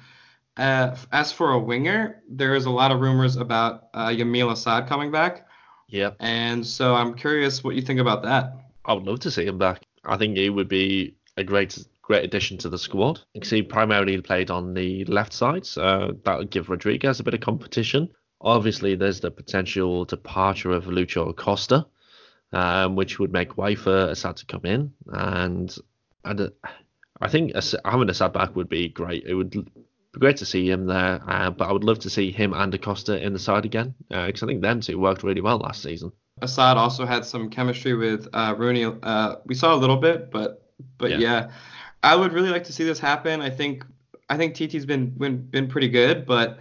Uh, 0.56 0.96
as 1.10 1.32
for 1.32 1.52
a 1.52 1.58
winger, 1.58 2.22
there 2.28 2.54
is 2.54 2.66
a 2.66 2.70
lot 2.70 2.92
of 2.92 3.00
rumors 3.00 3.36
about 3.36 3.88
uh, 3.94 4.08
Yamil 4.08 4.52
Asad 4.52 4.86
coming 4.86 5.10
back. 5.10 5.48
Yep. 5.88 6.16
And 6.20 6.64
so 6.64 6.94
I'm 6.94 7.14
curious 7.14 7.64
what 7.64 7.74
you 7.74 7.82
think 7.82 8.00
about 8.00 8.22
that. 8.22 8.56
I 8.84 8.92
would 8.92 9.04
love 9.04 9.20
to 9.20 9.30
see 9.30 9.46
him 9.46 9.58
back. 9.58 9.82
I 10.04 10.16
think 10.16 10.36
he 10.36 10.50
would 10.50 10.68
be 10.68 11.16
a 11.36 11.44
great 11.44 11.78
great 12.02 12.24
addition 12.24 12.58
to 12.58 12.68
the 12.68 12.78
squad. 12.78 13.20
You 13.32 13.40
can 13.40 13.48
see 13.48 13.62
primarily 13.62 14.20
played 14.20 14.50
on 14.50 14.74
the 14.74 15.04
left 15.06 15.32
side, 15.32 15.64
so 15.64 16.14
that 16.24 16.38
would 16.38 16.50
give 16.50 16.68
Rodriguez 16.68 17.18
a 17.18 17.24
bit 17.24 17.34
of 17.34 17.40
competition. 17.40 18.10
Obviously, 18.42 18.94
there's 18.94 19.20
the 19.20 19.30
potential 19.30 20.04
departure 20.04 20.72
of 20.72 20.84
Lucho 20.84 21.30
Acosta, 21.30 21.86
um, 22.52 22.96
which 22.96 23.18
would 23.18 23.32
make 23.32 23.56
way 23.56 23.74
for 23.74 24.10
Asad 24.10 24.36
to 24.36 24.46
come 24.46 24.64
in. 24.64 24.92
And 25.08 25.74
and 26.24 26.50
I 27.20 27.28
think 27.28 27.52
having 27.84 28.10
Asad 28.10 28.32
back 28.32 28.56
would 28.56 28.68
be 28.68 28.88
great. 28.88 29.24
It 29.26 29.34
would 29.34 29.50
be 29.50 29.64
great 30.18 30.36
to 30.38 30.46
see 30.46 30.68
him 30.68 30.86
there, 30.86 31.22
uh, 31.26 31.50
but 31.50 31.68
I 31.68 31.72
would 31.72 31.84
love 31.84 32.00
to 32.00 32.10
see 32.10 32.30
him 32.30 32.52
and 32.52 32.72
Acosta 32.74 33.20
in 33.20 33.32
the 33.32 33.38
side 33.38 33.64
again 33.64 33.94
because 34.08 34.42
uh, 34.42 34.46
I 34.46 34.48
think 34.48 34.62
them 34.62 34.80
two 34.80 34.98
worked 34.98 35.22
really 35.22 35.40
well 35.40 35.58
last 35.58 35.82
season. 35.82 36.12
Asad 36.42 36.76
also 36.76 37.06
had 37.06 37.24
some 37.24 37.48
chemistry 37.48 37.94
with 37.94 38.28
uh, 38.32 38.54
Rooney. 38.56 38.84
Uh, 38.84 39.36
we 39.46 39.54
saw 39.54 39.74
a 39.74 39.76
little 39.76 39.96
bit, 39.96 40.30
but 40.30 40.62
but 40.98 41.10
yeah. 41.10 41.18
yeah. 41.18 41.50
I 42.02 42.16
would 42.16 42.32
really 42.32 42.50
like 42.50 42.64
to 42.64 42.72
see 42.72 42.84
this 42.84 42.98
happen. 42.98 43.40
I 43.40 43.50
think 43.50 43.84
I 44.28 44.36
think 44.36 44.54
TT's 44.54 44.86
been 44.86 45.10
been, 45.10 45.38
been 45.42 45.68
pretty 45.68 45.88
good, 45.88 46.26
but 46.26 46.58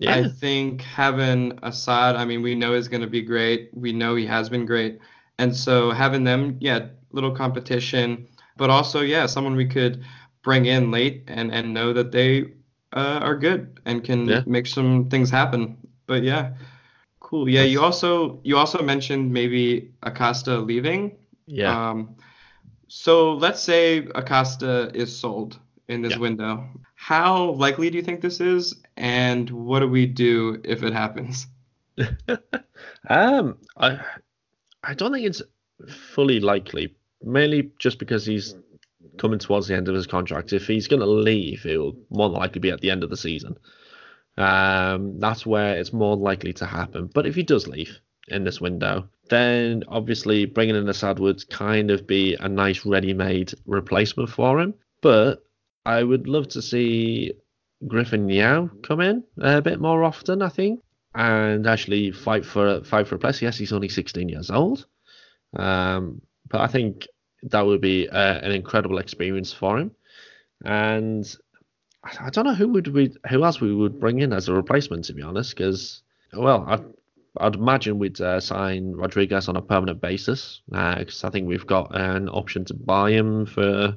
yeah. 0.00 0.14
I 0.14 0.28
think 0.28 0.82
having 0.82 1.58
Asad, 1.62 2.16
I 2.16 2.24
mean, 2.24 2.42
we 2.42 2.54
know 2.54 2.74
is 2.74 2.88
going 2.88 3.02
to 3.02 3.06
be 3.06 3.22
great. 3.22 3.70
We 3.74 3.92
know 3.92 4.16
he 4.16 4.26
has 4.26 4.48
been 4.48 4.66
great. 4.66 4.98
And 5.38 5.54
so 5.54 5.90
having 5.90 6.24
them, 6.24 6.56
yeah, 6.60 6.86
little 7.12 7.30
competition, 7.30 8.26
but 8.56 8.70
also, 8.70 9.00
yeah, 9.00 9.26
someone 9.26 9.56
we 9.56 9.66
could 9.66 10.04
bring 10.42 10.66
in 10.66 10.90
late 10.90 11.24
and, 11.28 11.52
and 11.52 11.74
know 11.74 11.92
that 11.92 12.12
they 12.12 12.52
uh, 12.92 13.20
are 13.22 13.36
good 13.36 13.80
and 13.84 14.02
can 14.02 14.26
yeah. 14.26 14.42
make 14.46 14.66
some 14.66 15.08
things 15.08 15.30
happen. 15.30 15.76
But 16.06 16.22
yeah, 16.22 16.54
cool. 17.20 17.48
Yeah, 17.48 17.62
you 17.62 17.80
also 17.82 18.40
you 18.42 18.56
also 18.56 18.82
mentioned 18.82 19.32
maybe 19.32 19.92
Acosta 20.02 20.58
leaving. 20.58 21.16
Yeah. 21.46 21.90
Um, 21.90 22.16
so 22.88 23.34
let's 23.34 23.60
say 23.60 24.08
Acosta 24.14 24.90
is 24.94 25.16
sold 25.16 25.58
in 25.90 26.02
this 26.02 26.12
Yeah. 26.12 26.18
window. 26.18 26.68
How 26.94 27.50
likely 27.52 27.90
do 27.90 27.96
you 27.96 28.02
think 28.02 28.20
this 28.20 28.40
is, 28.40 28.74
and 28.96 29.50
what 29.50 29.80
do 29.80 29.88
we 29.88 30.06
do 30.06 30.60
if 30.64 30.82
it 30.82 30.92
happens? 30.92 31.46
um, 33.08 33.58
I 33.76 34.00
I 34.82 34.94
don't 34.94 35.12
think 35.12 35.26
it's 35.26 35.42
fully 36.14 36.40
likely, 36.40 36.94
mainly 37.22 37.70
just 37.78 37.98
because 37.98 38.24
he's 38.24 38.54
coming 39.18 39.38
towards 39.38 39.66
the 39.66 39.76
end 39.76 39.88
of 39.88 39.94
his 39.94 40.06
contract. 40.06 40.52
If 40.52 40.66
he's 40.66 40.88
going 40.88 41.00
to 41.00 41.06
leave, 41.06 41.66
it 41.66 41.76
will 41.76 41.96
more 42.10 42.28
than 42.30 42.38
likely 42.38 42.60
be 42.60 42.70
at 42.70 42.80
the 42.80 42.90
end 42.90 43.02
of 43.04 43.10
the 43.10 43.16
season. 43.16 43.56
Um, 44.38 45.18
that's 45.18 45.44
where 45.44 45.76
it's 45.76 45.92
more 45.92 46.16
likely 46.16 46.52
to 46.54 46.66
happen. 46.66 47.10
But 47.12 47.26
if 47.26 47.34
he 47.34 47.42
does 47.42 47.66
leave 47.68 47.98
in 48.28 48.44
this 48.44 48.60
window, 48.60 49.08
then 49.28 49.84
obviously 49.88 50.46
bringing 50.46 50.76
in 50.76 50.88
Asad 50.88 51.18
would 51.18 51.46
kind 51.50 51.90
of 51.90 52.06
be 52.06 52.36
a 52.40 52.48
nice 52.48 52.86
ready-made 52.86 53.52
replacement 53.66 54.30
for 54.30 54.60
him. 54.60 54.72
But 55.02 55.44
I 55.90 56.04
would 56.04 56.28
love 56.28 56.46
to 56.48 56.62
see 56.62 57.32
Griffin 57.88 58.28
Yow 58.28 58.70
come 58.82 59.00
in 59.00 59.24
a 59.38 59.60
bit 59.60 59.80
more 59.80 60.04
often, 60.04 60.40
I 60.40 60.48
think, 60.48 60.80
and 61.14 61.66
actually 61.66 62.12
fight 62.12 62.44
for 62.44 62.84
fight 62.84 63.08
for 63.08 63.16
a 63.16 63.18
place. 63.18 63.42
Yes, 63.42 63.58
he's 63.58 63.72
only 63.72 63.88
16 63.88 64.28
years 64.28 64.50
old, 64.50 64.86
um, 65.56 66.22
but 66.48 66.60
I 66.60 66.68
think 66.68 67.08
that 67.42 67.66
would 67.66 67.80
be 67.80 68.08
uh, 68.08 68.38
an 68.38 68.52
incredible 68.52 68.98
experience 68.98 69.52
for 69.52 69.78
him. 69.78 69.90
And 70.64 71.24
I 72.04 72.26
I 72.26 72.30
don't 72.30 72.46
know 72.46 72.54
who 72.54 72.68
would 72.68 72.88
we 72.88 73.12
who 73.28 73.44
else 73.44 73.60
we 73.60 73.74
would 73.74 73.98
bring 73.98 74.20
in 74.20 74.32
as 74.32 74.48
a 74.48 74.54
replacement, 74.54 75.06
to 75.06 75.14
be 75.14 75.22
honest, 75.22 75.56
because 75.56 76.02
well, 76.32 76.64
I. 76.68 76.78
I'd 77.36 77.54
imagine 77.54 78.00
we'd 78.00 78.20
uh, 78.20 78.40
sign 78.40 78.90
Rodriguez 78.90 79.48
on 79.48 79.56
a 79.56 79.62
permanent 79.62 80.00
basis 80.00 80.62
because 80.68 81.22
I 81.22 81.30
think 81.30 81.46
we've 81.46 81.66
got 81.66 81.94
an 81.94 82.28
option 82.28 82.64
to 82.64 82.74
buy 82.74 83.12
him 83.12 83.46
for 83.46 83.96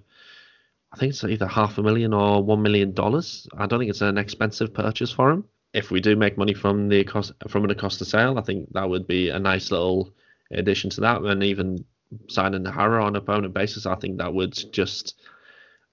I 0.94 0.98
think 0.98 1.10
it's 1.10 1.24
either 1.24 1.48
half 1.48 1.78
a 1.80 1.84
million 1.84 2.14
or 2.14 2.44
one 2.44 2.62
million 2.62 2.94
dollars. 2.94 3.48
I 3.58 3.66
don't 3.66 3.80
think 3.80 3.90
it's 3.90 4.02
an 4.02 4.20
expensive 4.20 4.74
purchase 4.74 5.12
for 5.12 5.32
him. 5.32 5.46
If 5.74 5.90
we 5.90 6.00
do 6.00 6.16
make 6.16 6.38
money 6.38 6.54
from 6.54 6.88
the 6.88 7.04
cost 7.04 7.32
from 7.48 7.64
an 7.64 7.72
Acosta 7.72 8.06
sale, 8.06 8.38
I 8.38 8.42
think 8.42 8.72
that 8.74 8.88
would 8.88 9.08
be 9.08 9.30
a 9.30 9.40
nice 9.40 9.72
little 9.72 10.14
addition 10.52 10.92
to 10.92 11.02
that. 11.02 11.22
And 11.24 11.44
even 11.44 11.84
signing 12.30 12.64
Jara 12.64 13.04
on 13.04 13.16
a 13.16 13.22
permanent 13.22 13.56
basis, 13.56 13.88
I 13.88 13.96
think 13.96 14.20
that 14.20 14.36
would 14.36 14.54
just 14.72 15.20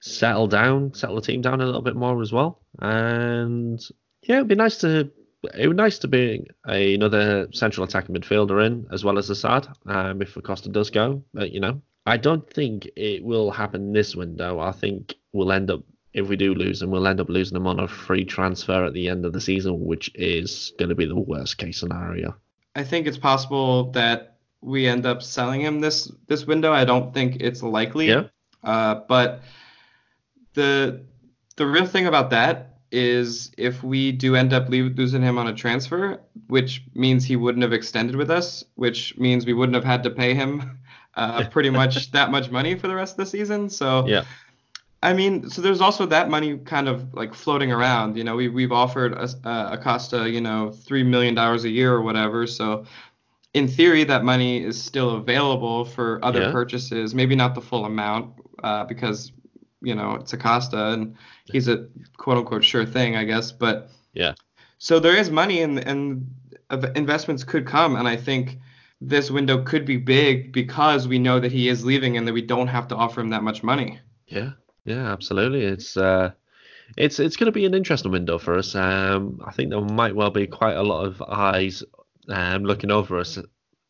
settle 0.01 0.45
down, 0.45 0.93
settle 0.93 1.15
the 1.15 1.21
team 1.23 1.41
down 1.41 1.61
a 1.61 1.65
little 1.65 1.81
bit 1.81 1.95
more 1.95 2.21
as 2.21 2.31
well. 2.31 2.61
And 2.77 3.81
yeah, 4.21 4.37
it'd 4.37 4.47
be 4.49 4.55
nice 4.55 4.77
to 4.79 5.11
it 5.55 5.67
would 5.67 5.77
be 5.77 5.83
nice 5.83 5.97
to 5.99 6.07
be 6.07 6.45
another 6.65 7.47
central 7.51 7.83
attacking 7.83 8.13
midfielder 8.15 8.63
in 8.63 8.85
as 8.91 9.03
well 9.03 9.17
as 9.17 9.31
Asad 9.31 9.67
um, 9.87 10.21
if 10.21 10.37
Acosta 10.37 10.69
does 10.69 10.91
go. 10.91 11.23
But 11.33 11.51
you 11.51 11.59
know, 11.59 11.81
I 12.11 12.17
don't 12.17 12.47
think 12.49 12.89
it 12.97 13.23
will 13.23 13.51
happen 13.51 13.93
this 13.93 14.17
window. 14.17 14.59
I 14.59 14.73
think 14.73 15.15
we'll 15.31 15.53
end 15.53 15.71
up 15.71 15.81
if 16.13 16.27
we 16.27 16.35
do 16.35 16.53
lose 16.53 16.81
him, 16.81 16.91
we'll 16.91 17.07
end 17.07 17.21
up 17.21 17.29
losing 17.29 17.55
him 17.55 17.67
on 17.67 17.79
a 17.79 17.87
free 17.87 18.25
transfer 18.25 18.83
at 18.83 18.91
the 18.93 19.07
end 19.07 19.25
of 19.25 19.31
the 19.31 19.39
season, 19.39 19.85
which 19.85 20.11
is 20.13 20.73
going 20.77 20.89
to 20.89 20.95
be 20.95 21.05
the 21.05 21.15
worst 21.15 21.57
case 21.57 21.77
scenario. 21.77 22.35
I 22.75 22.83
think 22.83 23.07
it's 23.07 23.17
possible 23.17 23.91
that 23.91 24.35
we 24.59 24.87
end 24.87 25.05
up 25.05 25.23
selling 25.23 25.61
him 25.61 25.79
this 25.79 26.11
this 26.27 26.45
window. 26.45 26.73
I 26.73 26.83
don't 26.83 27.13
think 27.13 27.37
it's 27.39 27.63
likely. 27.63 28.09
Yeah. 28.09 28.23
Uh, 28.61 28.95
but 29.07 29.43
the 30.53 31.05
the 31.55 31.65
real 31.65 31.85
thing 31.85 32.07
about 32.07 32.31
that 32.31 32.71
is 32.91 33.51
if 33.57 33.83
we 33.83 34.11
do 34.11 34.35
end 34.35 34.51
up 34.51 34.67
losing 34.67 35.21
him 35.21 35.37
on 35.37 35.47
a 35.47 35.53
transfer, 35.53 36.19
which 36.47 36.83
means 36.93 37.23
he 37.23 37.37
wouldn't 37.37 37.63
have 37.63 37.71
extended 37.71 38.17
with 38.17 38.29
us, 38.29 38.65
which 38.75 39.17
means 39.17 39.45
we 39.45 39.53
wouldn't 39.53 39.75
have 39.75 39.85
had 39.85 40.03
to 40.03 40.09
pay 40.09 40.33
him 40.33 40.79
uh, 41.15 41.43
pretty 41.49 41.69
much 41.69 42.11
that 42.11 42.31
much 42.31 42.49
money 42.51 42.75
for 42.75 42.87
the 42.87 42.95
rest 42.95 43.13
of 43.13 43.17
the 43.17 43.25
season. 43.25 43.69
So 43.69 44.07
Yeah. 44.07 44.23
I 45.03 45.13
mean, 45.13 45.49
so 45.49 45.63
there's 45.63 45.81
also 45.81 46.05
that 46.05 46.29
money 46.29 46.59
kind 46.59 46.87
of 46.87 47.13
like 47.15 47.33
floating 47.33 47.71
around. 47.71 48.17
You 48.17 48.23
know, 48.23 48.35
we 48.35 48.49
we've 48.49 48.71
offered 48.71 49.13
uh, 49.17 49.69
Acosta, 49.71 50.29
you 50.29 50.41
know, 50.41 50.71
three 50.71 51.03
million 51.03 51.33
dollars 51.33 51.63
a 51.63 51.69
year 51.69 51.91
or 51.91 52.01
whatever. 52.03 52.45
So, 52.45 52.85
in 53.55 53.67
theory, 53.67 54.03
that 54.03 54.23
money 54.23 54.63
is 54.63 54.81
still 54.81 55.15
available 55.15 55.85
for 55.85 56.23
other 56.23 56.41
Yeah. 56.41 56.51
purchases. 56.51 57.15
Maybe 57.15 57.35
not 57.35 57.55
the 57.55 57.61
full 57.61 57.85
amount, 57.85 58.33
uh, 58.63 58.83
because 58.85 59.31
you 59.81 59.95
know 59.95 60.13
it's 60.15 60.33
Acosta 60.33 60.91
and 60.93 61.15
he's 61.45 61.67
a 61.67 61.87
quote 62.17 62.37
unquote 62.37 62.63
sure 62.63 62.85
thing, 62.85 63.15
I 63.17 63.23
guess. 63.23 63.51
But 63.51 63.89
Yeah. 64.13 64.35
so 64.77 64.99
there 64.99 65.15
is 65.15 65.31
money 65.31 65.63
and 65.63 65.79
and 65.79 66.29
investments 66.95 67.43
could 67.43 67.65
come, 67.65 67.95
and 67.95 68.07
I 68.07 68.17
think 68.17 68.59
this 69.01 69.31
window 69.31 69.63
could 69.63 69.83
be 69.83 69.97
big 69.97 70.53
because 70.53 71.07
we 71.07 71.17
know 71.17 71.39
that 71.39 71.51
he 71.51 71.67
is 71.67 71.83
leaving 71.83 72.17
and 72.17 72.27
that 72.27 72.33
we 72.33 72.41
don't 72.41 72.67
have 72.67 72.87
to 72.89 72.95
offer 72.95 73.19
him 73.19 73.29
that 73.29 73.43
much 73.43 73.63
money. 73.63 73.99
Yeah, 74.27 74.51
yeah, 74.85 75.11
absolutely. 75.11 75.63
It's 75.65 75.97
uh, 75.97 76.31
it's 76.95 77.19
it's 77.19 77.35
going 77.35 77.47
to 77.47 77.51
be 77.51 77.65
an 77.65 77.73
interesting 77.73 78.11
window 78.11 78.37
for 78.37 78.57
us. 78.57 78.75
Um, 78.75 79.41
I 79.45 79.51
think 79.51 79.71
there 79.71 79.81
might 79.81 80.15
well 80.15 80.29
be 80.29 80.45
quite 80.47 80.75
a 80.75 80.83
lot 80.83 81.05
of 81.05 81.21
eyes 81.21 81.83
um, 82.29 82.63
looking 82.63 82.91
over 82.91 83.19
us 83.19 83.39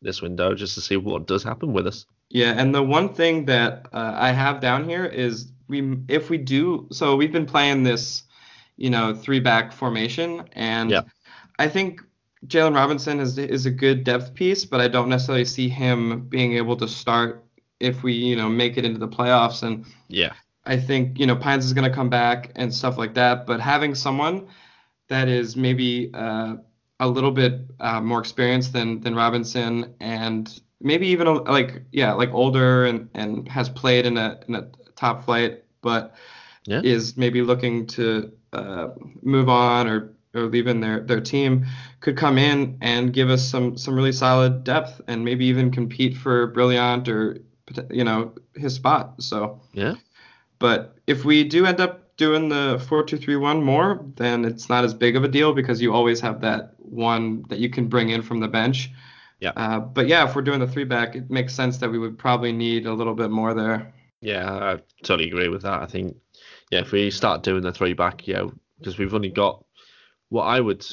this 0.00 0.22
window 0.22 0.54
just 0.54 0.74
to 0.74 0.80
see 0.80 0.96
what 0.96 1.26
does 1.26 1.44
happen 1.44 1.72
with 1.72 1.86
us. 1.86 2.06
Yeah, 2.30 2.54
and 2.56 2.74
the 2.74 2.82
one 2.82 3.12
thing 3.12 3.44
that 3.44 3.86
uh, 3.92 4.14
I 4.16 4.32
have 4.32 4.60
down 4.60 4.88
here 4.88 5.04
is 5.04 5.52
we 5.68 5.98
if 6.08 6.30
we 6.30 6.38
do 6.38 6.88
so 6.90 7.16
we've 7.16 7.32
been 7.32 7.46
playing 7.46 7.82
this, 7.82 8.22
you 8.76 8.88
know, 8.88 9.14
three 9.14 9.40
back 9.40 9.72
formation, 9.72 10.48
and 10.52 10.90
Yeah. 10.90 11.02
I 11.58 11.68
think 11.68 12.00
Jalen 12.46 12.74
Robinson 12.74 13.20
is 13.20 13.38
is 13.38 13.66
a 13.66 13.70
good 13.70 14.04
depth 14.04 14.34
piece, 14.34 14.64
but 14.64 14.80
I 14.80 14.88
don't 14.88 15.08
necessarily 15.08 15.44
see 15.44 15.68
him 15.68 16.26
being 16.28 16.54
able 16.54 16.76
to 16.76 16.88
start 16.88 17.44
if 17.80 18.02
we 18.02 18.12
you 18.12 18.36
know 18.36 18.48
make 18.48 18.76
it 18.76 18.84
into 18.84 18.98
the 18.98 19.08
playoffs 19.08 19.62
and. 19.62 19.84
Yeah, 20.08 20.32
I 20.64 20.76
think 20.76 21.18
you 21.18 21.26
know 21.26 21.34
Pines 21.34 21.64
is 21.64 21.72
going 21.72 21.88
to 21.88 21.94
come 21.94 22.08
back 22.08 22.52
and 22.56 22.72
stuff 22.72 22.98
like 22.98 23.14
that. 23.14 23.46
But 23.46 23.60
having 23.60 23.94
someone 23.94 24.46
that 25.08 25.28
is 25.28 25.56
maybe 25.56 26.10
uh, 26.14 26.56
a 27.00 27.08
little 27.08 27.32
bit 27.32 27.60
uh, 27.80 28.00
more 28.00 28.20
experienced 28.20 28.72
than 28.72 29.00
than 29.00 29.14
Robinson 29.14 29.94
and 30.00 30.60
maybe 30.80 31.06
even 31.08 31.26
a, 31.26 31.32
like 31.32 31.82
yeah 31.92 32.12
like 32.12 32.32
older 32.32 32.86
and 32.86 33.08
and 33.14 33.48
has 33.48 33.68
played 33.68 34.06
in 34.06 34.16
a 34.18 34.40
in 34.48 34.54
a 34.54 34.68
top 34.94 35.24
flight, 35.24 35.64
but 35.80 36.14
Yeah. 36.66 36.80
is 36.84 37.16
maybe 37.16 37.42
looking 37.42 37.86
to 37.88 38.30
uh, 38.52 38.88
move 39.22 39.48
on 39.48 39.88
or 39.88 40.12
or 40.34 40.42
leaving 40.42 40.80
their 40.80 41.00
their 41.00 41.20
team 41.20 41.66
could 42.00 42.16
come 42.16 42.38
in 42.38 42.78
and 42.80 43.12
give 43.12 43.30
us 43.30 43.46
some 43.46 43.76
some 43.76 43.94
really 43.94 44.12
solid 44.12 44.64
depth 44.64 45.00
and 45.08 45.24
maybe 45.24 45.44
even 45.46 45.70
compete 45.70 46.16
for 46.16 46.52
Brillant 46.52 47.08
or 47.08 47.38
you 47.90 48.04
know 48.04 48.34
his 48.54 48.74
spot. 48.74 49.22
So. 49.22 49.60
yeah, 49.72 49.94
But 50.58 50.96
if 51.06 51.24
we 51.24 51.44
do 51.44 51.66
end 51.66 51.80
up 51.80 52.16
doing 52.16 52.48
the 52.48 52.82
four 52.88 53.02
two 53.04 53.16
three 53.16 53.36
one 53.36 53.62
more, 53.62 54.04
then 54.16 54.44
it's 54.44 54.68
not 54.68 54.84
as 54.84 54.94
big 54.94 55.16
of 55.16 55.24
a 55.24 55.28
deal 55.28 55.52
because 55.52 55.80
you 55.82 55.92
always 55.92 56.20
have 56.20 56.40
that 56.42 56.74
one 56.78 57.44
that 57.48 57.58
you 57.58 57.70
can 57.70 57.88
bring 57.88 58.10
in 58.10 58.22
from 58.22 58.40
the 58.40 58.48
bench. 58.48 58.90
Yeah. 59.40 59.52
Uh, 59.56 59.80
but 59.80 60.06
yeah, 60.06 60.28
if 60.28 60.36
we're 60.36 60.42
doing 60.42 60.60
the 60.60 60.68
three 60.68 60.84
back, 60.84 61.16
it 61.16 61.30
makes 61.30 61.54
sense 61.54 61.78
that 61.78 61.90
we 61.90 61.98
would 61.98 62.16
probably 62.18 62.52
need 62.52 62.86
a 62.86 62.92
little 62.92 63.14
bit 63.14 63.30
more 63.30 63.54
there. 63.54 63.92
yeah. 64.20 64.50
I 64.52 64.78
totally 65.02 65.28
agree 65.28 65.48
with 65.48 65.62
that. 65.62 65.82
I 65.82 65.86
think 65.86 66.16
yeah, 66.70 66.80
if 66.80 66.92
we 66.92 67.10
start 67.10 67.42
doing 67.42 67.62
the 67.62 67.72
three 67.72 67.92
back, 67.92 68.26
yeah, 68.28 68.46
because 68.78 68.98
we've 68.98 69.14
only 69.14 69.30
got 69.30 69.64
what 70.32 70.44
I 70.44 70.60
would 70.60 70.84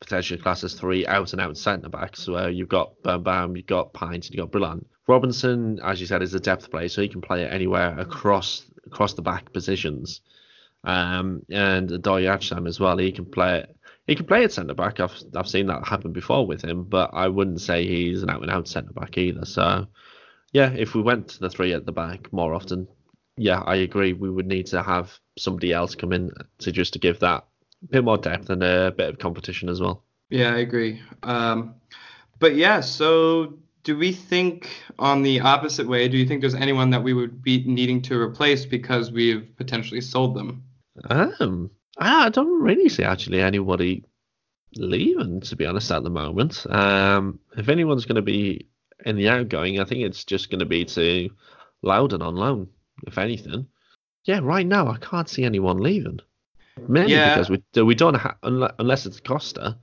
potentially 0.00 0.40
class 0.40 0.64
as 0.64 0.72
three 0.72 1.06
out 1.06 1.32
and 1.32 1.40
out 1.40 1.58
centre 1.58 1.90
backs. 1.90 2.26
Where 2.26 2.48
you've 2.48 2.70
got 2.70 3.02
Bam 3.02 3.22
Bam, 3.22 3.54
you've 3.54 3.66
got 3.66 3.92
Pines, 3.92 4.26
and 4.26 4.34
you've 4.34 4.50
got 4.50 4.58
Brillant. 4.58 4.86
Robinson, 5.06 5.78
as 5.84 6.00
you 6.00 6.06
said, 6.06 6.22
is 6.22 6.34
a 6.34 6.40
depth 6.40 6.70
player, 6.70 6.88
so 6.88 7.02
he 7.02 7.08
can 7.08 7.20
play 7.20 7.42
it 7.42 7.52
anywhere 7.52 7.98
across 7.98 8.64
across 8.86 9.12
the 9.12 9.22
back 9.22 9.52
positions. 9.52 10.22
Um, 10.82 11.42
and 11.50 11.90
Doyacham 11.90 12.66
as 12.66 12.80
well, 12.80 12.96
he 12.96 13.12
can 13.12 13.26
play 13.26 13.60
it. 13.60 13.76
He 14.06 14.14
can 14.14 14.24
play 14.24 14.44
at 14.44 14.52
centre 14.52 14.72
back. 14.72 14.98
I've 14.98 15.14
I've 15.34 15.48
seen 15.48 15.66
that 15.66 15.86
happen 15.86 16.12
before 16.12 16.46
with 16.46 16.64
him, 16.64 16.84
but 16.84 17.10
I 17.12 17.28
wouldn't 17.28 17.60
say 17.60 17.86
he's 17.86 18.22
an 18.22 18.30
out 18.30 18.40
and 18.40 18.50
out 18.50 18.66
centre 18.66 18.94
back 18.94 19.18
either. 19.18 19.44
So, 19.44 19.86
yeah, 20.52 20.70
if 20.70 20.94
we 20.94 21.02
went 21.02 21.28
to 21.28 21.40
the 21.40 21.50
three 21.50 21.74
at 21.74 21.84
the 21.84 21.92
back 21.92 22.32
more 22.32 22.54
often, 22.54 22.88
yeah, 23.36 23.60
I 23.60 23.76
agree. 23.76 24.14
We 24.14 24.30
would 24.30 24.46
need 24.46 24.66
to 24.68 24.82
have 24.82 25.18
somebody 25.36 25.74
else 25.74 25.94
come 25.94 26.14
in 26.14 26.30
to 26.60 26.72
just 26.72 26.94
to 26.94 26.98
give 26.98 27.20
that 27.20 27.44
bit 27.90 28.04
more 28.04 28.18
depth 28.18 28.50
and 28.50 28.62
a 28.62 28.92
bit 28.96 29.08
of 29.08 29.18
competition 29.18 29.68
as 29.68 29.80
well. 29.80 30.04
Yeah, 30.30 30.54
I 30.54 30.58
agree. 30.58 31.00
Um, 31.22 31.74
but 32.38 32.56
yeah, 32.56 32.80
so 32.80 33.54
do 33.84 33.96
we 33.96 34.12
think 34.12 34.68
on 34.98 35.22
the 35.22 35.40
opposite 35.40 35.86
way? 35.86 36.08
Do 36.08 36.16
you 36.16 36.26
think 36.26 36.40
there's 36.40 36.54
anyone 36.54 36.90
that 36.90 37.02
we 37.02 37.12
would 37.12 37.42
be 37.42 37.64
needing 37.64 38.02
to 38.02 38.20
replace 38.20 38.66
because 38.66 39.12
we've 39.12 39.48
potentially 39.56 40.00
sold 40.00 40.34
them? 40.34 40.64
Um, 41.08 41.70
I 41.98 42.28
don't 42.30 42.62
really 42.62 42.88
see 42.88 43.04
actually 43.04 43.40
anybody 43.40 44.04
leaving, 44.74 45.40
to 45.42 45.56
be 45.56 45.66
honest, 45.66 45.90
at 45.90 46.02
the 46.02 46.10
moment. 46.10 46.66
Um, 46.68 47.38
if 47.56 47.68
anyone's 47.68 48.06
going 48.06 48.16
to 48.16 48.22
be 48.22 48.66
in 49.04 49.16
the 49.16 49.28
outgoing, 49.28 49.78
I 49.78 49.84
think 49.84 50.02
it's 50.02 50.24
just 50.24 50.50
going 50.50 50.60
to 50.60 50.66
be 50.66 50.84
to 50.86 51.30
Loudoun 51.82 52.22
on 52.22 52.34
loan, 52.34 52.68
if 53.06 53.18
anything. 53.18 53.68
Yeah, 54.24 54.40
right 54.42 54.66
now 54.66 54.88
I 54.88 54.96
can't 54.96 55.28
see 55.28 55.44
anyone 55.44 55.78
leaving. 55.78 56.20
Mainly 56.88 57.12
Yeah. 57.12 57.34
because 57.34 57.50
we 57.50 57.82
we 57.82 57.94
don't 57.94 58.14
have 58.14 58.36
unless 58.42 59.06
it's 59.06 59.20
Costa, 59.20 59.78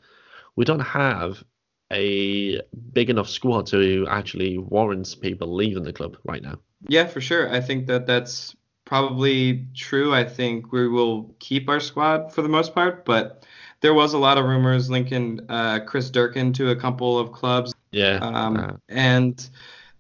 we 0.56 0.66
don't 0.66 0.80
have 0.80 1.44
a 1.92 2.62
big 2.94 3.10
enough 3.10 3.30
squad 3.30 3.68
to 3.68 4.08
actually 4.10 4.58
warrant 4.58 5.16
people 5.22 5.54
leaving 5.54 5.84
the 5.84 5.94
club 5.94 6.18
right 6.24 6.42
now. 6.42 6.58
Yeah, 6.88 7.06
for 7.08 7.22
sure. 7.22 7.52
I 7.54 7.62
think 7.62 7.88
that 7.88 8.06
that's 8.08 8.56
probably 8.86 9.68
true. 9.76 10.14
I 10.14 10.24
think 10.24 10.72
we 10.72 10.88
will 10.88 11.36
keep 11.40 11.70
our 11.70 11.80
squad 11.80 12.34
for 12.34 12.42
the 12.42 12.50
most 12.50 12.74
part, 12.76 13.06
but 13.06 13.46
there 13.82 13.94
was 13.94 14.14
a 14.14 14.18
lot 14.18 14.38
of 14.38 14.46
rumors 14.46 14.90
linking 14.90 15.40
uh, 15.50 15.80
Chris 15.86 16.10
Durkin 16.10 16.54
to 16.54 16.70
a 16.72 16.76
couple 16.76 17.18
of 17.20 17.32
clubs, 17.32 17.74
Yeah. 17.92 18.20
um, 18.22 18.58
uh, 18.58 18.74
and 18.90 19.50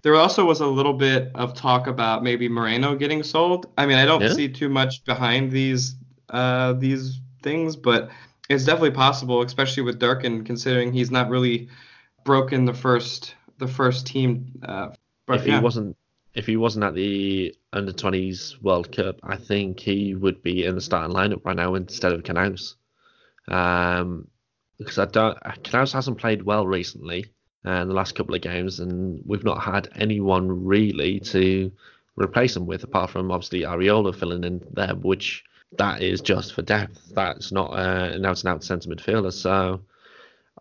there 0.03 0.15
also 0.15 0.45
was 0.45 0.61
a 0.61 0.67
little 0.67 0.93
bit 0.93 1.31
of 1.35 1.53
talk 1.53 1.87
about 1.87 2.23
maybe 2.23 2.49
Moreno 2.49 2.95
getting 2.95 3.23
sold. 3.23 3.67
I 3.77 3.85
mean, 3.85 3.97
I 3.97 4.05
don't 4.05 4.21
Yeah. 4.21 4.33
see 4.33 4.49
too 4.49 4.69
much 4.69 5.03
behind 5.05 5.51
these 5.51 5.95
uh, 6.33 6.73
these 6.73 7.21
things, 7.41 7.75
but 7.75 8.09
it's 8.49 8.65
definitely 8.65 8.91
possible, 8.91 9.41
especially 9.41 9.83
with 9.83 9.99
Durkin, 9.99 10.43
considering 10.43 10.91
he's 10.91 11.11
not 11.11 11.29
really 11.29 11.69
broken 12.25 12.65
the 12.65 12.73
first 12.73 13.35
the 13.59 13.67
first 13.67 14.07
team. 14.07 14.51
Uh, 14.63 14.89
but 15.25 15.39
if 15.39 15.47
yeah. 15.47 15.57
he 15.57 15.63
wasn't 15.63 15.95
if 16.33 16.45
he 16.45 16.57
wasn't 16.57 16.83
at 16.83 16.95
the 16.95 17.55
under 17.71 17.91
20s 17.91 18.61
World 18.61 18.91
Cup, 18.91 19.19
I 19.23 19.37
think 19.37 19.79
he 19.79 20.15
would 20.15 20.41
be 20.41 20.65
in 20.65 20.75
the 20.75 20.81
starting 20.81 21.15
lineup 21.15 21.45
right 21.45 21.55
now 21.55 21.75
instead 21.75 22.11
of 22.11 22.23
Canouse. 22.23 22.75
Um, 23.47 24.27
because 24.79 24.97
I 24.97 25.05
don't 25.05 25.37
Canouse 25.63 25.93
hasn't 25.93 26.17
played 26.17 26.41
well 26.41 26.65
recently 26.65 27.27
uh, 27.65 27.71
in 27.71 27.87
the 27.87 27.93
last 27.93 28.15
couple 28.15 28.33
of 28.35 28.41
games, 28.41 28.79
and 28.79 29.21
we've 29.25 29.43
not 29.43 29.61
had 29.61 29.89
anyone 29.95 30.65
really 30.65 31.19
to 31.19 31.71
replace 32.15 32.55
him 32.55 32.65
with, 32.65 32.83
apart 32.83 33.11
from 33.11 33.31
obviously 33.31 33.61
Arriola 33.61 34.15
filling 34.15 34.43
in 34.43 34.61
there, 34.73 34.95
which 34.95 35.43
that 35.77 36.01
is 36.01 36.21
just 36.21 36.53
for 36.53 36.61
depth. 36.61 37.11
That's 37.13 37.51
not 37.51 37.71
uh, 37.71 38.11
an 38.13 38.25
out 38.25 38.43
and 38.43 38.49
out 38.49 38.63
centre 38.63 38.89
midfielder. 38.89 39.33
So 39.33 39.81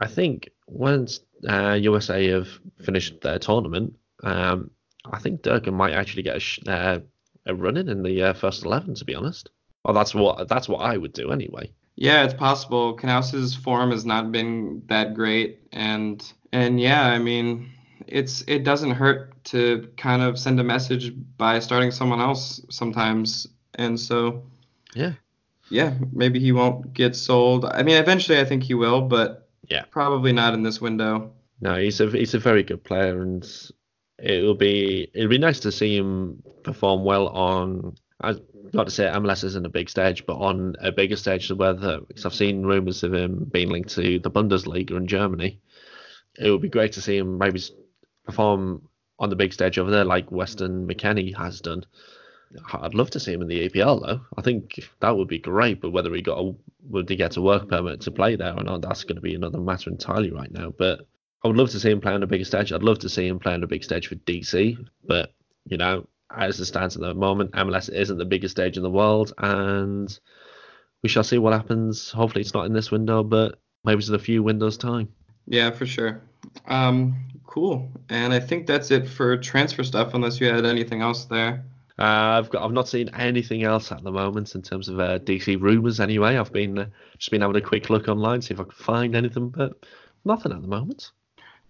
I 0.01 0.07
think 0.07 0.51
once 0.67 1.21
uh, 1.49 1.79
USA 1.81 2.29
have 2.29 2.49
finished 2.85 3.21
their 3.21 3.39
tournament, 3.39 3.95
um, 4.23 4.71
I 5.11 5.19
think 5.19 5.43
Durkin 5.43 5.75
might 5.75 5.93
actually 5.93 6.23
get 6.23 6.37
a, 6.37 6.41
sh- 6.41 6.61
uh, 6.67 7.01
a 7.47 7.55
run 7.55 7.77
in 7.77 7.89
in 7.89 8.03
the 8.03 8.23
uh, 8.23 8.33
first 8.35 8.65
eleven. 8.65 8.95
To 8.95 9.05
be 9.05 9.15
honest, 9.15 9.51
well, 9.85 9.95
that's 9.95 10.15
what 10.15 10.49
that's 10.49 10.69
what 10.69 10.79
I 10.79 10.97
would 10.97 11.13
do 11.13 11.33
anyway. 11.33 11.73
Yeah, 11.97 12.25
it's 12.25 12.35
possible. 12.35 12.95
Canouse's 12.95 13.55
form 13.55 13.91
has 13.91 14.05
not 14.05 14.33
been 14.33 14.83
that 14.87 15.15
great, 15.15 15.61
and 15.73 16.23
and 16.53 16.81
yeah, 16.81 17.07
I 17.07 17.19
mean, 17.19 17.71
it's 18.07 18.45
it 18.47 18.65
doesn't 18.65 18.93
hurt 18.93 19.45
to 19.45 19.89
kind 19.97 20.23
of 20.23 20.39
send 20.39 20.61
a 20.61 20.65
message 20.65 21.13
by 21.37 21.59
starting 21.59 21.91
someone 21.91 22.21
else 22.21 22.61
sometimes, 22.71 23.49
and 23.75 23.99
so 23.99 24.45
Yeah. 24.95 25.13
yeah, 25.71 25.95
maybe 26.13 26.39
he 26.41 26.53
won't 26.53 26.93
get 26.93 27.17
sold. 27.17 27.65
I 27.65 27.83
mean, 27.83 27.97
eventually 27.97 28.39
I 28.41 28.45
think 28.45 28.63
he 28.63 28.75
will, 28.75 29.03
but 29.03 29.49
Yeah. 29.69 29.85
probably 29.91 30.33
not 30.33 30.55
in 30.55 30.63
this 30.63 30.81
window. 30.81 31.33
No, 31.61 31.77
he's 31.77 32.01
a 32.01 32.11
he's 32.11 32.35
a 32.35 32.39
very 32.41 32.63
good 32.63 32.83
player, 32.85 33.23
and 33.23 33.47
it'll 34.19 34.55
be 34.57 35.09
it'll 35.15 35.31
be 35.31 35.39
nice 35.39 35.61
to 35.61 35.73
see 35.73 35.97
him 35.97 36.43
perform 36.63 37.05
well 37.05 37.29
on. 37.29 37.95
I 38.21 38.35
not 38.73 38.85
to 38.87 38.91
say 38.91 39.05
MLS 39.05 39.45
isn't 39.45 39.67
a 39.67 39.69
big 39.71 39.89
stage, 39.91 40.25
but 40.27 40.37
on 40.37 40.75
a 40.81 40.91
bigger 40.93 41.17
stage, 41.17 41.51
where 41.53 41.73
the 41.75 42.01
because 42.09 42.27
I've 42.27 42.35
seen 42.35 42.63
rumours 42.65 43.03
of 43.03 43.15
him 43.15 43.49
being 43.53 43.71
linked 43.71 43.91
to 43.91 44.19
the 44.19 44.31
Bundesliga 44.31 44.93
in 44.97 45.07
Germany. 45.07 45.61
It 46.39 46.51
would 46.51 46.63
be 46.63 46.69
great 46.69 46.93
to 46.93 47.03
see 47.03 47.19
him 47.19 47.39
maybe 47.39 47.61
perform 48.25 48.89
on 49.19 49.31
the 49.31 49.37
big 49.37 49.53
stage 49.53 49.79
over 49.79 49.91
there, 49.91 50.05
like 50.05 50.33
Weston 50.33 50.87
McKennie 50.89 51.37
has 51.37 51.61
done. 51.61 51.85
I'd 52.73 52.95
love 52.95 53.11
to 53.11 53.21
see 53.21 53.33
him 53.33 53.43
in 53.43 53.49
the 53.49 53.69
EPL 53.69 54.05
though. 54.05 54.21
I 54.37 54.43
think 54.43 54.89
that 55.01 55.17
would 55.17 55.29
be 55.29 55.39
great, 55.39 55.81
but 55.81 55.91
whether 55.91 56.13
he 56.15 56.23
got 56.23 56.39
a 56.39 56.55
would 56.89 57.09
he 57.09 57.17
get 57.17 57.37
a 57.37 57.43
work 57.43 57.69
permit 57.69 58.01
to 58.03 58.11
play 58.11 58.37
there 58.37 58.55
or 58.55 58.63
not, 58.63 58.83
that's 58.83 59.05
going 59.05 59.17
to 59.17 59.23
be 59.23 59.35
another 59.35 59.61
matter 59.61 59.91
entirely 59.91 60.31
right 60.31 60.51
now. 60.51 60.73
But 60.77 61.07
I 61.45 61.49
would 61.49 61.57
love 61.57 61.71
to 61.71 61.81
see 61.81 61.91
him 61.91 62.01
play 62.01 62.13
on 62.13 62.23
a 62.23 62.27
bigger 62.27 62.45
stage. 62.45 62.73
I'd 62.73 62.83
love 62.83 63.01
to 63.01 63.09
see 63.09 63.27
him 63.27 63.39
play 63.39 63.55
on 63.55 63.63
a 63.63 63.69
big 63.69 63.85
stage 63.85 64.09
for 64.09 64.17
DC, 64.17 64.77
but 65.05 65.33
you 65.67 65.77
know, 65.77 66.07
as 66.37 66.59
it 66.61 66.67
stands 66.67 66.97
at 66.97 67.03
the 67.03 67.15
moment, 67.15 67.53
MLS 67.53 67.93
isn't 67.93 68.19
the 68.19 68.25
biggest 68.25 68.53
stage 68.53 68.77
in 68.77 68.83
the 68.83 68.91
world, 68.91 69.33
and 69.39 70.19
we 71.03 71.09
shall 71.09 71.25
see 71.25 71.39
what 71.39 71.53
happens. 71.53 72.11
Hopefully, 72.11 72.43
it's 72.43 72.55
not 72.55 72.67
in 72.67 72.73
this 72.73 72.91
window, 72.91 73.23
but 73.23 73.61
maybe 73.85 73.99
it's 73.99 74.09
in 74.09 74.15
a 74.15 74.19
few 74.19 74.43
windows' 74.43 74.79
time. 74.79 75.09
Yeah, 75.47 75.71
for 75.71 75.87
sure. 75.87 76.23
Um, 76.67 77.17
cool. 77.47 77.91
And 78.09 78.33
I 78.33 78.41
think 78.41 78.67
that's 78.67 78.91
it 78.91 79.09
for 79.09 79.37
transfer 79.37 79.85
stuff, 79.85 80.15
unless 80.15 80.41
you 80.41 80.49
had 80.49 80.65
anything 80.65 81.03
else 81.03 81.25
there. 81.25 81.65
Uh, 81.99 82.39
I've 82.39 82.51
got 82.51 82.65
I've 82.65 82.73
not 82.73 82.89
seen 82.89 83.11
anything 83.11 83.63
else 83.65 83.93
at 83.93 84.03
the 84.03 84.13
moment 84.13 84.55
in 84.55 84.63
terms 84.63 84.89
of 84.89 84.99
uh, 85.01 85.19
DC 85.21 85.61
rumors. 85.61 86.01
Anyway, 86.01 86.37
I've 86.37 86.53
been 86.53 86.79
uh, 86.79 86.87
just 87.19 87.31
been 87.31 87.43
having 87.43 87.57
a 87.57 87.61
quick 87.61 87.91
look 87.91 88.09
online, 88.09 88.43
see 88.43 88.55
if 88.55 88.61
I 88.61 88.65
can 88.65 88.73
find 88.73 89.15
anything, 89.17 89.51
but 89.51 89.85
nothing 90.25 90.53
at 90.53 90.63
the 90.63 90.69
moment. 90.69 91.13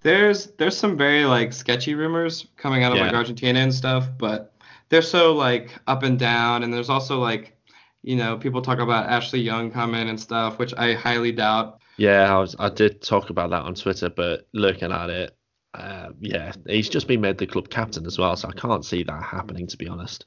There's 0.03 0.47
there's 0.59 0.77
some 0.77 0.97
very 0.97 1.25
like 1.25 1.53
sketchy 1.53 1.95
rumors 1.95 2.47
coming 2.57 2.83
out 2.85 2.93
of 2.93 2.99
like 3.01 3.13
Argentina 3.13 3.61
and 3.61 3.75
stuff, 3.75 4.09
but 4.19 4.55
they're 4.89 5.03
so 5.03 5.35
like 5.35 5.79
up 5.87 6.03
and 6.03 6.19
down, 6.19 6.63
and 6.63 6.73
there's 6.73 6.91
also 6.91 7.19
like 7.21 7.57
You 8.03 8.17
know, 8.17 8.37
people 8.39 8.63
talk 8.63 8.81
about 8.81 9.09
Ashley 9.09 9.41
Young 9.41 9.71
coming 9.71 10.09
and 10.09 10.21
stuff, 10.21 10.59
which 10.59 10.75
I 10.75 10.95
highly 10.95 11.33
doubt. 11.33 11.81
Yeah, 11.97 12.35
I 12.35 12.39
was 12.41 12.57
I 12.59 12.69
did 12.71 13.03
talk 13.03 13.31
about 13.31 13.51
that 13.51 13.63
on 13.63 13.75
Twitter, 13.75 14.09
but 14.11 14.49
looking 14.53 14.93
at 14.93 15.11
it, 15.11 15.37
uh, 15.75 16.11
yeah, 16.21 16.53
he's 16.67 16.89
just 16.89 17.09
been 17.09 17.21
made 17.21 17.39
the 17.39 17.47
club 17.47 17.69
captain 17.71 18.07
as 18.07 18.19
well, 18.19 18.37
so 18.37 18.49
I 18.49 18.53
can't 18.53 18.85
see 18.85 19.03
that 19.05 19.23
happening 19.23 19.67
to 19.69 19.77
be 19.77 19.89
honest. 19.89 20.27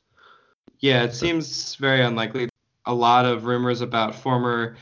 Yeah, 0.79 1.03
it 1.03 1.13
seems 1.13 1.75
very 1.75 2.01
unlikely. 2.01 2.49
A 2.85 2.93
lot 2.93 3.25
of 3.25 3.45
rumors 3.45 3.81
about 3.81 4.15
former 4.15 4.77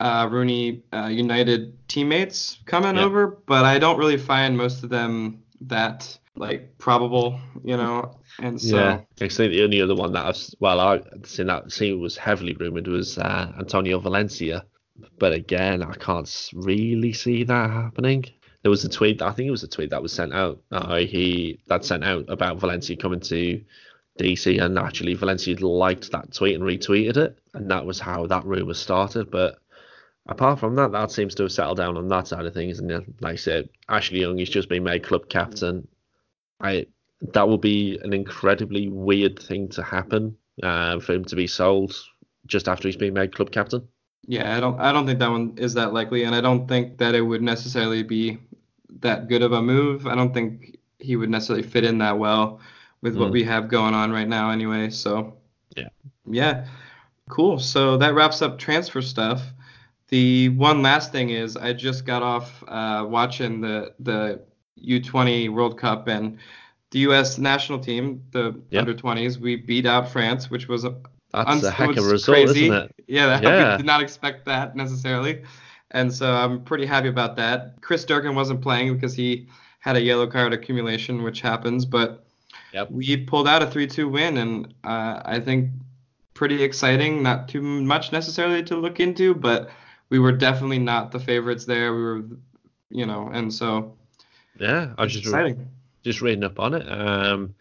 uh, 0.00 0.28
Rooney 0.30 0.82
uh, 0.92 1.06
United 1.06 1.88
teammates 1.88 2.58
coming 2.66 2.96
Yeah. 2.96 3.04
over, 3.04 3.28
but 3.46 3.64
I 3.64 3.78
don't 3.78 3.98
really 3.98 4.18
find 4.18 4.56
most 4.56 4.84
of 4.84 4.90
them 4.90 5.42
that 5.62 6.18
like 6.36 6.78
probable, 6.78 7.40
you 7.64 7.76
know. 7.76 8.20
And 8.38 8.60
so 8.60 8.78
yeah, 8.78 9.00
I 9.20 9.28
think 9.28 9.32
the 9.52 9.62
only 9.62 9.80
other 9.80 9.94
one 9.94 10.12
that 10.12 10.26
I've 10.26 10.38
well 10.60 10.80
I 10.80 11.00
seen 11.24 11.46
that 11.46 11.70
seen 11.72 12.00
was 12.00 12.16
heavily 12.16 12.54
rumored 12.54 12.88
was 12.88 13.18
uh, 13.18 13.52
Antonio 13.58 13.98
Valencia, 14.00 14.64
but 15.18 15.32
again 15.32 15.82
I 15.82 15.94
can't 15.94 16.50
really 16.54 17.12
see 17.12 17.44
that 17.44 17.70
happening. 17.70 18.24
There 18.62 18.70
was 18.70 18.84
a 18.84 18.88
tweet, 18.88 19.22
I 19.22 19.32
think 19.32 19.46
it 19.46 19.52
was 19.52 19.62
a 19.62 19.68
tweet 19.68 19.90
that 19.90 20.02
was 20.02 20.12
sent 20.12 20.34
out. 20.34 20.60
Uh, 20.72 20.96
he 20.96 21.60
that 21.68 21.84
sent 21.84 22.04
out 22.04 22.24
about 22.28 22.58
Valencia 22.58 22.96
coming 22.96 23.20
to 23.20 23.62
DC, 24.18 24.60
and 24.60 24.78
actually 24.78 25.14
Valencia 25.14 25.56
liked 25.64 26.10
that 26.10 26.32
tweet 26.34 26.56
and 26.56 26.64
retweeted 26.64 27.16
it, 27.16 27.38
and 27.54 27.70
that 27.70 27.86
was 27.86 28.00
how 28.00 28.26
that 28.26 28.44
rumor 28.44 28.74
started. 28.74 29.30
But 29.30 29.58
apart 30.26 30.58
from 30.58 30.74
that, 30.76 30.92
that 30.92 31.10
seems 31.10 31.34
to 31.36 31.44
have 31.44 31.52
settled 31.52 31.78
down 31.78 31.96
on 31.96 32.08
that 32.08 32.28
side 32.28 32.46
of 32.46 32.54
things. 32.54 32.78
And 32.78 32.90
like 33.20 33.32
I 33.32 33.36
said, 33.36 33.68
Ashley 33.88 34.20
Young 34.20 34.38
has 34.38 34.48
just 34.48 34.68
been 34.68 34.84
made 34.84 35.04
club 35.04 35.28
captain. 35.28 35.86
I 36.60 36.86
that 37.20 37.48
will 37.48 37.58
be 37.58 37.98
an 38.02 38.12
incredibly 38.12 38.88
weird 38.88 39.38
thing 39.40 39.68
to 39.70 39.82
happen 39.82 40.36
uh, 40.62 41.00
for 41.00 41.14
him 41.14 41.24
to 41.24 41.36
be 41.36 41.46
sold 41.46 41.94
just 42.46 42.68
after 42.68 42.86
he's 42.86 42.96
been 42.96 43.14
made 43.14 43.34
club 43.34 43.50
captain. 43.50 43.88
yeah, 44.26 44.56
I 44.56 44.60
don't 44.60 44.78
I 44.80 44.92
don't 44.92 45.06
think 45.06 45.18
that 45.20 45.30
one 45.30 45.54
is 45.56 45.74
that 45.74 45.92
likely, 45.92 46.24
and 46.24 46.34
I 46.34 46.40
don't 46.40 46.68
think 46.68 46.98
that 46.98 47.14
it 47.14 47.22
would 47.22 47.42
necessarily 47.42 48.02
be 48.02 48.38
that 49.00 49.28
good 49.28 49.42
of 49.42 49.52
a 49.52 49.62
move. 49.62 50.06
I 50.06 50.14
don't 50.14 50.32
think 50.34 50.78
he 50.98 51.16
would 51.16 51.30
necessarily 51.30 51.62
fit 51.62 51.84
in 51.84 51.98
that 51.98 52.18
well 52.18 52.60
with 53.02 53.16
what 53.16 53.28
Mm. 53.28 53.32
we 53.32 53.44
have 53.44 53.68
going 53.68 53.94
on 53.94 54.10
right 54.10 54.28
now 54.28 54.50
anyway. 54.50 54.90
So 54.90 55.34
Yeah. 55.76 55.88
Yeah. 56.26 56.66
Cool. 57.28 57.58
So 57.58 57.96
that 57.98 58.14
wraps 58.14 58.42
up 58.42 58.58
transfer 58.58 59.02
stuff. 59.02 59.42
The 60.08 60.48
one 60.50 60.82
last 60.82 61.12
thing 61.12 61.30
is 61.30 61.56
I 61.56 61.72
just 61.74 62.06
got 62.06 62.22
off 62.22 62.64
uh, 62.66 63.04
watching 63.08 63.60
the 63.60 63.92
the 64.00 64.40
U20 64.82 65.48
World 65.50 65.78
Cup 65.78 66.08
and 66.08 66.38
the 66.90 67.00
U.S. 67.00 67.36
national 67.36 67.78
team, 67.80 68.22
the 68.30 68.58
Yeah. 68.70 68.80
under 68.80 68.94
20s. 68.94 69.38
We 69.38 69.56
beat 69.56 69.84
out 69.86 70.08
France, 70.08 70.50
which 70.50 70.68
was 70.68 70.84
a 70.84 70.94
That's 71.32 71.50
uns- 71.50 71.64
a 71.64 71.70
heck 71.70 71.90
of 71.90 71.98
a 72.06 72.08
result, 72.08 72.36
crazy. 72.36 72.64
isn't 72.64 72.74
it? 72.84 72.94
Yeah, 73.06 73.38
Yeah. 73.42 73.72
we 73.72 73.76
did 73.78 73.86
not 73.86 74.00
expect 74.02 74.46
that 74.46 74.74
necessarily, 74.74 75.42
and 75.92 76.12
so 76.12 76.32
I'm 76.32 76.62
pretty 76.64 76.86
happy 76.86 77.08
about 77.08 77.36
that. 77.36 77.80
Chris 77.80 78.04
Durkin 78.04 78.34
wasn't 78.34 78.60
playing 78.60 78.94
because 78.94 79.14
he 79.14 79.48
had 79.80 79.96
a 79.96 80.00
yellow 80.00 80.26
card 80.26 80.52
accumulation, 80.52 81.22
which 81.22 81.40
happens, 81.40 81.84
but 81.84 82.24
Yep. 82.72 82.90
we 82.90 83.16
pulled 83.16 83.48
out 83.48 83.62
a 83.62 83.66
3-2 83.66 84.10
win, 84.10 84.36
and 84.38 84.74
uh, 84.84 85.22
I 85.24 85.40
think 85.40 85.70
pretty 86.34 86.62
exciting. 86.62 87.22
Not 87.22 87.48
too 87.48 87.62
much 87.62 88.12
necessarily 88.12 88.62
to 88.64 88.76
look 88.76 89.00
into, 89.00 89.34
but 89.34 89.70
we 90.10 90.18
were 90.18 90.32
definitely 90.32 90.78
not 90.78 91.10
the 91.10 91.18
favorites 91.20 91.64
there. 91.64 91.94
We 91.94 92.02
were, 92.02 92.22
you 92.90 93.06
know, 93.06 93.30
and 93.32 93.52
so 93.52 93.96
Yeah, 94.58 94.92
I 94.98 95.04
was 95.04 95.12
just 95.12 95.24
exciting. 95.26 95.66
just 96.02 96.20
reading 96.20 96.44
up 96.44 96.58
on 96.60 96.74
it. 96.74 96.86
Um, 96.90 97.54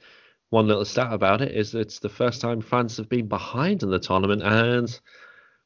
one 0.50 0.68
little 0.68 0.86
stat 0.86 1.12
about 1.14 1.42
it 1.42 1.52
is 1.56 1.74
it's 1.76 2.00
the 2.00 2.10
first 2.10 2.42
time 2.42 2.62
France 2.62 2.98
have 2.98 3.10
been 3.10 3.28
behind 3.28 3.84
in 3.84 3.90
the 3.90 4.00
tournament, 4.00 4.42
and 4.44 5.00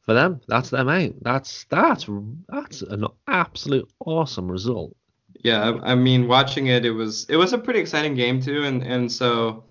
for 0.02 0.14
them, 0.14 0.42
that's 0.48 0.70
them 0.70 0.90
out. 0.90 1.14
That's 1.22 1.66
that's 1.66 2.08
that's 2.50 2.82
an 2.82 3.06
absolute 3.28 3.90
awesome 4.06 4.50
result. 4.50 4.96
Yeah, 5.44 5.80
I, 5.84 5.92
I 5.92 5.96
mean, 5.96 6.28
watching 6.28 6.68
it, 6.68 6.86
it 6.86 6.92
was 6.92 7.26
it 7.30 7.36
was 7.36 7.54
a 7.54 7.58
pretty 7.58 7.80
exciting 7.80 8.16
game 8.16 8.42
too, 8.42 8.64
and 8.64 8.84
and 8.84 9.12
so. 9.12 9.66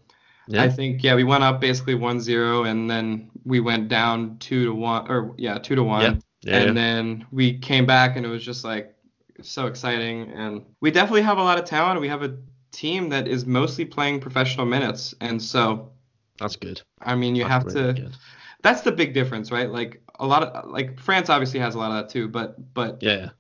Yeah, 0.49 0.65
I 0.65 0.69
think 0.69 1.05
yeah, 1.05 1.15
we 1.15 1.23
went 1.23 1.45
up 1.45 1.61
basically 1.61 1.95
1-0 1.95 2.69
and 2.69 2.91
then 2.91 3.31
we 3.45 3.61
went 3.61 3.89
down 3.89 4.37
2 4.39 4.65
to 4.65 4.75
1 4.75 5.09
or 5.09 5.33
yeah, 5.39 5.59
2 5.59 5.77
to 5.77 5.83
1. 5.85 6.03
Yeah, 6.03 6.15
yeah, 6.43 6.57
and 6.57 6.77
then 6.77 7.25
we 7.31 7.57
came 7.57 7.87
back 7.87 8.17
and 8.17 8.27
it 8.27 8.29
was 8.29 8.43
just 8.43 8.65
like 8.65 8.97
so 9.43 9.69
exciting 9.69 10.33
and 10.33 10.65
we 10.81 10.91
definitely 10.91 11.23
have 11.23 11.39
a 11.39 11.43
lot 11.43 11.57
of 11.57 11.67
talent. 11.67 12.01
We 12.01 12.09
have 12.09 12.25
a 12.25 12.37
team 12.73 13.09
that 13.11 13.29
is 13.29 13.47
mostly 13.47 13.85
playing 13.85 14.19
professional 14.19 14.67
minutes 14.67 15.15
and 15.21 15.41
so 15.41 15.93
that's 16.41 16.57
good. 16.57 16.83
I 17.01 17.15
mean, 17.15 17.37
you 17.37 17.45
That's 17.45 17.53
have 17.53 17.65
really 17.67 17.95
to 17.95 18.03
good. 18.03 18.17
That's 18.63 18.83
the 18.83 18.93
big 18.93 19.15
difference, 19.15 19.51
right? 19.51 19.71
Like 19.71 20.03
a 20.19 20.27
lot 20.27 20.43
of 20.43 20.71
like 20.71 20.99
France 21.01 21.31
obviously 21.31 21.61
has 21.61 21.75
a 21.75 21.79
lot 21.79 21.91
of 21.93 21.97
that 21.99 22.13
too, 22.13 22.29
but 22.29 22.75
but 22.75 23.01
Yeah, 23.01 23.31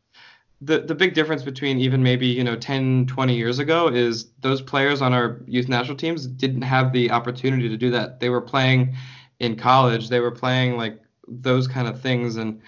the 0.60 0.80
the 0.80 0.94
big 0.94 1.14
difference 1.14 1.42
between 1.42 1.78
even 1.78 2.02
maybe 2.02 2.26
you 2.26 2.44
know 2.44 2.56
10 2.56 3.06
20 3.06 3.36
years 3.36 3.58
ago 3.58 3.88
is 3.88 4.32
those 4.40 4.60
players 4.62 5.00
on 5.02 5.12
our 5.14 5.40
youth 5.46 5.68
national 5.68 5.96
teams 5.96 6.26
didn't 6.26 6.62
have 6.62 6.92
the 6.92 7.10
opportunity 7.10 7.68
to 7.68 7.76
do 7.76 7.90
that. 7.90 8.20
They 8.20 8.28
were 8.30 8.42
playing 8.42 8.94
in 9.40 9.56
college. 9.56 10.08
They 10.08 10.20
were 10.20 10.30
playing 10.30 10.76
like 10.76 11.00
those 11.28 11.66
kind 11.66 11.88
of 11.88 12.00
things. 12.00 12.36
And 12.36 12.60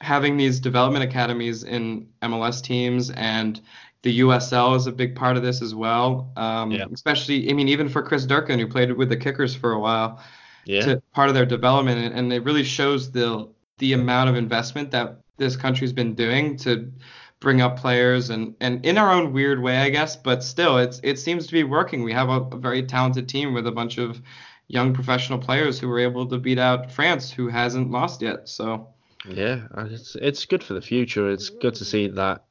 having 0.00 0.36
these 0.36 0.60
development 0.60 1.04
academies 1.04 1.64
in 1.64 2.08
MLS 2.22 2.62
teams 2.62 3.10
and 3.10 3.60
the 4.02 4.20
USL 4.20 4.74
is 4.74 4.86
a 4.86 4.92
big 4.92 5.14
part 5.14 5.36
of 5.36 5.42
this 5.42 5.62
as 5.62 5.74
well. 5.74 6.32
Um, 6.36 6.76
Yeah. 6.76 6.86
especially 6.92 7.50
I 7.50 7.52
mean 7.54 7.68
even 7.68 7.88
for 7.88 8.02
Chris 8.02 8.24
Durkin 8.26 8.58
who 8.58 8.66
played 8.66 8.92
with 8.92 9.08
the 9.10 9.16
Kickers 9.16 9.54
for 9.54 9.72
a 9.72 9.80
while 9.80 10.22
yeah, 10.70 10.80
to 10.82 11.02
part 11.14 11.28
of 11.28 11.34
their 11.34 11.46
development 11.46 12.04
and, 12.04 12.14
and 12.14 12.32
it 12.32 12.44
really 12.44 12.64
shows 12.64 13.10
the 13.10 13.48
the 13.78 13.92
amount 13.92 14.28
of 14.28 14.36
investment 14.36 14.90
that 14.90 15.18
this 15.36 15.56
country's 15.56 15.92
been 15.92 16.14
doing 16.14 16.56
to 16.56 16.92
bring 17.40 17.60
up 17.60 17.78
players 17.78 18.30
and 18.30 18.54
and 18.60 18.84
in 18.84 18.98
our 18.98 19.10
own 19.12 19.32
weird 19.32 19.60
way 19.62 19.78
I 19.78 19.90
guess 19.90 20.16
but 20.16 20.44
still 20.44 20.78
it's 20.78 21.00
it 21.02 21.18
seems 21.18 21.46
to 21.46 21.52
be 21.52 21.64
working 21.64 22.02
we 22.02 22.12
have 22.12 22.28
a, 22.28 22.40
a 22.42 22.56
very 22.56 22.82
talented 22.82 23.28
team 23.28 23.54
with 23.54 23.66
a 23.66 23.72
bunch 23.72 23.98
of 23.98 24.20
young 24.68 24.92
professional 24.92 25.38
players 25.38 25.80
who 25.80 25.88
were 25.88 25.98
able 25.98 26.26
to 26.26 26.38
beat 26.38 26.58
out 26.58 26.92
France 26.92 27.30
who 27.30 27.48
hasn't 27.48 27.90
lost 27.90 28.22
yet 28.22 28.48
so 28.48 28.88
yeah. 29.28 29.66
It's 29.76 30.16
it's 30.16 30.46
good 30.46 30.62
for 30.62 30.74
the 30.74 30.80
future. 30.80 31.30
It's 31.30 31.50
good 31.50 31.74
to 31.76 31.84
see 31.84 32.08
that 32.08 32.44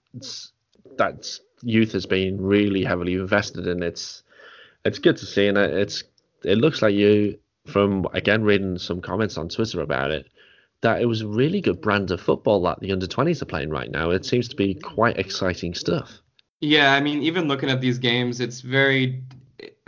that 0.98 1.40
youth 1.62 1.92
has 1.94 2.06
been 2.06 2.42
really 2.42 2.84
heavily 2.84 3.14
invested 3.14 3.68
in. 3.68 3.84
It's 3.84 4.24
it's 4.86 5.00
good 5.00 5.18
to 5.18 5.26
see, 5.26 5.48
and 5.48 5.58
it's 5.58 6.04
it 6.44 6.58
looks 6.58 6.82
like 6.82 6.94
you 6.94 7.40
from 7.70 8.08
again 8.14 8.44
reading 8.44 8.78
some 8.78 9.02
comments 9.02 9.38
on 9.38 9.50
Twitter 9.50 9.82
about 9.82 10.12
it 10.12 10.28
that 10.82 11.02
it 11.02 11.06
was 11.06 11.22
a 11.22 11.28
really 11.28 11.62
good 11.62 11.82
brand 11.82 12.12
of 12.12 12.22
football 12.22 12.62
that 12.64 12.80
the 12.80 12.92
under 12.92 13.08
20s 13.08 13.42
are 13.42 13.46
playing 13.46 13.70
right 13.70 13.92
now. 13.92 14.12
It 14.12 14.26
seems 14.26 14.48
to 14.50 14.56
be 14.56 14.76
quite 14.76 15.18
exciting 15.20 15.74
stuff. 15.74 16.22
Yeah, 16.62 16.94
I 16.94 17.00
mean, 17.00 17.22
even 17.24 17.48
looking 17.48 17.70
at 17.70 17.80
these 17.82 17.98
games, 17.98 18.40
it's 18.42 18.62
very, 18.62 19.24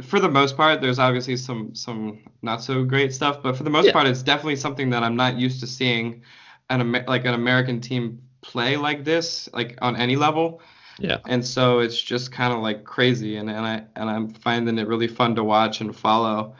for 0.01 0.19
the 0.19 0.29
most 0.29 0.55
part, 0.57 0.81
there's 0.81 0.99
obviously 0.99 1.37
some 1.37 1.75
some 1.75 2.19
not 2.41 2.63
so 2.63 2.83
great 2.85 3.13
stuff, 3.13 3.43
but 3.43 3.57
for 3.57 3.63
the 3.63 3.69
most 3.69 3.87
Yeah. 3.87 3.93
part, 3.93 4.07
it's 4.07 4.23
definitely 4.23 4.55
something 4.57 4.89
that 4.91 5.03
I'm 5.03 5.15
not 5.15 5.37
used 5.37 5.59
to 5.61 5.67
seeing 5.67 6.23
an 6.69 6.91
like 7.07 7.25
an 7.25 7.33
American 7.33 7.81
team 7.81 8.21
play 8.41 8.77
like 8.77 9.03
this, 9.03 9.49
like 9.53 9.77
on 9.81 9.95
any 9.97 10.15
level. 10.15 10.61
Yeah. 10.97 11.19
And 11.27 11.45
so 11.45 11.79
it's 11.79 12.01
just 12.01 12.31
kind 12.31 12.53
of 12.53 12.59
like 12.61 12.83
crazy, 12.85 13.37
and, 13.37 13.49
and 13.49 13.65
I 13.65 13.85
and 13.95 14.09
I'm 14.09 14.29
finding 14.29 14.77
it 14.79 14.87
really 14.87 15.07
fun 15.07 15.35
to 15.35 15.43
watch 15.43 15.81
and 15.81 15.95
follow. 15.95 16.55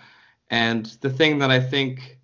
And 0.52 0.86
the 1.02 1.10
thing 1.10 1.39
that 1.39 1.49
I 1.49 1.60
think 1.60 2.20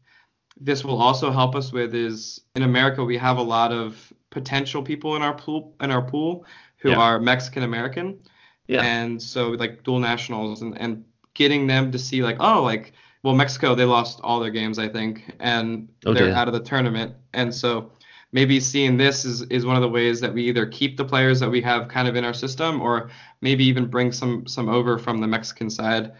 this 0.60 0.84
will 0.84 1.02
also 1.02 1.32
help 1.32 1.56
us 1.56 1.72
with 1.72 1.96
is 1.96 2.42
in 2.56 2.64
America 2.64 3.04
we 3.04 3.18
have 3.18 3.38
a 3.38 3.42
lot 3.42 3.72
of 3.72 4.12
potential 4.30 4.84
people 4.84 5.16
in 5.16 5.22
our 5.22 5.34
pool 5.34 5.76
in 5.82 5.92
our 5.92 6.02
pool 6.02 6.46
who 6.78 6.90
Yeah. 6.90 6.98
are 7.00 7.20
Mexican 7.20 7.64
American. 7.64 8.20
Yeah. 8.68 8.82
And 8.82 9.22
so 9.22 9.50
like 9.52 9.84
dual 9.84 10.00
nationals 10.00 10.62
and, 10.62 10.78
and 10.80 11.06
getting 11.34 11.68
them 11.68 11.92
to 11.92 11.98
see 12.00 12.22
like, 12.22 12.38
oh, 12.40 12.62
like 12.64 12.92
well 13.24 13.34
Mexico 13.34 13.76
they 13.76 13.86
lost 13.86 14.20
all 14.24 14.40
their 14.40 14.52
games 14.52 14.78
I 14.78 14.90
think 14.90 15.24
and 15.40 15.88
Oh, 16.06 16.14
they're 16.14 16.34
out 16.36 16.48
of 16.48 16.54
the 16.54 16.60
tournament. 16.60 17.16
And 17.34 17.54
so 17.54 17.92
maybe 18.34 18.60
seeing 18.60 18.98
this 18.98 19.24
is, 19.24 19.44
is 19.44 19.66
one 19.66 19.78
of 19.78 19.82
the 19.82 19.90
ways 19.90 20.20
that 20.20 20.34
we 20.34 20.44
either 20.44 20.66
keep 20.66 20.98
the 20.98 21.06
players 21.06 21.40
that 21.40 21.50
we 21.50 21.62
have 21.62 21.88
kind 21.88 22.08
of 22.10 22.16
in 22.18 22.26
our 22.26 22.34
system 22.34 22.82
or 22.82 23.10
maybe 23.40 23.64
even 23.64 23.86
bring 23.88 24.12
some 24.12 24.46
some 24.48 24.68
over 24.68 24.98
from 24.98 25.22
the 25.22 25.28
Mexican 25.28 25.70
side. 25.70 26.12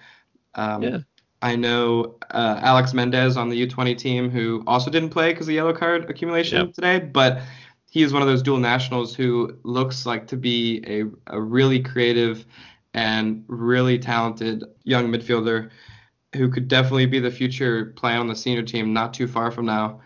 Um, 0.56 0.84
Yeah. 0.84 1.00
I 1.42 1.56
know 1.56 2.16
uh, 2.32 2.60
Alex 2.62 2.94
Mendez 2.94 3.38
on 3.38 3.50
the 3.50 3.66
U20 3.68 3.96
team 3.98 4.30
who 4.30 4.64
also 4.66 4.90
didn't 4.90 5.10
play 5.10 5.32
because 5.34 5.48
of 5.48 5.54
yellow 5.54 5.74
card 5.74 6.10
accumulation 6.10 6.66
Yep. 6.66 6.74
today, 6.74 7.00
but 7.00 7.42
he 7.90 8.02
is 8.04 8.14
one 8.14 8.22
of 8.22 8.28
those 8.28 8.42
dual 8.42 8.58
nationals 8.58 9.16
who 9.16 9.58
looks 9.64 10.06
like 10.06 10.28
to 10.28 10.38
be 10.38 10.84
a, 10.88 11.36
a 11.36 11.40
really 11.40 11.82
creative 11.82 12.46
and 12.94 13.44
really 13.48 14.00
talented 14.00 14.64
young 14.84 15.08
midfielder 15.08 15.70
who 16.36 16.50
could 16.50 16.68
definitely 16.68 17.06
be 17.06 17.20
the 17.20 17.32
future 17.32 17.88
play 17.96 18.14
on 18.16 18.28
the 18.28 18.36
senior 18.36 18.64
team 18.64 18.94
not 18.94 19.14
too 19.14 19.28
far 19.28 19.52
from 19.52 19.66
now. 19.66 20.02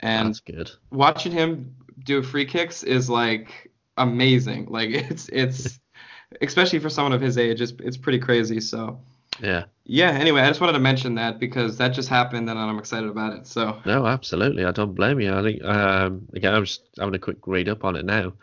And 0.00 0.28
That's 0.28 0.40
good. 0.40 0.70
watching 0.90 1.32
him 1.32 1.74
do 2.04 2.22
free 2.22 2.44
kicks 2.44 2.82
is 2.82 3.08
like 3.08 3.70
amazing. 3.96 4.66
Like 4.66 4.90
it's 4.92 5.28
it's 5.28 5.78
especially 6.42 6.80
for 6.80 6.90
someone 6.90 7.12
of 7.12 7.20
his 7.20 7.38
age, 7.38 7.60
it's 7.60 7.72
it's 7.80 7.96
pretty 7.96 8.18
crazy. 8.18 8.60
So 8.60 9.00
Yeah. 9.40 9.64
Yeah. 9.84 10.10
Anyway, 10.10 10.40
I 10.40 10.48
just 10.48 10.60
wanted 10.60 10.74
to 10.74 10.78
mention 10.78 11.14
that 11.16 11.38
because 11.38 11.76
that 11.78 11.88
just 11.88 12.08
happened 12.08 12.48
and 12.48 12.58
I'm 12.58 12.78
excited 12.78 13.08
about 13.08 13.32
it. 13.32 13.46
So. 13.46 13.80
No, 13.84 14.06
absolutely. 14.06 14.64
I 14.64 14.72
don't 14.72 14.94
blame 14.94 15.20
you. 15.20 15.34
I 15.34 15.42
think 15.42 15.64
um, 15.64 16.28
again, 16.34 16.54
I'm 16.54 16.64
just 16.64 16.82
having 16.98 17.14
a 17.14 17.18
quick 17.18 17.38
read 17.46 17.68
up 17.68 17.84
on 17.84 17.96
it 17.96 18.04
now. 18.04 18.34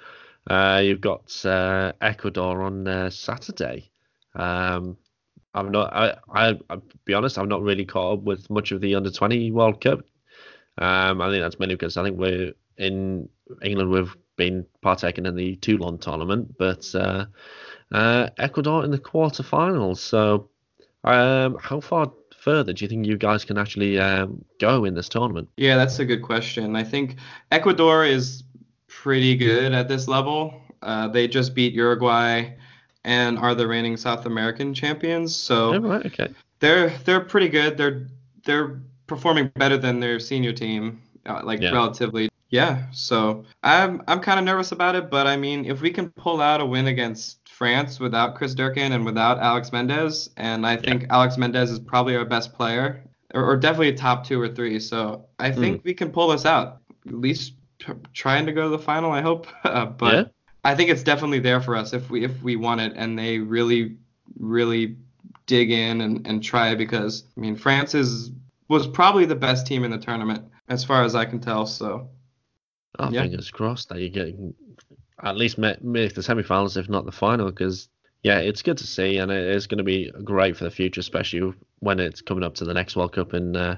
Uh, 0.50 0.82
you've 0.84 1.02
got 1.02 1.46
uh, 1.46 1.94
Ecuador 2.02 2.64
on 2.64 2.88
uh, 2.88 3.10
Saturday. 3.10 3.92
Um, 4.36 4.98
I'm 5.54 5.72
not. 5.72 5.94
I, 5.94 6.16
I. 6.34 6.60
I'll 6.70 6.84
be 7.06 7.14
honest. 7.14 7.38
I'm 7.38 7.50
not 7.50 7.62
really 7.62 7.86
caught 7.86 8.20
up 8.20 8.24
with 8.24 8.50
much 8.50 8.72
of 8.72 8.82
the 8.82 8.96
under 8.96 9.12
20 9.12 9.52
World 9.52 9.82
Cup. 9.82 10.00
Um, 10.78 11.22
I 11.22 11.30
think 11.30 11.44
that's 11.44 11.60
mainly 11.60 11.76
because 11.76 11.98
I 11.98 12.04
think 12.04 12.18
we're 12.18 12.54
in 12.78 13.30
England. 13.62 13.92
We've 13.92 14.16
been 14.38 14.66
partaking 14.82 15.26
in 15.26 15.36
the 15.36 15.56
Toulon 15.58 15.98
tournament, 15.98 16.56
but 16.58 16.94
uh, 16.96 17.26
uh, 17.92 18.30
Ecuador 18.38 18.86
in 18.86 18.92
the 18.92 19.00
quarterfinals. 19.00 19.98
So, 19.98 20.50
um, 21.04 21.58
how 21.62 21.80
far 21.80 22.12
further 22.38 22.74
do 22.74 22.84
you 22.84 22.90
think 22.90 23.06
you 23.06 23.18
guys 23.18 23.46
can 23.46 23.58
actually 23.58 24.00
um, 24.00 24.44
go 24.60 24.86
in 24.86 24.94
this 24.94 25.10
tournament? 25.10 25.50
Yeah, 25.58 25.76
that's 25.76 26.00
a 26.00 26.06
good 26.06 26.22
question. 26.22 26.76
I 26.76 26.84
think 26.84 27.18
Ecuador 27.52 28.06
is 28.06 28.44
pretty 28.88 29.36
good 29.36 29.74
at 29.74 29.88
this 29.88 30.08
level. 30.08 30.62
Uh, 30.82 31.08
they 31.08 31.28
just 31.28 31.54
beat 31.54 31.74
Uruguay 31.74 32.50
and 33.04 33.38
are 33.38 33.56
the 33.56 33.68
reigning 33.68 33.98
South 33.98 34.26
American 34.26 34.74
champions. 34.74 35.36
So 35.36 35.76
oh, 35.76 35.80
right, 35.80 36.06
okay. 36.06 36.30
they're 36.60 36.90
they're 37.06 37.22
pretty 37.22 37.50
good. 37.50 37.78
They're 37.78 38.08
they're 38.44 38.82
performing 39.08 39.52
better 39.56 39.78
than 39.78 40.00
their 40.00 40.20
senior 40.20 40.54
team, 40.54 41.02
uh, 41.26 41.42
like 41.44 41.62
yeah. 41.62 41.72
relatively. 41.72 42.30
Yeah. 42.50 42.86
So 42.92 43.46
I'm 43.64 44.02
I'm 44.08 44.20
kind 44.20 44.40
of 44.40 44.46
nervous 44.46 44.72
about 44.72 44.96
it, 44.96 45.10
but 45.10 45.28
I 45.28 45.38
mean, 45.38 45.66
if 45.66 45.82
we 45.82 45.92
can 45.92 46.10
pull 46.10 46.42
out 46.42 46.62
a 46.62 46.66
win 46.66 46.88
against 46.88 47.39
France 47.60 48.00
without 48.00 48.36
Chris 48.36 48.56
Durkin 48.56 48.94
and 48.94 49.04
without 49.04 49.38
Alex 49.38 49.74
Mendez, 49.74 50.30
and 50.38 50.66
I 50.66 50.78
think 50.78 51.02
yeah. 51.02 51.08
Alex 51.10 51.38
Mendez 51.38 51.70
is 51.70 51.78
probably 51.78 52.16
our 52.16 52.24
best 52.24 52.54
player, 52.54 53.04
or, 53.34 53.44
or 53.44 53.58
definitely 53.58 53.90
a 53.90 53.98
top 53.98 54.26
two 54.26 54.40
or 54.40 54.48
three. 54.48 54.80
So 54.80 55.26
I 55.40 55.52
think 55.52 55.82
mm. 55.82 55.84
we 55.84 55.94
can 55.94 56.10
pull 56.10 56.30
this 56.30 56.46
out. 56.46 56.78
At 57.06 57.14
least 57.14 57.56
t- 57.80 57.92
trying 58.14 58.46
to 58.46 58.54
go 58.54 58.64
to 58.64 58.70
the 58.70 58.80
final. 58.80 59.12
I 59.12 59.22
hope, 59.22 59.46
uh, 59.64 59.86
but. 59.86 60.14
Yeah. 60.14 60.24
I 60.62 60.76
think 60.76 60.90
it's 60.90 61.04
definitely 61.04 61.40
there 61.40 61.62
for 61.62 61.78
us 61.78 61.94
if 61.94 62.10
we 62.10 62.26
if 62.26 62.44
we 62.44 62.58
want 62.58 62.82
it 62.82 62.92
and 62.98 63.18
they 63.18 63.40
really 63.40 63.96
really 64.38 64.98
dig 65.46 65.72
in 65.72 66.02
and, 66.02 66.28
and 66.28 66.44
try 66.44 66.76
because 66.76 67.24
I 67.38 67.40
mean 67.40 67.56
France 67.56 67.96
is 67.96 68.32
was 68.68 68.86
probably 68.86 69.24
the 69.24 69.38
best 69.38 69.66
team 69.66 69.86
in 69.86 69.92
the 69.92 69.98
tournament 69.98 70.44
as 70.68 70.84
far 70.84 71.06
as 71.06 71.16
I 71.16 71.24
can 71.24 71.40
tell. 71.40 71.66
So 71.66 72.10
oh, 73.00 73.10
yeah. 73.10 73.22
fingers 73.22 73.50
crossed 73.50 73.88
that 73.88 74.00
you 74.00 74.10
get 74.10 74.36
at 75.24 75.38
least 75.38 75.58
make, 75.58 75.84
make 75.84 76.16
the 76.16 76.22
semifinals 76.22 76.78
if 76.78 76.90
not 76.90 77.06
the 77.06 77.12
final 77.12 77.48
because 77.48 77.90
yeah 78.24 78.40
it's 78.40 78.62
good 78.62 78.78
to 78.78 78.88
see 78.88 79.18
and 79.18 79.32
it 79.32 79.48
is 79.56 79.68
going 79.68 79.78
to 79.78 79.84
be 79.84 80.12
great 80.24 80.58
for 80.58 80.64
the 80.64 80.72
future 80.72 81.00
especially 81.00 81.54
when 81.80 82.00
it's 82.00 82.22
coming 82.22 82.44
up 82.44 82.56
to 82.56 82.66
the 82.66 82.74
next 82.74 82.96
World 82.96 83.14
Cup 83.14 83.34
in 83.34 83.56
uh, 83.56 83.78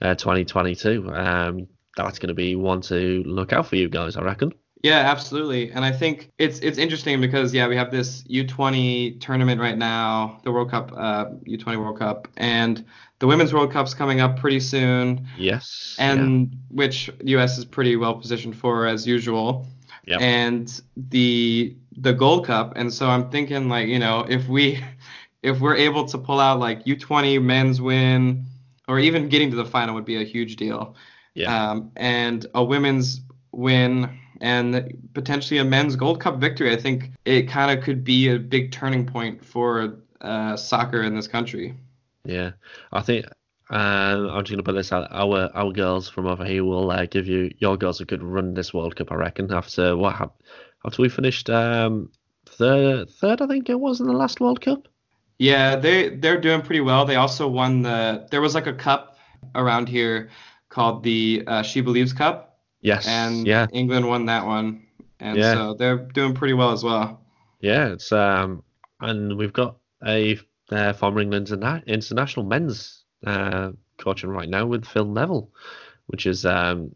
uh, 0.00 0.14
2022. 0.14 1.10
Um, 1.12 1.68
that's 1.96 2.18
going 2.18 2.28
to 2.28 2.34
be 2.34 2.56
one 2.56 2.80
to 2.82 3.22
look 3.24 3.52
out 3.52 3.66
for 3.66 3.76
you 3.76 3.88
guys, 3.88 4.16
I 4.16 4.22
reckon. 4.22 4.52
Yeah, 4.82 4.98
absolutely. 4.98 5.70
And 5.70 5.84
I 5.84 5.92
think 5.92 6.30
it's 6.38 6.58
it's 6.58 6.76
interesting 6.76 7.20
because 7.20 7.54
yeah, 7.54 7.68
we 7.68 7.76
have 7.76 7.92
this 7.92 8.24
U20 8.24 9.20
tournament 9.20 9.60
right 9.60 9.78
now, 9.78 10.40
the 10.42 10.50
World 10.50 10.70
Cup, 10.70 10.92
uh, 10.96 11.26
U20 11.46 11.78
World 11.78 11.98
Cup, 12.00 12.26
and 12.36 12.84
the 13.20 13.28
Women's 13.28 13.54
World 13.54 13.70
Cup's 13.70 13.94
coming 13.94 14.20
up 14.20 14.40
pretty 14.40 14.58
soon. 14.58 15.28
Yes. 15.38 15.94
And 16.00 16.50
yeah. 16.50 16.58
which 16.70 17.10
US 17.22 17.58
is 17.58 17.64
pretty 17.64 17.94
well 17.94 18.14
positioned 18.14 18.56
for 18.56 18.86
as 18.88 19.06
usual. 19.06 19.68
Yep. 20.06 20.20
And 20.20 20.82
the 20.96 21.76
the 21.96 22.12
Gold 22.12 22.46
Cup, 22.46 22.72
and 22.76 22.92
so 22.92 23.08
I'm 23.08 23.30
thinking 23.30 23.68
like 23.68 23.88
you 23.88 23.98
know 23.98 24.26
if 24.28 24.48
we 24.48 24.82
if 25.42 25.60
we're 25.60 25.76
able 25.76 26.06
to 26.06 26.18
pull 26.18 26.40
out 26.40 26.58
like 26.58 26.84
U20 26.84 27.42
men's 27.42 27.80
win, 27.80 28.44
or 28.88 28.98
even 28.98 29.28
getting 29.28 29.50
to 29.50 29.56
the 29.56 29.64
final 29.64 29.94
would 29.94 30.04
be 30.04 30.20
a 30.20 30.24
huge 30.24 30.56
deal. 30.56 30.94
Yeah. 31.34 31.70
Um, 31.70 31.92
and 31.96 32.46
a 32.54 32.62
women's 32.62 33.22
win 33.52 34.18
and 34.40 35.08
potentially 35.14 35.58
a 35.58 35.64
men's 35.64 35.96
Gold 35.96 36.20
Cup 36.20 36.38
victory. 36.38 36.72
I 36.72 36.76
think 36.76 37.12
it 37.24 37.48
kind 37.48 37.76
of 37.76 37.84
could 37.84 38.04
be 38.04 38.28
a 38.28 38.38
big 38.38 38.72
turning 38.72 39.06
point 39.06 39.44
for 39.44 39.98
uh, 40.20 40.56
soccer 40.56 41.02
in 41.02 41.14
this 41.14 41.28
country. 41.28 41.74
Yeah, 42.24 42.52
I 42.92 43.00
think 43.02 43.26
uh, 43.70 44.28
I'm 44.30 44.44
just 44.44 44.50
gonna 44.52 44.62
put 44.62 44.74
this 44.74 44.92
out. 44.92 45.08
Our 45.10 45.50
our 45.54 45.72
girls 45.72 46.08
from 46.08 46.26
over 46.26 46.44
here 46.44 46.64
will 46.64 46.90
uh, 46.90 47.06
give 47.06 47.26
you 47.26 47.50
your 47.58 47.76
girls 47.76 48.00
a 48.00 48.04
good 48.04 48.22
run 48.22 48.54
this 48.54 48.74
World 48.74 48.96
Cup. 48.96 49.12
I 49.12 49.16
reckon 49.16 49.52
after 49.52 49.96
what 49.96 50.14
happened 50.14 50.42
after 50.84 51.02
we 51.02 51.08
finished 51.08 51.48
um, 51.50 52.10
third 52.46 53.10
third 53.10 53.40
I 53.40 53.46
think 53.46 53.70
it 53.70 53.78
was 53.78 54.00
in 54.00 54.06
the 54.06 54.12
last 54.12 54.40
World 54.40 54.60
Cup. 54.60 54.88
Yeah, 55.38 55.76
they 55.76 56.10
they're 56.10 56.40
doing 56.40 56.62
pretty 56.62 56.80
well. 56.80 57.04
They 57.04 57.16
also 57.16 57.48
won 57.48 57.82
the 57.82 58.26
there 58.30 58.40
was 58.40 58.54
like 58.54 58.66
a 58.66 58.74
cup 58.74 59.16
around 59.54 59.88
here 59.88 60.30
called 60.68 61.02
the 61.02 61.44
uh, 61.46 61.62
She 61.62 61.80
Believes 61.80 62.12
Cup 62.12 62.52
Yes. 62.82 63.06
And 63.06 63.46
yeah. 63.46 63.68
England 63.72 64.06
won 64.06 64.26
that 64.26 64.44
one. 64.44 64.82
And 65.20 65.38
yeah. 65.38 65.54
so 65.54 65.74
they're 65.74 65.98
doing 65.98 66.34
pretty 66.34 66.54
well 66.54 66.72
as 66.72 66.84
well. 66.84 67.24
Yeah, 67.60 67.92
it's 67.92 68.12
um 68.12 68.62
and 69.00 69.38
we've 69.38 69.52
got 69.52 69.76
a 70.04 70.38
uh, 70.70 70.92
former 70.92 71.20
England 71.20 71.50
international 71.86 72.44
men's 72.44 73.01
uh, 73.26 73.72
coaching 73.98 74.30
right 74.30 74.48
now 74.48 74.66
with 74.66 74.86
Phil 74.86 75.06
Neville, 75.06 75.50
which 76.06 76.26
is 76.26 76.44
um 76.46 76.94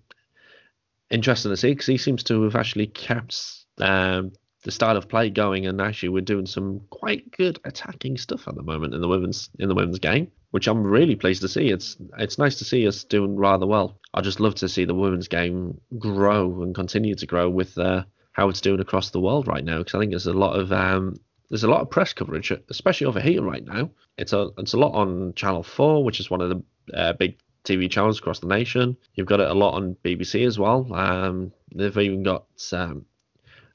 interesting 1.11 1.53
to 1.53 1.57
see 1.57 1.71
because 1.71 1.87
he 1.87 1.97
seems 1.97 2.25
to 2.25 2.43
have 2.43 2.57
actually 2.57 2.87
kept 2.87 3.65
um 3.79 4.33
the 4.65 4.73
style 4.73 4.97
of 4.97 5.09
play 5.09 5.31
going 5.31 5.67
and 5.67 5.81
actually 5.81 6.09
we're 6.09 6.21
doing 6.21 6.47
some 6.47 6.81
quite 6.91 7.31
good 7.31 7.61
attacking 7.65 8.17
stuff 8.17 8.49
at 8.49 8.57
the 8.57 8.63
moment 8.63 8.93
in 8.93 9.01
the 9.01 9.07
women's 9.07 9.49
in 9.61 9.69
the 9.69 9.75
women's 9.75 10.01
game 10.01 10.31
which 10.57 10.69
I'm 10.69 10.85
really 10.85 11.17
pleased 11.17 11.43
to 11.43 11.49
see. 11.49 11.69
It's 11.69 11.99
it's 12.17 12.39
nice 12.39 12.57
to 12.61 12.65
see 12.65 12.89
us 12.89 13.05
doing 13.05 13.37
rather 13.37 13.67
well. 13.67 13.99
I 14.15 14.23
just 14.23 14.41
love 14.41 14.55
to 14.55 14.71
see 14.71 14.87
the 14.87 14.95
women's 14.95 15.29
game 15.29 15.79
grow 15.99 16.63
and 16.63 16.75
continue 16.75 17.15
to 17.15 17.27
grow 17.27 17.51
with 17.51 17.77
uh, 17.77 18.05
how 18.33 18.49
it's 18.49 18.63
doing 18.63 18.81
across 18.81 19.11
the 19.11 19.21
world 19.21 19.49
right 19.49 19.63
now. 19.63 19.79
Because 19.79 19.95
I 19.95 19.99
think 19.99 20.13
there's 20.13 20.27
a 20.27 20.33
lot 20.33 20.59
of 20.59 20.73
um, 20.73 21.17
there's 21.49 21.65
a 21.65 21.71
lot 21.71 21.81
of 21.81 21.91
press 21.91 22.13
coverage, 22.13 22.53
especially 22.69 23.07
over 23.07 23.21
here 23.21 23.43
right 23.43 23.65
now. 23.65 23.91
It's 24.19 24.33
a 24.33 24.51
it's 24.59 24.75
a 24.75 24.79
lot 24.79 24.95
on 24.95 25.35
Channel 25.35 25.63
Four, 25.63 26.05
which 26.05 26.21
is 26.21 26.31
one 26.31 26.41
of 26.41 26.51
the 26.51 26.97
uh, 26.97 27.13
big 27.13 27.39
TV 27.65 27.91
channels 27.91 28.19
across 28.19 28.41
the 28.41 28.47
nation. 28.47 28.97
You've 29.15 29.27
got 29.27 29.41
it 29.41 29.51
a 29.51 29.55
lot 29.55 29.75
on 29.75 29.97
BBC 30.05 30.47
as 30.47 30.59
well. 30.59 30.93
Um, 30.95 31.53
they've 31.75 31.97
even 31.99 32.23
got 32.23 32.47
um, 32.73 33.07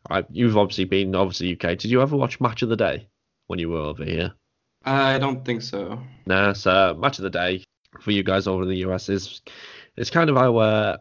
I, 0.10 0.26
you've 0.32 0.58
obviously 0.58 0.86
been 0.86 1.16
obviously 1.16 1.54
UK. 1.54 1.78
Did 1.78 1.86
you 1.86 2.02
ever 2.02 2.18
watch 2.18 2.42
Match 2.42 2.62
of 2.62 2.70
the 2.70 2.78
Day 2.78 3.08
when 3.48 3.60
you 3.60 3.70
were 3.70 3.80
over 3.80 4.04
here? 4.04 4.34
I 4.84 5.20
don't 5.20 5.46
think 5.46 5.62
so. 5.62 6.00
No, 6.26 6.54
so 6.54 6.98
match 7.00 7.20
of 7.20 7.24
the 7.24 7.30
day 7.30 7.64
for 8.00 8.12
you 8.12 8.24
guys 8.24 8.48
over 8.48 8.64
in 8.64 8.70
the 8.70 8.78
US 8.78 9.10
is 9.10 9.42
it's 9.96 10.10
kind 10.10 10.30
of 10.30 10.38
our 10.38 10.98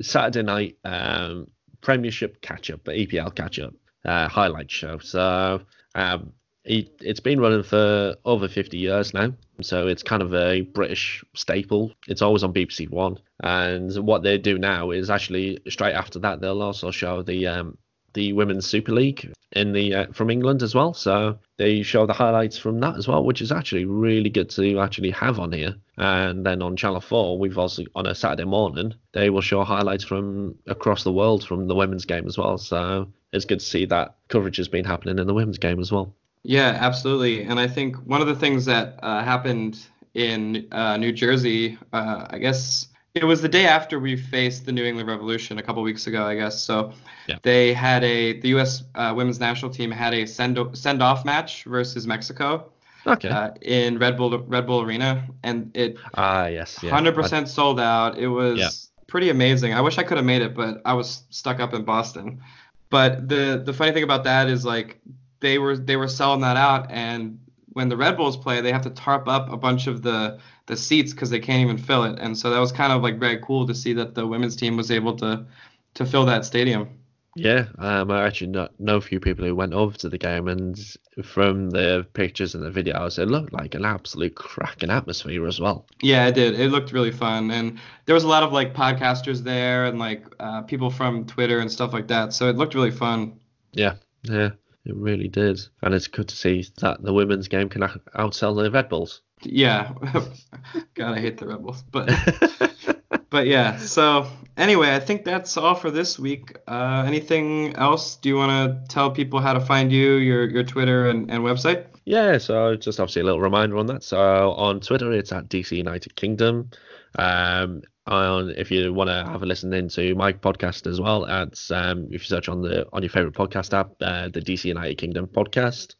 Saturday 0.00 0.42
night 0.42 0.78
um, 0.84 1.48
Premiership 1.80 2.40
catch 2.40 2.70
up, 2.70 2.84
EPL 2.84 3.34
catch 3.34 3.58
up 3.58 3.74
uh, 4.04 4.28
highlight 4.28 4.70
show. 4.70 4.98
So 4.98 5.60
um, 5.98 6.32
it, 6.64 6.90
it's 7.00 7.20
been 7.20 7.40
running 7.40 7.62
for 7.62 8.14
over 8.24 8.46
50 8.46 8.78
years 8.78 9.12
now. 9.14 9.32
So 9.60 9.88
it's 9.88 10.02
kind 10.02 10.22
of 10.22 10.34
a 10.34 10.60
British 10.60 11.24
staple. 11.34 11.92
It's 12.06 12.22
always 12.22 12.44
on 12.44 12.52
BBC 12.52 12.88
One. 12.90 13.18
And 13.42 13.94
what 14.06 14.22
they 14.22 14.38
do 14.38 14.58
now 14.58 14.90
is 14.90 15.10
actually 15.10 15.58
straight 15.68 15.94
after 15.94 16.18
that, 16.20 16.40
they'll 16.40 16.62
also 16.62 16.90
show 16.90 17.22
the 17.22 17.46
um, 17.46 17.78
the 18.14 18.32
Women's 18.32 18.66
Super 18.66 18.92
League 18.92 19.32
in 19.52 19.72
the 19.72 19.94
uh, 19.94 20.06
from 20.12 20.30
England 20.30 20.62
as 20.62 20.74
well. 20.74 20.94
So 20.94 21.38
they 21.56 21.82
show 21.82 22.06
the 22.06 22.12
highlights 22.12 22.58
from 22.58 22.80
that 22.80 22.96
as 22.96 23.08
well, 23.08 23.24
which 23.24 23.42
is 23.42 23.50
actually 23.50 23.84
really 23.84 24.30
good 24.30 24.50
to 24.50 24.78
actually 24.80 25.10
have 25.10 25.40
on 25.40 25.52
here. 25.52 25.74
And 25.96 26.44
then 26.46 26.62
on 26.62 26.76
Channel 26.76 27.00
4, 27.00 27.38
we've 27.38 27.58
also 27.58 27.84
on 27.94 28.06
a 28.06 28.14
Saturday 28.14 28.44
morning, 28.44 28.94
they 29.12 29.30
will 29.30 29.40
show 29.40 29.64
highlights 29.64 30.04
from 30.04 30.56
across 30.66 31.02
the 31.02 31.12
world 31.12 31.44
from 31.44 31.66
the 31.66 31.74
women's 31.74 32.04
game 32.04 32.26
as 32.26 32.38
well. 32.38 32.58
So 32.58 33.08
it's 33.32 33.44
good 33.44 33.60
to 33.60 33.64
see 33.64 33.84
that 33.86 34.16
coverage 34.28 34.56
has 34.56 34.68
been 34.68 34.84
happening 34.84 35.18
in 35.18 35.26
the 35.26 35.34
women's 35.34 35.58
game 35.58 35.80
as 35.80 35.92
well. 35.92 36.14
Yeah, 36.42 36.78
absolutely. 36.80 37.42
And 37.42 37.58
I 37.58 37.68
think 37.68 37.96
one 37.96 38.20
of 38.20 38.26
the 38.26 38.34
things 38.34 38.64
that 38.66 38.98
uh, 39.02 39.22
happened 39.22 39.78
in 40.14 40.68
uh, 40.72 40.96
New 40.96 41.12
Jersey, 41.12 41.78
uh, 41.92 42.26
I 42.30 42.38
guess 42.38 42.88
it 43.14 43.24
was 43.24 43.42
the 43.42 43.48
day 43.48 43.66
after 43.66 43.98
we 43.98 44.16
faced 44.16 44.66
the 44.66 44.72
New 44.72 44.84
England 44.84 45.08
Revolution 45.08 45.58
a 45.58 45.62
couple 45.62 45.82
weeks 45.82 46.06
ago, 46.06 46.24
I 46.24 46.34
guess. 46.36 46.62
So 46.62 46.92
yeah. 47.26 47.38
they 47.42 47.72
had 47.72 48.04
a 48.04 48.40
the 48.40 48.48
U.S. 48.50 48.84
Uh, 48.94 49.12
women's 49.16 49.40
national 49.40 49.70
team 49.72 49.90
had 49.90 50.14
a 50.14 50.26
send 50.26 50.58
send 50.76 51.02
off 51.02 51.24
match 51.24 51.64
versus 51.64 52.06
Mexico. 52.06 52.70
Okay. 53.06 53.28
Uh, 53.28 53.50
in 53.62 53.98
Red 53.98 54.16
Bull 54.16 54.38
Red 54.38 54.66
Bull 54.66 54.82
Arena, 54.82 55.26
and 55.42 55.74
it 55.74 55.96
ah 56.14 56.46
yes, 56.46 56.78
yeah. 56.82 56.90
100% 56.90 57.48
sold 57.48 57.80
out. 57.80 58.18
It 58.18 58.28
was 58.28 58.58
yeah. 58.58 58.68
pretty 59.06 59.30
amazing. 59.30 59.72
I 59.72 59.80
wish 59.80 59.98
I 59.98 60.02
could 60.02 60.18
have 60.18 60.26
made 60.26 60.42
it, 60.42 60.54
but 60.54 60.82
I 60.84 60.92
was 60.94 61.22
stuck 61.30 61.60
up 61.60 61.72
in 61.74 61.84
Boston. 61.84 62.42
But 62.90 63.28
the 63.28 63.62
the 63.64 63.72
funny 63.72 63.92
thing 63.92 64.04
about 64.04 64.24
that 64.24 64.48
is 64.48 64.64
like 64.64 65.00
they 65.40 65.58
were 65.58 65.76
they 65.76 65.96
were 65.96 66.08
selling 66.08 66.40
that 66.40 66.56
out, 66.56 66.90
and 66.90 67.38
when 67.72 67.88
the 67.88 67.96
Red 67.96 68.16
Bulls 68.16 68.36
play, 68.36 68.60
they 68.60 68.72
have 68.72 68.82
to 68.82 68.90
tarp 68.90 69.28
up 69.28 69.52
a 69.52 69.56
bunch 69.56 69.86
of 69.86 70.02
the 70.02 70.38
the 70.66 70.76
seats 70.76 71.12
because 71.12 71.30
they 71.30 71.40
can't 71.40 71.62
even 71.62 71.78
fill 71.78 72.04
it. 72.04 72.18
And 72.18 72.36
so 72.36 72.50
that 72.50 72.58
was 72.58 72.72
kind 72.72 72.92
of 72.92 73.02
like 73.02 73.18
very 73.18 73.38
cool 73.38 73.66
to 73.66 73.74
see 73.74 73.92
that 73.94 74.14
the 74.14 74.26
women's 74.26 74.56
team 74.56 74.76
was 74.76 74.90
able 74.90 75.16
to 75.16 75.46
to 75.94 76.06
fill 76.06 76.26
that 76.26 76.44
stadium. 76.44 76.97
Yeah, 77.38 77.66
um, 77.78 78.10
I 78.10 78.26
actually 78.26 78.48
know, 78.48 78.68
know 78.80 78.96
a 78.96 79.00
few 79.00 79.20
people 79.20 79.44
who 79.44 79.54
went 79.54 79.72
over 79.72 79.96
to 79.98 80.08
the 80.08 80.18
game, 80.18 80.48
and 80.48 80.76
from 81.22 81.70
the 81.70 82.04
pictures 82.12 82.56
and 82.56 82.64
the 82.64 82.70
videos, 82.70 83.18
it 83.18 83.26
looked 83.26 83.52
like 83.52 83.76
an 83.76 83.84
absolute 83.84 84.34
cracking 84.34 84.90
atmosphere 84.90 85.46
as 85.46 85.60
well. 85.60 85.86
Yeah, 86.02 86.26
it 86.26 86.34
did. 86.34 86.58
It 86.58 86.70
looked 86.70 86.92
really 86.92 87.12
fun, 87.12 87.52
and 87.52 87.78
there 88.06 88.14
was 88.14 88.24
a 88.24 88.28
lot 88.28 88.42
of 88.42 88.52
like 88.52 88.74
podcasters 88.74 89.38
there, 89.38 89.84
and 89.84 90.00
like 90.00 90.24
uh, 90.40 90.62
people 90.62 90.90
from 90.90 91.26
Twitter 91.26 91.60
and 91.60 91.70
stuff 91.70 91.92
like 91.92 92.08
that. 92.08 92.32
So 92.32 92.48
it 92.48 92.56
looked 92.56 92.74
really 92.74 92.90
fun. 92.90 93.38
Yeah, 93.72 93.94
yeah, 94.22 94.50
it 94.84 94.96
really 94.96 95.28
did, 95.28 95.60
and 95.82 95.94
it's 95.94 96.08
good 96.08 96.28
to 96.28 96.36
see 96.36 96.66
that 96.80 97.02
the 97.02 97.12
women's 97.12 97.46
game 97.46 97.68
can 97.68 97.82
outsell 98.16 98.60
the 98.60 98.70
Red 98.70 98.88
Bulls. 98.88 99.22
Yeah, 99.42 99.92
God, 100.94 101.14
I 101.14 101.20
hate 101.20 101.38
the 101.38 101.46
Red 101.46 101.62
Bulls, 101.62 101.84
but 101.92 102.08
but 103.30 103.46
yeah. 103.46 103.76
So 103.78 104.26
anyway, 104.56 104.94
I 104.94 105.00
think 105.00 105.24
that's 105.24 105.56
all 105.56 105.74
for 105.74 105.90
this 105.90 106.18
week. 106.18 106.56
Uh, 106.66 107.04
anything 107.06 107.74
else? 107.76 108.16
Do 108.16 108.28
you 108.28 108.36
want 108.36 108.50
to 108.88 108.94
tell 108.94 109.10
people 109.10 109.40
how 109.40 109.52
to 109.52 109.60
find 109.60 109.92
you, 109.92 110.14
your 110.14 110.48
your 110.48 110.64
Twitter 110.64 111.08
and, 111.08 111.30
and 111.30 111.42
website? 111.44 111.86
Yeah, 112.04 112.38
so 112.38 112.74
just 112.74 113.00
obviously 113.00 113.22
a 113.22 113.24
little 113.24 113.40
reminder 113.40 113.76
on 113.76 113.86
that. 113.86 114.02
So 114.02 114.18
on 114.52 114.80
Twitter, 114.80 115.12
it's 115.12 115.30
at 115.32 115.48
DC 115.48 115.76
United 115.76 116.16
Kingdom. 116.16 116.70
Um, 117.18 117.82
on 118.06 118.50
if 118.56 118.70
you 118.70 118.92
want 118.92 119.08
to 119.08 119.30
have 119.30 119.42
a 119.42 119.46
listen 119.46 119.72
into 119.74 120.14
my 120.14 120.32
podcast 120.32 120.86
as 120.86 121.00
well, 121.00 121.24
it's 121.26 121.70
um, 121.70 122.04
if 122.06 122.22
you 122.22 122.26
search 122.26 122.48
on 122.48 122.62
the 122.62 122.86
on 122.92 123.02
your 123.02 123.10
favorite 123.10 123.34
podcast 123.34 123.76
app, 123.76 123.90
uh, 124.00 124.28
the 124.28 124.40
DC 124.40 124.64
United 124.64 124.96
Kingdom 124.96 125.26
podcast. 125.26 125.94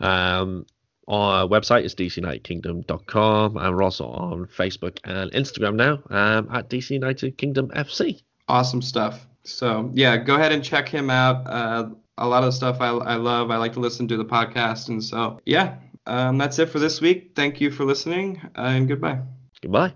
Um, 0.00 0.66
our 1.08 1.46
website 1.46 1.84
is 1.84 1.94
dcunitedkingdom.com 1.94 3.56
and 3.56 3.76
we're 3.76 3.82
also 3.82 4.06
on 4.06 4.46
Facebook 4.46 4.98
and 5.04 5.30
Instagram 5.32 5.74
now 5.74 6.02
um, 6.10 6.48
at 6.52 6.70
DC 6.70 6.90
United 6.90 7.36
Kingdom 7.36 7.68
FC. 7.68 8.22
Awesome 8.48 8.82
stuff. 8.82 9.26
So 9.44 9.90
yeah, 9.94 10.16
go 10.16 10.36
ahead 10.36 10.52
and 10.52 10.64
check 10.64 10.88
him 10.88 11.10
out. 11.10 11.46
Uh, 11.46 11.90
a 12.18 12.26
lot 12.26 12.44
of 12.44 12.54
stuff 12.54 12.80
I, 12.80 12.88
I 12.88 13.16
love. 13.16 13.50
I 13.50 13.56
like 13.56 13.72
to 13.74 13.80
listen 13.80 14.08
to 14.08 14.16
the 14.16 14.24
podcast, 14.24 14.88
and 14.88 15.02
so 15.02 15.40
yeah, 15.44 15.76
um, 16.06 16.38
that's 16.38 16.58
it 16.58 16.68
for 16.68 16.78
this 16.78 17.00
week. 17.00 17.32
Thank 17.34 17.60
you 17.60 17.70
for 17.70 17.84
listening, 17.84 18.40
and 18.54 18.88
goodbye. 18.88 19.20
Goodbye. 19.60 19.92